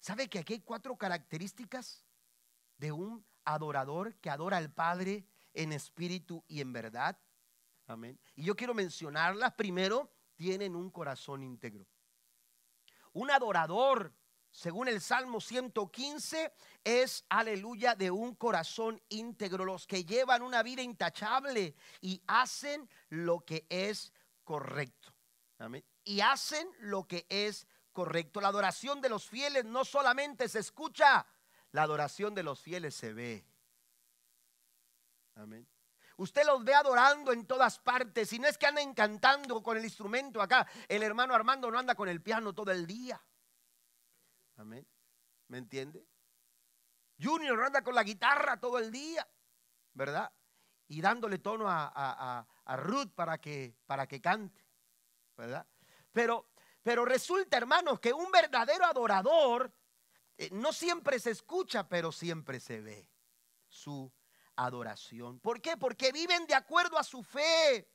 ¿Sabe 0.01 0.29
que 0.29 0.39
aquí 0.39 0.55
hay 0.55 0.61
cuatro 0.61 0.97
características 0.97 2.07
de 2.79 2.93
un 2.93 3.27
adorador 3.45 4.15
que 4.17 4.31
adora 4.31 4.57
al 4.57 4.73
Padre 4.73 5.27
en 5.53 5.71
espíritu 5.75 6.43
y 6.49 6.63
en 6.63 6.73
verdad? 6.73 7.19
Amén. 7.89 8.19
Y 8.37 8.45
yo 8.45 8.55
quiero 8.55 8.75
mencionarlas. 8.75 9.55
Primero, 9.55 10.13
tienen 10.37 10.77
un 10.77 10.91
corazón 10.91 11.43
íntegro. 11.43 11.87
Un 13.15 13.31
adorador, 13.31 14.13
según 14.51 14.89
el 14.89 15.01
Salmo 15.01 15.41
115, 15.41 16.53
es, 16.85 17.25
aleluya, 17.31 17.95
de 17.95 18.11
un 18.11 18.35
corazón 18.35 19.03
íntegro. 19.09 19.65
Los 19.65 19.87
que 19.87 20.05
llevan 20.05 20.43
una 20.43 20.63
vida 20.63 20.83
intachable 20.83 21.75
y 22.03 22.23
hacen 22.27 22.89
lo 23.09 23.41
que 23.41 23.67
es 23.71 24.13
correcto. 24.45 25.15
Amén. 25.59 25.83
Y 26.05 26.21
hacen 26.21 26.71
lo 26.81 27.09
que 27.09 27.27
es 27.31 27.67
correcto. 27.93 28.43
La 28.43 28.49
adoración 28.49 29.01
de 29.01 29.09
los 29.09 29.27
fieles 29.29 29.65
no 29.65 29.85
solamente 29.85 30.47
se 30.49 30.59
escucha, 30.59 31.27
la 31.73 31.83
adoración 31.83 32.35
de 32.35 32.43
los 32.43 32.61
fieles 32.61 32.95
se 32.95 33.15
ve. 33.15 33.47
Amén. 35.35 35.67
Usted 36.19 36.45
los 36.45 36.65
ve 36.65 36.75
adorando 36.75 37.33
en 37.33 37.47
todas 37.47 37.79
partes. 37.79 38.33
Y 38.33 38.41
no 38.41 38.49
es 38.49 38.59
que 38.59 38.67
anden 38.67 38.93
cantando 38.93 39.63
con 39.63 39.77
el 39.77 39.85
instrumento 39.85 40.43
acá. 40.43 40.67
El 40.89 41.05
hermano 41.05 41.33
Armando 41.33 41.71
no 41.71 41.79
anda 41.79 41.95
con 41.95 42.09
el 42.09 42.21
piano 42.21 42.53
todo 42.53 42.73
el 42.73 42.87
día. 42.87 43.21
Amén. 44.57 44.85
¿Me 45.47 45.59
entiende? 45.59 46.05
Junior 47.23 47.63
anda 47.63 47.83
con 47.83 47.95
la 47.95 48.03
guitarra 48.03 48.59
todo 48.59 48.79
el 48.79 48.91
día. 48.91 49.27
¿Verdad? 49.93 50.33
Y 50.89 51.01
dándole 51.01 51.39
tono 51.39 51.67
a, 51.69 52.47
Ruth 52.79 53.13
para 53.15 53.39
que, 53.39 53.77
para 53.87 54.09
que 54.09 54.21
cante. 54.21 54.67
¿Verdad? 55.37 55.69
Pero, 56.11 56.51
pero 56.83 57.05
resulta, 57.05 57.57
hermanos, 57.57 58.01
que 58.01 58.13
un 58.13 58.33
verdadero 58.33 58.85
adorador 58.87 59.73
eh, 60.37 60.49
no 60.51 60.73
siempre 60.73 61.21
se 61.21 61.31
escucha, 61.31 61.89
pero 61.89 62.11
siempre 62.11 62.59
se 62.59 62.81
ve 62.81 63.09
su 63.69 64.13
adoración. 64.59 65.39
¿Por 65.39 65.61
qué? 65.61 65.77
Porque 65.77 66.13
viven 66.13 66.47
de 66.47 66.55
acuerdo 66.55 66.99
a 66.99 67.05
su 67.05 67.23
fe. 67.23 67.89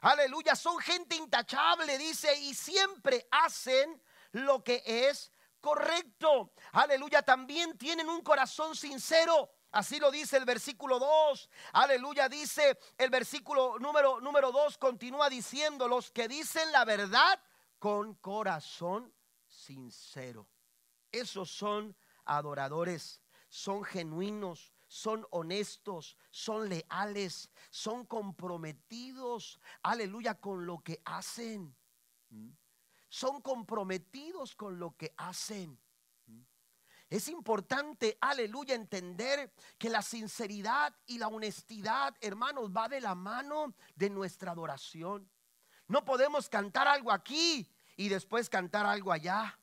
Aleluya, 0.00 0.56
son 0.56 0.78
gente 0.78 1.14
intachable, 1.14 1.98
dice, 1.98 2.34
y 2.36 2.54
siempre 2.54 3.26
hacen 3.30 4.02
lo 4.32 4.64
que 4.64 4.82
es 4.86 5.30
correcto. 5.60 6.52
Aleluya, 6.72 7.22
también 7.22 7.76
tienen 7.76 8.08
un 8.08 8.22
corazón 8.22 8.74
sincero. 8.74 9.50
Así 9.72 9.98
lo 9.98 10.10
dice 10.10 10.38
el 10.38 10.46
versículo 10.46 10.98
2. 10.98 11.50
Aleluya, 11.72 12.28
dice 12.28 12.78
el 12.96 13.10
versículo 13.10 13.78
número 13.78 14.20
número 14.20 14.52
2 14.52 14.78
continúa 14.78 15.28
diciendo 15.28 15.86
los 15.86 16.10
que 16.10 16.28
dicen 16.28 16.72
la 16.72 16.84
verdad 16.86 17.38
con 17.78 18.14
corazón 18.14 19.12
sincero. 19.46 20.48
Esos 21.12 21.50
son 21.50 21.94
adoradores, 22.24 23.20
son 23.48 23.84
genuinos, 23.84 24.75
son 24.96 25.26
honestos, 25.30 26.16
son 26.30 26.70
leales, 26.70 27.50
son 27.68 28.06
comprometidos, 28.06 29.60
aleluya, 29.82 30.40
con 30.40 30.64
lo 30.64 30.78
que 30.78 31.02
hacen. 31.04 31.76
¿Mm? 32.30 32.48
Son 33.10 33.42
comprometidos 33.42 34.54
con 34.54 34.78
lo 34.78 34.96
que 34.96 35.12
hacen. 35.18 35.78
¿Mm? 36.24 36.40
Es 37.10 37.28
importante, 37.28 38.16
aleluya, 38.22 38.74
entender 38.74 39.52
que 39.76 39.90
la 39.90 40.00
sinceridad 40.00 40.96
y 41.04 41.18
la 41.18 41.28
honestidad, 41.28 42.16
hermanos, 42.22 42.70
va 42.74 42.88
de 42.88 43.02
la 43.02 43.14
mano 43.14 43.74
de 43.94 44.08
nuestra 44.08 44.52
adoración. 44.52 45.30
No 45.88 46.06
podemos 46.06 46.48
cantar 46.48 46.88
algo 46.88 47.12
aquí 47.12 47.70
y 47.98 48.08
después 48.08 48.48
cantar 48.48 48.86
algo 48.86 49.12
allá. 49.12 49.60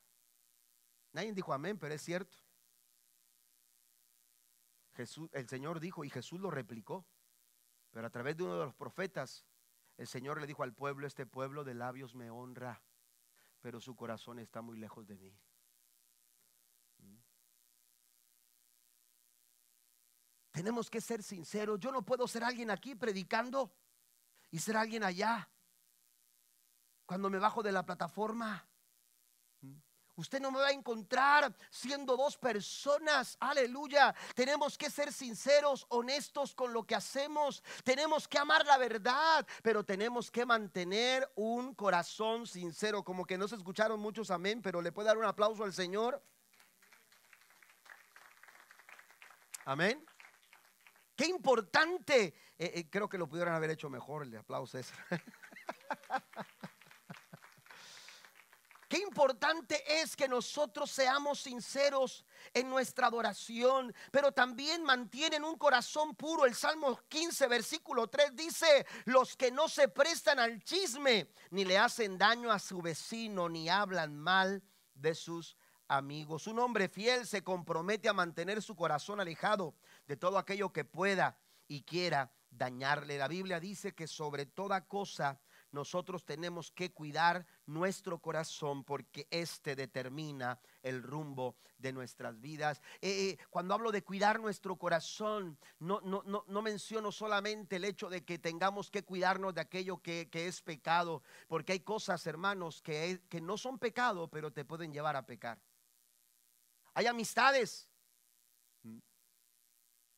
Nadie 1.10 1.32
dijo 1.32 1.52
amén, 1.52 1.76
pero 1.76 1.92
es 1.92 2.02
cierto. 2.02 2.43
El 4.96 5.48
Señor 5.48 5.80
dijo 5.80 6.04
y 6.04 6.10
Jesús 6.10 6.40
lo 6.40 6.50
replicó. 6.50 7.06
Pero 7.90 8.06
a 8.06 8.10
través 8.10 8.36
de 8.36 8.44
uno 8.44 8.58
de 8.58 8.64
los 8.64 8.74
profetas, 8.74 9.44
el 9.96 10.06
Señor 10.06 10.40
le 10.40 10.46
dijo 10.46 10.62
al 10.62 10.74
pueblo, 10.74 11.06
este 11.06 11.26
pueblo 11.26 11.62
de 11.64 11.74
labios 11.74 12.14
me 12.14 12.30
honra, 12.30 12.82
pero 13.60 13.80
su 13.80 13.94
corazón 13.94 14.38
está 14.38 14.62
muy 14.62 14.76
lejos 14.76 15.06
de 15.06 15.16
mí. 15.16 15.38
¿Mm? 16.98 17.16
Tenemos 20.50 20.90
que 20.90 21.00
ser 21.00 21.22
sinceros. 21.22 21.78
Yo 21.78 21.92
no 21.92 22.02
puedo 22.02 22.26
ser 22.26 22.42
alguien 22.42 22.70
aquí 22.70 22.94
predicando 22.94 23.72
y 24.50 24.58
ser 24.58 24.76
alguien 24.76 25.04
allá. 25.04 25.48
Cuando 27.06 27.30
me 27.30 27.38
bajo 27.38 27.62
de 27.62 27.72
la 27.72 27.84
plataforma, 27.84 28.66
Usted 30.16 30.40
no 30.40 30.52
me 30.52 30.60
va 30.60 30.68
a 30.68 30.72
encontrar 30.72 31.52
siendo 31.70 32.16
dos 32.16 32.36
personas. 32.36 33.36
Aleluya. 33.40 34.14
Tenemos 34.34 34.78
que 34.78 34.88
ser 34.88 35.12
sinceros, 35.12 35.86
honestos 35.88 36.54
con 36.54 36.72
lo 36.72 36.84
que 36.84 36.94
hacemos. 36.94 37.62
Tenemos 37.82 38.28
que 38.28 38.38
amar 38.38 38.64
la 38.64 38.78
verdad, 38.78 39.44
pero 39.62 39.84
tenemos 39.84 40.30
que 40.30 40.46
mantener 40.46 41.28
un 41.34 41.74
corazón 41.74 42.46
sincero. 42.46 43.02
Como 43.02 43.24
que 43.24 43.36
no 43.36 43.48
se 43.48 43.56
escucharon 43.56 43.98
muchos 43.98 44.30
amén, 44.30 44.62
pero 44.62 44.80
le 44.80 44.92
puede 44.92 45.08
dar 45.08 45.18
un 45.18 45.24
aplauso 45.24 45.64
al 45.64 45.72
Señor. 45.72 46.22
Amén. 49.64 50.04
Qué 51.16 51.26
importante. 51.26 52.34
Eh, 52.56 52.72
eh, 52.74 52.88
creo 52.88 53.08
que 53.08 53.18
lo 53.18 53.28
pudieran 53.28 53.54
haber 53.54 53.70
hecho 53.70 53.90
mejor 53.90 54.22
el 54.22 54.36
aplauso 54.36 54.78
ese. 54.78 54.94
Qué 58.94 59.00
importante 59.00 59.82
es 60.00 60.14
que 60.14 60.28
nosotros 60.28 60.88
seamos 60.88 61.40
sinceros 61.40 62.24
en 62.52 62.70
nuestra 62.70 63.08
adoración, 63.08 63.92
pero 64.12 64.30
también 64.30 64.84
mantienen 64.84 65.42
un 65.42 65.58
corazón 65.58 66.14
puro. 66.14 66.46
El 66.46 66.54
Salmo 66.54 67.00
15, 67.08 67.48
versículo 67.48 68.06
3 68.06 68.36
dice, 68.36 68.86
los 69.06 69.36
que 69.36 69.50
no 69.50 69.68
se 69.68 69.88
prestan 69.88 70.38
al 70.38 70.62
chisme, 70.62 71.28
ni 71.50 71.64
le 71.64 71.76
hacen 71.76 72.16
daño 72.16 72.52
a 72.52 72.60
su 72.60 72.80
vecino, 72.80 73.48
ni 73.48 73.68
hablan 73.68 74.16
mal 74.16 74.62
de 74.94 75.16
sus 75.16 75.56
amigos. 75.88 76.46
Un 76.46 76.60
hombre 76.60 76.88
fiel 76.88 77.26
se 77.26 77.42
compromete 77.42 78.08
a 78.08 78.12
mantener 78.12 78.62
su 78.62 78.76
corazón 78.76 79.20
alejado 79.20 79.74
de 80.06 80.16
todo 80.16 80.38
aquello 80.38 80.72
que 80.72 80.84
pueda 80.84 81.36
y 81.66 81.82
quiera 81.82 82.32
dañarle. 82.48 83.18
La 83.18 83.26
Biblia 83.26 83.58
dice 83.58 83.92
que 83.92 84.06
sobre 84.06 84.46
toda 84.46 84.86
cosa 84.86 85.40
nosotros 85.74 86.24
tenemos 86.24 86.70
que 86.70 86.92
cuidar 86.92 87.44
nuestro 87.66 88.18
corazón 88.20 88.84
porque 88.84 89.26
este 89.30 89.74
determina 89.74 90.58
el 90.82 91.02
rumbo 91.02 91.56
de 91.78 91.92
nuestras 91.92 92.40
vidas. 92.40 92.80
Eh, 93.00 93.30
eh, 93.30 93.38
cuando 93.50 93.74
hablo 93.74 93.92
de 93.92 94.02
cuidar 94.02 94.40
nuestro 94.40 94.76
corazón, 94.76 95.58
no, 95.80 96.00
no, 96.00 96.22
no, 96.24 96.62
menciono 96.62 97.12
solamente 97.12 97.76
el 97.76 97.84
hecho 97.84 98.08
de 98.08 98.24
que 98.24 98.38
tengamos 98.38 98.90
que 98.90 99.02
cuidarnos 99.02 99.54
de 99.54 99.60
aquello 99.60 99.98
que, 100.00 100.28
es 100.32 100.62
pecado, 100.62 101.22
porque 101.48 101.72
hay 101.72 101.80
cosas, 101.80 102.26
hermanos, 102.26 102.80
que, 102.80 103.20
que 103.28 103.40
no 103.40 103.58
son 103.58 103.78
pecado, 103.78 104.28
pero 104.28 104.52
te 104.52 104.64
pueden 104.64 104.92
llevar 104.92 105.16
a 105.16 105.26
pecar. 105.26 105.60
Hay 106.94 107.06
amistades. 107.06 107.90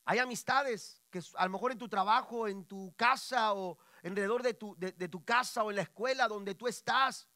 Hay 0.05 0.19
amistades 0.19 1.03
que 1.09 1.21
a 1.35 1.45
lo 1.45 1.51
mejor 1.51 1.73
en 1.73 1.77
tu 1.77 1.89
trabajo, 1.89 2.47
en 2.47 2.63
tu 2.63 2.93
casa 2.95 3.53
o, 3.53 3.77
alrededor 4.03 4.43
de 4.43 4.53
tu, 4.53 4.75
de, 4.77 4.91
tu 5.07 5.23
casa 5.23 5.63
o 5.63 5.69
en 5.69 5.77
la 5.77 5.83
escuela 5.83 6.27
donde 6.27 6.55
tú 6.55 6.67
estás, 6.67 7.27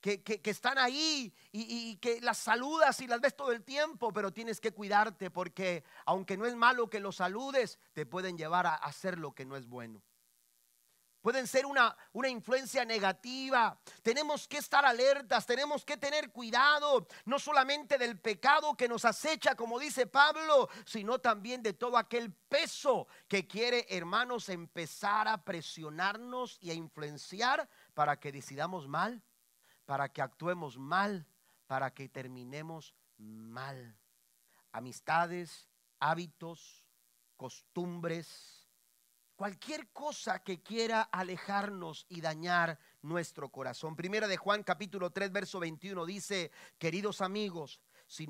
que, 0.00 0.22
que, 0.22 0.50
están 0.50 0.78
ahí 0.78 1.32
y, 1.52 1.90
y, 1.90 1.96
que 1.98 2.20
las 2.20 2.38
saludas 2.38 3.00
y 3.00 3.06
las 3.06 3.20
ves 3.20 3.36
todo 3.36 3.52
el 3.52 3.62
tiempo, 3.62 4.12
pero 4.12 4.32
tienes 4.32 4.60
que 4.60 4.72
cuidarte 4.72 5.30
porque 5.30 5.84
aunque 6.06 6.36
no 6.36 6.44
es 6.44 6.56
malo 6.56 6.90
que 6.90 6.98
los 6.98 7.16
saludes, 7.16 7.78
te 7.92 8.04
pueden 8.04 8.36
llevar 8.36 8.66
a 8.66 8.74
hacer 8.74 9.18
lo 9.18 9.32
que 9.32 9.44
no 9.44 9.56
es 9.56 9.66
bueno 9.66 10.02
pueden 11.22 11.46
ser 11.46 11.64
una, 11.64 11.96
una, 12.12 12.28
influencia 12.28 12.84
negativa. 12.84 13.78
Tenemos 14.02 14.46
que 14.48 14.58
estar 14.58 14.84
alertas, 14.84 15.46
tenemos 15.46 15.84
que 15.84 15.96
tener 15.96 16.30
cuidado, 16.32 17.06
no 17.24 17.38
solamente 17.38 17.96
del 17.96 18.18
pecado 18.18 18.76
que 18.76 18.88
nos 18.88 19.04
acecha, 19.04 19.54
como 19.54 19.78
dice 19.78 20.06
Pablo, 20.06 20.68
sino 20.84 21.20
también 21.20 21.62
de 21.62 21.72
todo 21.72 21.96
aquel 21.96 22.32
peso 22.32 23.06
que 23.28 23.46
quiere, 23.46 23.86
hermanos, 23.88 24.48
empezar 24.48 25.28
a 25.28 25.44
presionarnos 25.44 26.58
y 26.60 26.70
a 26.70 26.74
influenciar 26.74 27.68
para 27.94 28.18
que 28.18 28.32
decidamos 28.32 28.88
mal, 28.88 29.22
para 29.86 30.08
que 30.08 30.22
actuemos 30.22 30.76
mal, 30.76 31.26
para 31.68 31.94
que 31.94 32.08
terminemos 32.08 32.94
mal. 33.16 33.96
Amistades, 34.72 35.68
hábitos, 36.00 36.84
costumbres 37.36 38.61
cualquier 39.42 39.88
cosa 39.88 40.38
que 40.38 40.62
quiera 40.62 41.02
alejarnos 41.02 42.06
y 42.08 42.20
dañar 42.20 42.78
nuestro 43.02 43.50
corazón. 43.50 43.96
Primera 43.96 44.28
de 44.28 44.36
Juan 44.36 44.62
capítulo 44.62 45.10
3 45.10 45.32
verso 45.32 45.58
21 45.58 46.06
dice, 46.06 46.52
queridos 46.78 47.20
amigos, 47.20 47.80
si, 48.06 48.28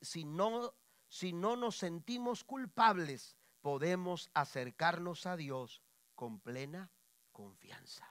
si, 0.00 0.24
no, 0.24 0.72
si 1.08 1.32
no 1.32 1.56
nos 1.56 1.78
sentimos 1.78 2.44
culpables, 2.44 3.36
podemos 3.60 4.30
acercarnos 4.34 5.26
a 5.26 5.36
Dios 5.36 5.82
con 6.14 6.38
plena 6.38 6.92
confianza. 7.32 8.08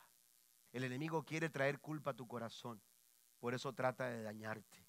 El 0.74 0.84
enemigo 0.84 1.24
quiere 1.24 1.49
traer 1.49 1.80
culpa 1.80 2.12
a 2.12 2.16
tu 2.16 2.28
corazón, 2.28 2.84
por 3.39 3.54
eso 3.54 3.72
trata 3.72 4.10
de 4.10 4.24
dañarte 4.24 4.86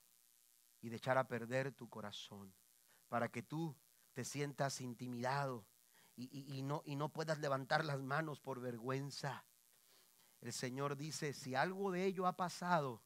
y 0.80 0.88
de 0.88 0.96
echar 0.96 1.16
a 1.16 1.28
perder 1.28 1.70
tu 1.70 1.88
corazón, 1.88 2.52
para 3.08 3.28
que 3.28 3.44
tú 3.44 3.76
te 4.14 4.24
sientas 4.24 4.80
intimidado, 4.80 5.64
y, 6.16 6.62
no, 6.62 6.82
y 6.84 6.96
no 6.96 7.08
puedas 7.08 7.38
levantar 7.38 7.84
las 7.84 8.00
manos 8.02 8.40
por 8.40 8.60
vergüenza. 8.60 9.44
El 10.40 10.52
Señor 10.52 10.96
dice, 10.96 11.32
si 11.32 11.54
algo 11.54 11.90
de 11.90 12.04
ello 12.04 12.26
ha 12.26 12.36
pasado, 12.36 13.02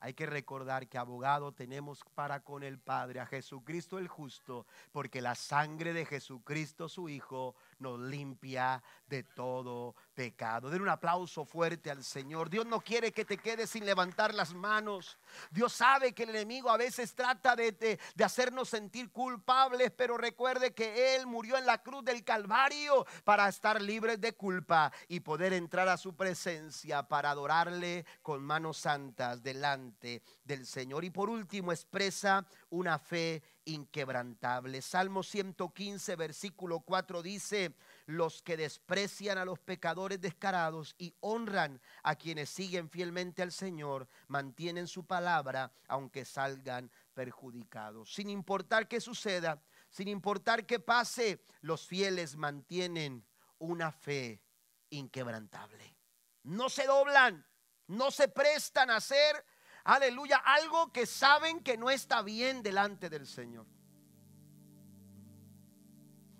hay 0.00 0.14
que 0.14 0.24
recordar 0.24 0.88
que 0.88 0.96
abogado 0.96 1.52
tenemos 1.52 2.02
para 2.14 2.42
con 2.42 2.62
el 2.62 2.78
Padre, 2.78 3.20
a 3.20 3.26
Jesucristo 3.26 3.98
el 3.98 4.08
justo, 4.08 4.66
porque 4.92 5.20
la 5.20 5.34
sangre 5.34 5.92
de 5.92 6.06
Jesucristo 6.06 6.88
su 6.88 7.10
Hijo 7.10 7.54
nos 7.80 7.98
limpia 7.98 8.82
de 9.06 9.24
todo 9.24 9.94
pecado. 10.14 10.70
Den 10.70 10.82
un 10.82 10.88
aplauso 10.88 11.44
fuerte 11.44 11.90
al 11.90 12.04
Señor. 12.04 12.48
Dios 12.48 12.66
no 12.66 12.80
quiere 12.80 13.12
que 13.12 13.24
te 13.24 13.38
quedes 13.38 13.70
sin 13.70 13.84
levantar 13.84 14.34
las 14.34 14.54
manos. 14.54 15.18
Dios 15.50 15.72
sabe 15.72 16.12
que 16.12 16.22
el 16.22 16.30
enemigo 16.30 16.70
a 16.70 16.76
veces 16.76 17.14
trata 17.14 17.56
de, 17.56 17.72
de, 17.72 18.24
hacernos 18.24 18.68
sentir 18.68 19.10
culpables, 19.10 19.90
pero 19.90 20.16
recuerde 20.16 20.74
que 20.74 21.16
Él 21.16 21.26
murió 21.26 21.56
en 21.56 21.66
la 21.66 21.82
cruz 21.82 22.04
del 22.04 22.22
Calvario 22.22 23.06
para 23.24 23.48
estar 23.48 23.80
libres 23.80 24.20
de 24.20 24.34
culpa 24.34 24.92
y 25.08 25.20
poder 25.20 25.52
entrar 25.52 25.88
a 25.88 25.96
su 25.96 26.14
presencia 26.14 27.08
para 27.08 27.30
adorarle 27.30 28.04
con 28.22 28.42
manos 28.42 28.76
santas 28.76 29.42
delante 29.42 30.22
del 30.44 30.66
Señor. 30.66 31.04
Y 31.04 31.10
por 31.10 31.30
último 31.30 31.72
expresa 31.72 32.46
una 32.68 32.98
fe 32.98 33.42
inquebrantable. 33.74 34.82
Salmo 34.82 35.22
115, 35.22 36.16
versículo 36.16 36.80
4 36.80 37.22
dice, 37.22 37.74
los 38.06 38.42
que 38.42 38.56
desprecian 38.56 39.38
a 39.38 39.44
los 39.44 39.58
pecadores 39.58 40.20
descarados 40.20 40.94
y 40.98 41.14
honran 41.20 41.80
a 42.02 42.16
quienes 42.16 42.50
siguen 42.50 42.88
fielmente 42.88 43.42
al 43.42 43.52
Señor, 43.52 44.08
mantienen 44.28 44.86
su 44.86 45.04
palabra 45.04 45.72
aunque 45.88 46.24
salgan 46.24 46.90
perjudicados. 47.14 48.14
Sin 48.14 48.30
importar 48.30 48.88
qué 48.88 49.00
suceda, 49.00 49.62
sin 49.90 50.08
importar 50.08 50.66
qué 50.66 50.80
pase, 50.80 51.42
los 51.60 51.86
fieles 51.86 52.36
mantienen 52.36 53.24
una 53.58 53.92
fe 53.92 54.42
inquebrantable. 54.90 55.96
No 56.42 56.68
se 56.68 56.86
doblan, 56.86 57.46
no 57.86 58.10
se 58.10 58.28
prestan 58.28 58.90
a 58.90 58.96
hacer 58.96 59.44
aleluya, 59.84 60.36
algo 60.38 60.92
que 60.92 61.06
saben 61.06 61.60
que 61.60 61.76
no 61.76 61.90
está 61.90 62.22
bien 62.22 62.62
delante 62.62 63.08
del 63.08 63.26
Señor. 63.26 63.66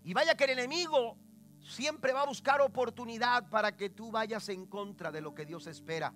Y 0.03 0.14
vaya 0.14 0.34
que 0.34 0.45
el 0.45 0.51
enemigo 0.51 1.16
siempre 1.61 2.12
va 2.12 2.22
a 2.22 2.26
buscar 2.26 2.61
oportunidad 2.61 3.49
para 3.51 3.76
que 3.76 3.91
tú 3.91 4.11
vayas 4.11 4.49
en 4.49 4.66
contra 4.66 5.12
de 5.12 5.20
lo 5.20 5.34
que 5.34 5.45
Dios 5.45 5.66
espera, 5.66 6.12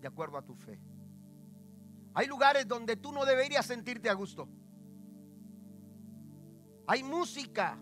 de 0.00 0.08
acuerdo 0.08 0.38
a 0.38 0.42
tu 0.42 0.54
fe. 0.54 0.80
Hay 2.14 2.26
lugares 2.26 2.66
donde 2.66 2.96
tú 2.96 3.12
no 3.12 3.24
deberías 3.24 3.66
sentirte 3.66 4.08
a 4.08 4.14
gusto. 4.14 4.48
Hay 6.86 7.02
música, 7.02 7.78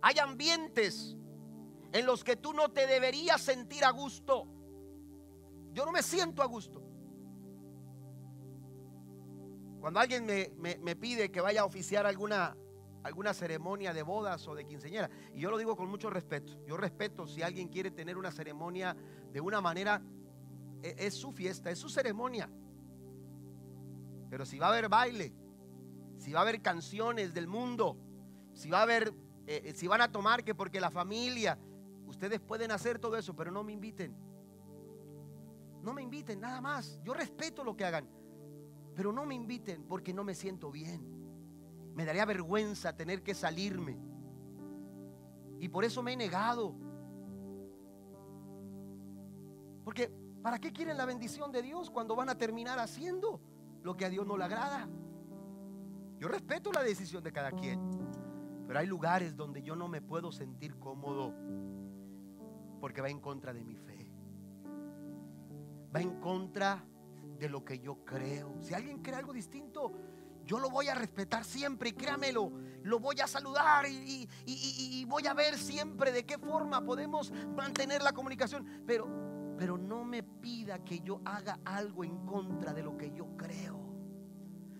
hay 0.00 0.18
ambientes 0.18 1.16
en 1.92 2.06
los 2.06 2.24
que 2.24 2.36
tú 2.36 2.54
no 2.54 2.70
te 2.70 2.86
deberías 2.86 3.40
sentir 3.40 3.84
a 3.84 3.90
gusto. 3.90 4.48
Yo 5.72 5.84
no 5.84 5.92
me 5.92 6.02
siento 6.02 6.42
a 6.42 6.46
gusto. 6.46 6.82
Cuando 9.82 9.98
alguien 9.98 10.24
me, 10.26 10.94
pide 10.94 11.32
que 11.32 11.40
vaya 11.40 11.62
a 11.62 11.64
oficiar 11.64 12.06
alguna, 12.06 12.56
alguna 13.02 13.34
ceremonia 13.34 13.92
de 13.92 14.04
bodas 14.04 14.46
o 14.46 14.54
de 14.54 14.64
quinceañera, 14.64 15.10
y 15.34 15.40
yo 15.40 15.50
lo 15.50 15.58
digo 15.58 15.74
con 15.74 15.88
mucho 15.88 16.08
respeto, 16.08 16.64
yo 16.64 16.76
respeto 16.76 17.26
si 17.26 17.42
alguien 17.42 17.66
quiere 17.66 17.90
tener 17.90 18.16
una 18.16 18.30
ceremonia 18.30 18.96
de 19.32 19.40
una 19.40 19.60
manera, 19.60 20.00
es, 20.82 20.94
es 20.98 21.14
su 21.14 21.32
fiesta, 21.32 21.68
es 21.68 21.80
su 21.80 21.88
ceremonia. 21.88 22.48
Pero 24.30 24.46
si 24.46 24.56
va 24.56 24.66
a 24.66 24.68
haber 24.68 24.88
baile, 24.88 25.34
si 26.16 26.32
va 26.32 26.38
a 26.38 26.42
haber 26.42 26.62
canciones 26.62 27.34
del 27.34 27.48
mundo, 27.48 27.98
si 28.54 28.70
va 28.70 28.78
a 28.78 28.82
haber, 28.82 29.12
eh, 29.48 29.62
eh, 29.64 29.72
si 29.74 29.88
van 29.88 30.00
a 30.00 30.12
tomar 30.12 30.44
que 30.44 30.54
porque 30.54 30.80
la 30.80 30.92
familia, 30.92 31.58
ustedes 32.06 32.38
pueden 32.38 32.70
hacer 32.70 33.00
todo 33.00 33.16
eso, 33.16 33.34
pero 33.34 33.50
no 33.50 33.64
me 33.64 33.72
inviten. 33.72 34.16
No 35.82 35.92
me 35.92 36.02
inviten, 36.02 36.38
nada 36.38 36.60
más. 36.60 37.00
Yo 37.02 37.14
respeto 37.14 37.64
lo 37.64 37.76
que 37.76 37.84
hagan. 37.84 38.21
Pero 38.94 39.12
no 39.12 39.24
me 39.24 39.34
inviten 39.34 39.84
porque 39.84 40.12
no 40.12 40.24
me 40.24 40.34
siento 40.34 40.70
bien. 40.70 41.06
Me 41.94 42.04
daría 42.04 42.24
vergüenza 42.24 42.96
tener 42.96 43.22
que 43.22 43.34
salirme. 43.34 43.98
Y 45.58 45.68
por 45.68 45.84
eso 45.84 46.02
me 46.02 46.12
he 46.12 46.16
negado. 46.16 46.74
Porque 49.84 50.10
¿para 50.42 50.58
qué 50.58 50.72
quieren 50.72 50.96
la 50.96 51.06
bendición 51.06 51.52
de 51.52 51.62
Dios 51.62 51.90
cuando 51.90 52.16
van 52.16 52.28
a 52.28 52.36
terminar 52.36 52.78
haciendo 52.78 53.40
lo 53.82 53.96
que 53.96 54.04
a 54.04 54.10
Dios 54.10 54.26
no 54.26 54.36
le 54.36 54.44
agrada? 54.44 54.88
Yo 56.18 56.28
respeto 56.28 56.72
la 56.72 56.82
decisión 56.82 57.22
de 57.22 57.32
cada 57.32 57.52
quien. 57.52 57.80
Pero 58.66 58.78
hay 58.78 58.86
lugares 58.86 59.36
donde 59.36 59.62
yo 59.62 59.76
no 59.76 59.88
me 59.88 60.00
puedo 60.00 60.32
sentir 60.32 60.78
cómodo 60.78 61.34
porque 62.80 63.00
va 63.00 63.10
en 63.10 63.20
contra 63.20 63.52
de 63.52 63.64
mi 63.64 63.74
fe. 63.74 64.12
Va 65.94 66.00
en 66.00 66.18
contra 66.20 66.84
de 67.42 67.48
lo 67.48 67.64
que 67.64 67.80
yo 67.80 68.04
creo. 68.04 68.54
Si 68.60 68.72
alguien 68.72 69.02
cree 69.02 69.16
algo 69.16 69.32
distinto, 69.32 69.90
yo 70.46 70.60
lo 70.60 70.70
voy 70.70 70.86
a 70.86 70.94
respetar 70.94 71.44
siempre 71.44 71.88
y 71.88 71.92
créamelo, 71.92 72.52
lo 72.84 73.00
voy 73.00 73.20
a 73.20 73.26
saludar 73.26 73.84
y, 73.88 75.04
voy 75.08 75.26
a 75.26 75.34
ver 75.34 75.58
siempre 75.58 76.12
de 76.12 76.24
qué 76.24 76.38
forma 76.38 76.84
podemos 76.84 77.32
mantener 77.56 78.00
la 78.00 78.12
comunicación. 78.12 78.84
Pero, 78.86 79.54
pero 79.58 79.76
no 79.76 80.04
me 80.04 80.22
pida 80.22 80.84
que 80.84 81.00
yo 81.00 81.20
haga 81.24 81.58
algo 81.64 82.04
en 82.04 82.24
contra 82.24 82.72
de 82.72 82.84
lo 82.84 82.96
que 82.96 83.10
yo 83.10 83.36
creo. 83.36 83.80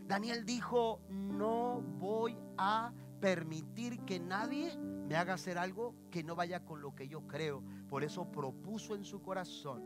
Daniel 0.07 0.45
dijo, 0.45 1.01
no 1.11 1.83
voy 1.99 2.39
a 2.57 2.93
permitir 3.21 4.05
que 4.05 4.21
nadie 4.21 4.79
me 4.79 5.17
haga 5.17 5.35
hacer 5.35 5.59
algo 5.59 5.97
que 6.13 6.23
no 6.23 6.37
vaya 6.37 6.65
con 6.65 6.81
lo 6.81 6.95
que 6.95 7.09
yo 7.09 7.27
creo. 7.27 7.65
Por 7.89 8.05
eso 8.05 8.31
propuso 8.31 8.95
en 8.95 9.05
su 9.05 9.21
corazón 9.21 9.83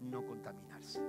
no 0.00 0.24
contaminarse. 0.26 1.00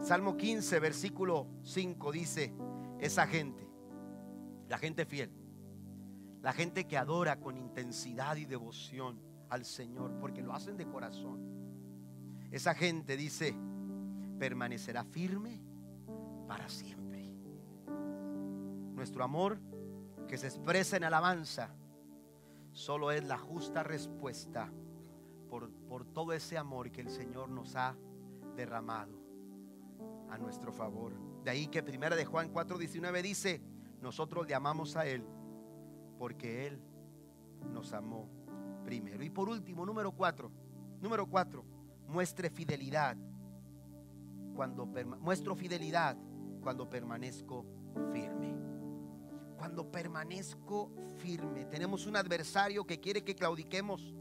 Salmo 0.00 0.36
15, 0.36 0.78
versículo 0.78 1.48
5 1.62 2.12
dice, 2.12 2.54
esa 3.00 3.26
gente, 3.26 3.68
la 4.68 4.78
gente 4.78 5.04
fiel, 5.04 5.30
la 6.42 6.52
gente 6.52 6.86
que 6.86 6.96
adora 6.96 7.40
con 7.40 7.56
intensidad 7.56 8.36
y 8.36 8.44
devoción 8.44 9.20
al 9.48 9.64
Señor, 9.64 10.18
porque 10.20 10.42
lo 10.42 10.52
hacen 10.52 10.76
de 10.76 10.86
corazón. 10.86 11.40
Esa 12.50 12.74
gente 12.74 13.16
dice, 13.16 13.56
permanecerá 14.38 15.04
firme 15.04 15.60
para 16.46 16.68
siempre. 16.68 17.34
Nuestro 18.94 19.24
amor 19.24 19.58
que 20.28 20.38
se 20.38 20.46
expresa 20.46 20.96
en 20.96 21.04
alabanza 21.04 21.74
solo 22.72 23.10
es 23.10 23.24
la 23.24 23.38
justa 23.38 23.82
respuesta 23.82 24.70
por, 25.48 25.70
por 25.88 26.04
todo 26.04 26.32
ese 26.32 26.58
amor 26.58 26.92
que 26.92 27.00
el 27.00 27.10
Señor 27.10 27.48
nos 27.48 27.74
ha 27.74 27.96
derramado 28.54 29.15
a 30.30 30.38
nuestro 30.38 30.72
favor. 30.72 31.12
De 31.44 31.50
ahí 31.50 31.68
que 31.68 31.82
primera 31.82 32.16
de 32.16 32.24
Juan 32.24 32.52
4:19 32.52 33.22
dice, 33.22 33.60
nosotros 34.00 34.46
le 34.46 34.54
amamos 34.54 34.96
a 34.96 35.06
Él 35.06 35.24
porque 36.18 36.66
Él 36.66 36.80
nos 37.72 37.92
amó 37.92 38.28
primero. 38.84 39.24
Y 39.24 39.30
por 39.30 39.48
último, 39.48 39.84
número 39.84 40.12
4, 40.12 40.50
número 41.00 41.26
4, 41.26 41.64
muestre 42.08 42.50
fidelidad 42.50 43.16
cuando 44.54 44.86
muestro 45.20 45.54
fidelidad 45.54 46.16
cuando 46.62 46.88
permanezco 46.88 47.64
firme. 48.12 48.56
Cuando 49.56 49.90
permanezco 49.90 50.90
firme. 51.18 51.64
Tenemos 51.66 52.06
un 52.06 52.16
adversario 52.16 52.84
que 52.86 53.00
quiere 53.00 53.22
que 53.22 53.34
claudiquemos 53.34 54.14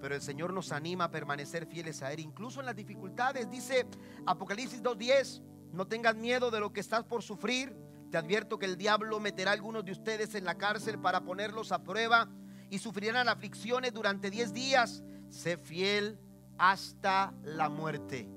pero 0.00 0.14
el 0.14 0.22
Señor 0.22 0.52
nos 0.52 0.72
anima 0.72 1.04
a 1.04 1.10
permanecer 1.10 1.66
fieles 1.66 2.02
a 2.02 2.12
Él, 2.12 2.20
incluso 2.20 2.60
en 2.60 2.66
las 2.66 2.76
dificultades. 2.76 3.50
Dice 3.50 3.86
Apocalipsis 4.26 4.82
2.10, 4.82 5.42
no 5.72 5.86
tengas 5.86 6.16
miedo 6.16 6.50
de 6.50 6.60
lo 6.60 6.72
que 6.72 6.80
estás 6.80 7.04
por 7.04 7.22
sufrir. 7.22 7.76
Te 8.10 8.16
advierto 8.16 8.58
que 8.58 8.66
el 8.66 8.76
diablo 8.76 9.20
meterá 9.20 9.50
a 9.50 9.54
algunos 9.54 9.84
de 9.84 9.92
ustedes 9.92 10.34
en 10.34 10.44
la 10.44 10.56
cárcel 10.56 10.98
para 10.98 11.20
ponerlos 11.20 11.70
a 11.70 11.84
prueba 11.84 12.28
y 12.70 12.78
sufrirán 12.78 13.28
aflicciones 13.28 13.92
durante 13.92 14.30
10 14.30 14.52
días. 14.52 15.04
Sé 15.28 15.58
fiel 15.58 16.18
hasta 16.58 17.32
la 17.44 17.68
muerte 17.68 18.28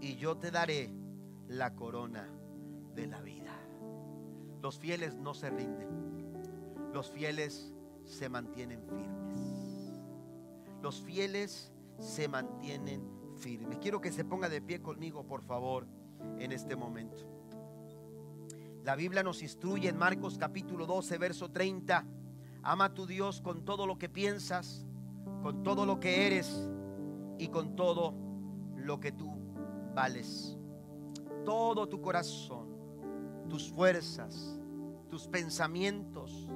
y 0.00 0.16
yo 0.16 0.36
te 0.36 0.50
daré 0.50 0.90
la 1.46 1.74
corona 1.74 2.28
de 2.94 3.06
la 3.06 3.20
vida. 3.20 3.52
Los 4.60 4.78
fieles 4.78 5.14
no 5.14 5.34
se 5.34 5.50
rinden. 5.50 6.92
Los 6.92 7.10
fieles 7.10 7.72
se 8.04 8.28
mantienen 8.28 8.82
firmes 8.82 9.53
los 10.84 11.00
fieles 11.00 11.72
se 11.98 12.28
mantienen 12.28 13.02
firmes. 13.38 13.78
Quiero 13.78 14.02
que 14.02 14.12
se 14.12 14.22
ponga 14.22 14.50
de 14.50 14.60
pie 14.60 14.82
conmigo, 14.82 15.26
por 15.26 15.40
favor, 15.40 15.86
en 16.38 16.52
este 16.52 16.76
momento. 16.76 17.22
La 18.84 18.94
Biblia 18.94 19.22
nos 19.22 19.42
instruye 19.42 19.88
en 19.88 19.96
Marcos 19.96 20.36
capítulo 20.36 20.84
12, 20.84 21.16
verso 21.16 21.50
30. 21.50 22.04
Ama 22.62 22.84
a 22.84 22.94
tu 22.94 23.06
Dios 23.06 23.40
con 23.40 23.64
todo 23.64 23.86
lo 23.86 23.96
que 23.96 24.10
piensas, 24.10 24.84
con 25.42 25.62
todo 25.62 25.86
lo 25.86 26.00
que 26.00 26.26
eres 26.26 26.68
y 27.38 27.48
con 27.48 27.76
todo 27.76 28.14
lo 28.76 29.00
que 29.00 29.10
tú 29.10 29.32
vales. 29.94 30.58
Todo 31.46 31.88
tu 31.88 32.02
corazón, 32.02 32.68
tus 33.48 33.72
fuerzas, 33.72 34.60
tus 35.08 35.28
pensamientos 35.28 36.46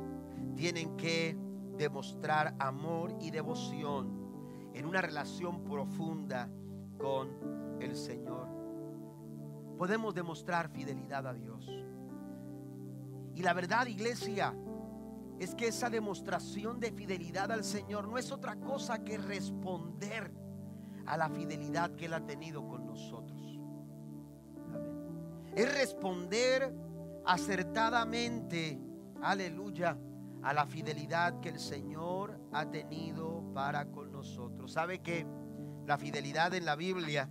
tienen 0.55 0.99
que 0.99 1.48
demostrar 1.79 2.55
amor 2.59 3.15
y 3.21 3.31
devoción 3.31 4.71
en 4.75 4.85
una 4.85 5.01
relación 5.01 5.63
profunda 5.65 6.51
con 6.99 7.79
el 7.81 7.97
Señor. 7.97 8.49
Podemos 9.79 10.15
demostrar 10.15 10.69
fidelidad 10.69 11.27
a 11.27 11.33
Dios. 11.33 11.67
Y 13.35 13.43
la 13.43 13.55
verdad, 13.55 13.87
iglesia, 13.87 14.55
es 15.39 15.55
que 15.55 15.69
esa 15.69 15.89
demostración 15.89 16.81
de 16.81 16.91
fidelidad 16.91 17.53
al 17.53 17.63
Señor 17.63 18.09
no 18.09 18.19
es 18.19 18.33
otra 18.33 18.57
cosa 18.57 19.05
que 19.05 19.17
responder 19.17 20.33
a 21.07 21.17
la 21.17 21.29
fidelidad 21.31 21.93
que 21.93 22.07
Él 22.07 22.15
ha 22.15 22.27
tenido 22.27 22.67
con 22.67 22.85
nosotros. 22.85 23.59
Es 25.55 25.73
responder 25.73 26.75
acertadamente, 27.25 28.81
aleluya, 29.23 29.97
a 30.43 30.53
la 30.53 30.67
fidelidad 30.67 31.41
que 31.41 31.49
el 31.49 31.59
Señor 31.59 32.41
ha 32.53 32.71
tenido 32.71 33.53
para 33.55 33.91
con 33.91 34.13
nosotros. 34.13 34.73
¿Sabe 34.73 35.01
que 35.01 35.27
la 35.87 35.99
fidelidad 35.99 36.55
en 36.55 36.65
la 36.65 36.77
Biblia 36.77 37.29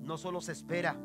no 0.00 0.16
solo 0.16 0.40
se 0.40 0.52
espera? 0.52 0.98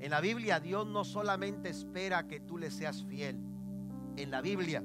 En 0.00 0.10
la 0.10 0.20
Biblia 0.20 0.60
Dios 0.60 0.86
no 0.86 1.04
solamente 1.04 1.68
espera 1.68 2.28
que 2.28 2.40
tú 2.40 2.56
le 2.56 2.70
seas 2.70 3.04
fiel. 3.04 3.36
En 4.16 4.30
la 4.30 4.40
Biblia, 4.40 4.82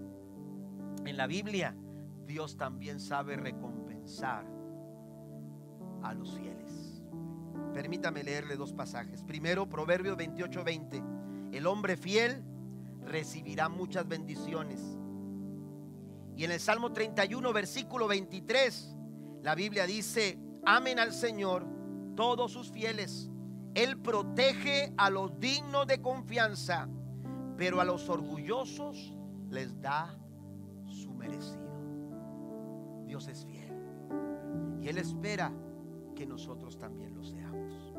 en 1.06 1.18
la 1.18 1.28
Biblia 1.28 1.76
Dios 2.26 2.58
también 2.58 3.00
sabe 3.00 3.36
recompensar 3.36 4.46
a 6.02 6.14
los 6.14 6.36
fieles. 6.36 7.04
Permítame 7.74 8.24
leerle 8.24 8.56
dos 8.56 8.74
pasajes. 8.74 9.24
Primero, 9.24 9.68
Proverbios 9.68 10.18
28:20. 10.18 11.04
El 11.52 11.68
hombre 11.68 11.98
fiel 11.98 12.44
recibirá 13.06 13.70
muchas 13.70 14.08
bendiciones. 14.08 14.82
Y 16.36 16.44
en 16.46 16.52
el 16.52 16.60
Salmo 16.60 16.92
31, 16.92 17.54
versículo 17.54 18.08
23, 18.08 18.96
la 19.42 19.56
Biblia 19.56 19.86
dice, 19.86 20.40
amen 20.66 21.00
al 21.00 21.14
Señor 21.14 21.66
todos 22.16 22.52
sus 22.52 22.72
fieles 22.72 23.30
Él 23.76 23.98
protege 23.98 24.94
a 24.98 25.10
los 25.10 25.40
dignos 25.40 25.88
de 25.88 26.02
confianza, 26.02 26.88
pero 27.58 27.82
a 27.82 27.86
los 27.86 28.08
orgullosos 28.10 29.16
les 29.50 29.82
da 29.82 30.16
su 30.86 31.14
merecido. 31.14 31.64
Dios 33.06 33.28
es 33.28 33.46
fiel. 33.46 33.74
Y 34.82 34.88
Él 34.88 34.98
espera 34.98 35.52
que 36.16 36.26
nosotros 36.26 36.78
también 36.78 37.16
lo 37.16 37.24
seamos. 37.24 37.94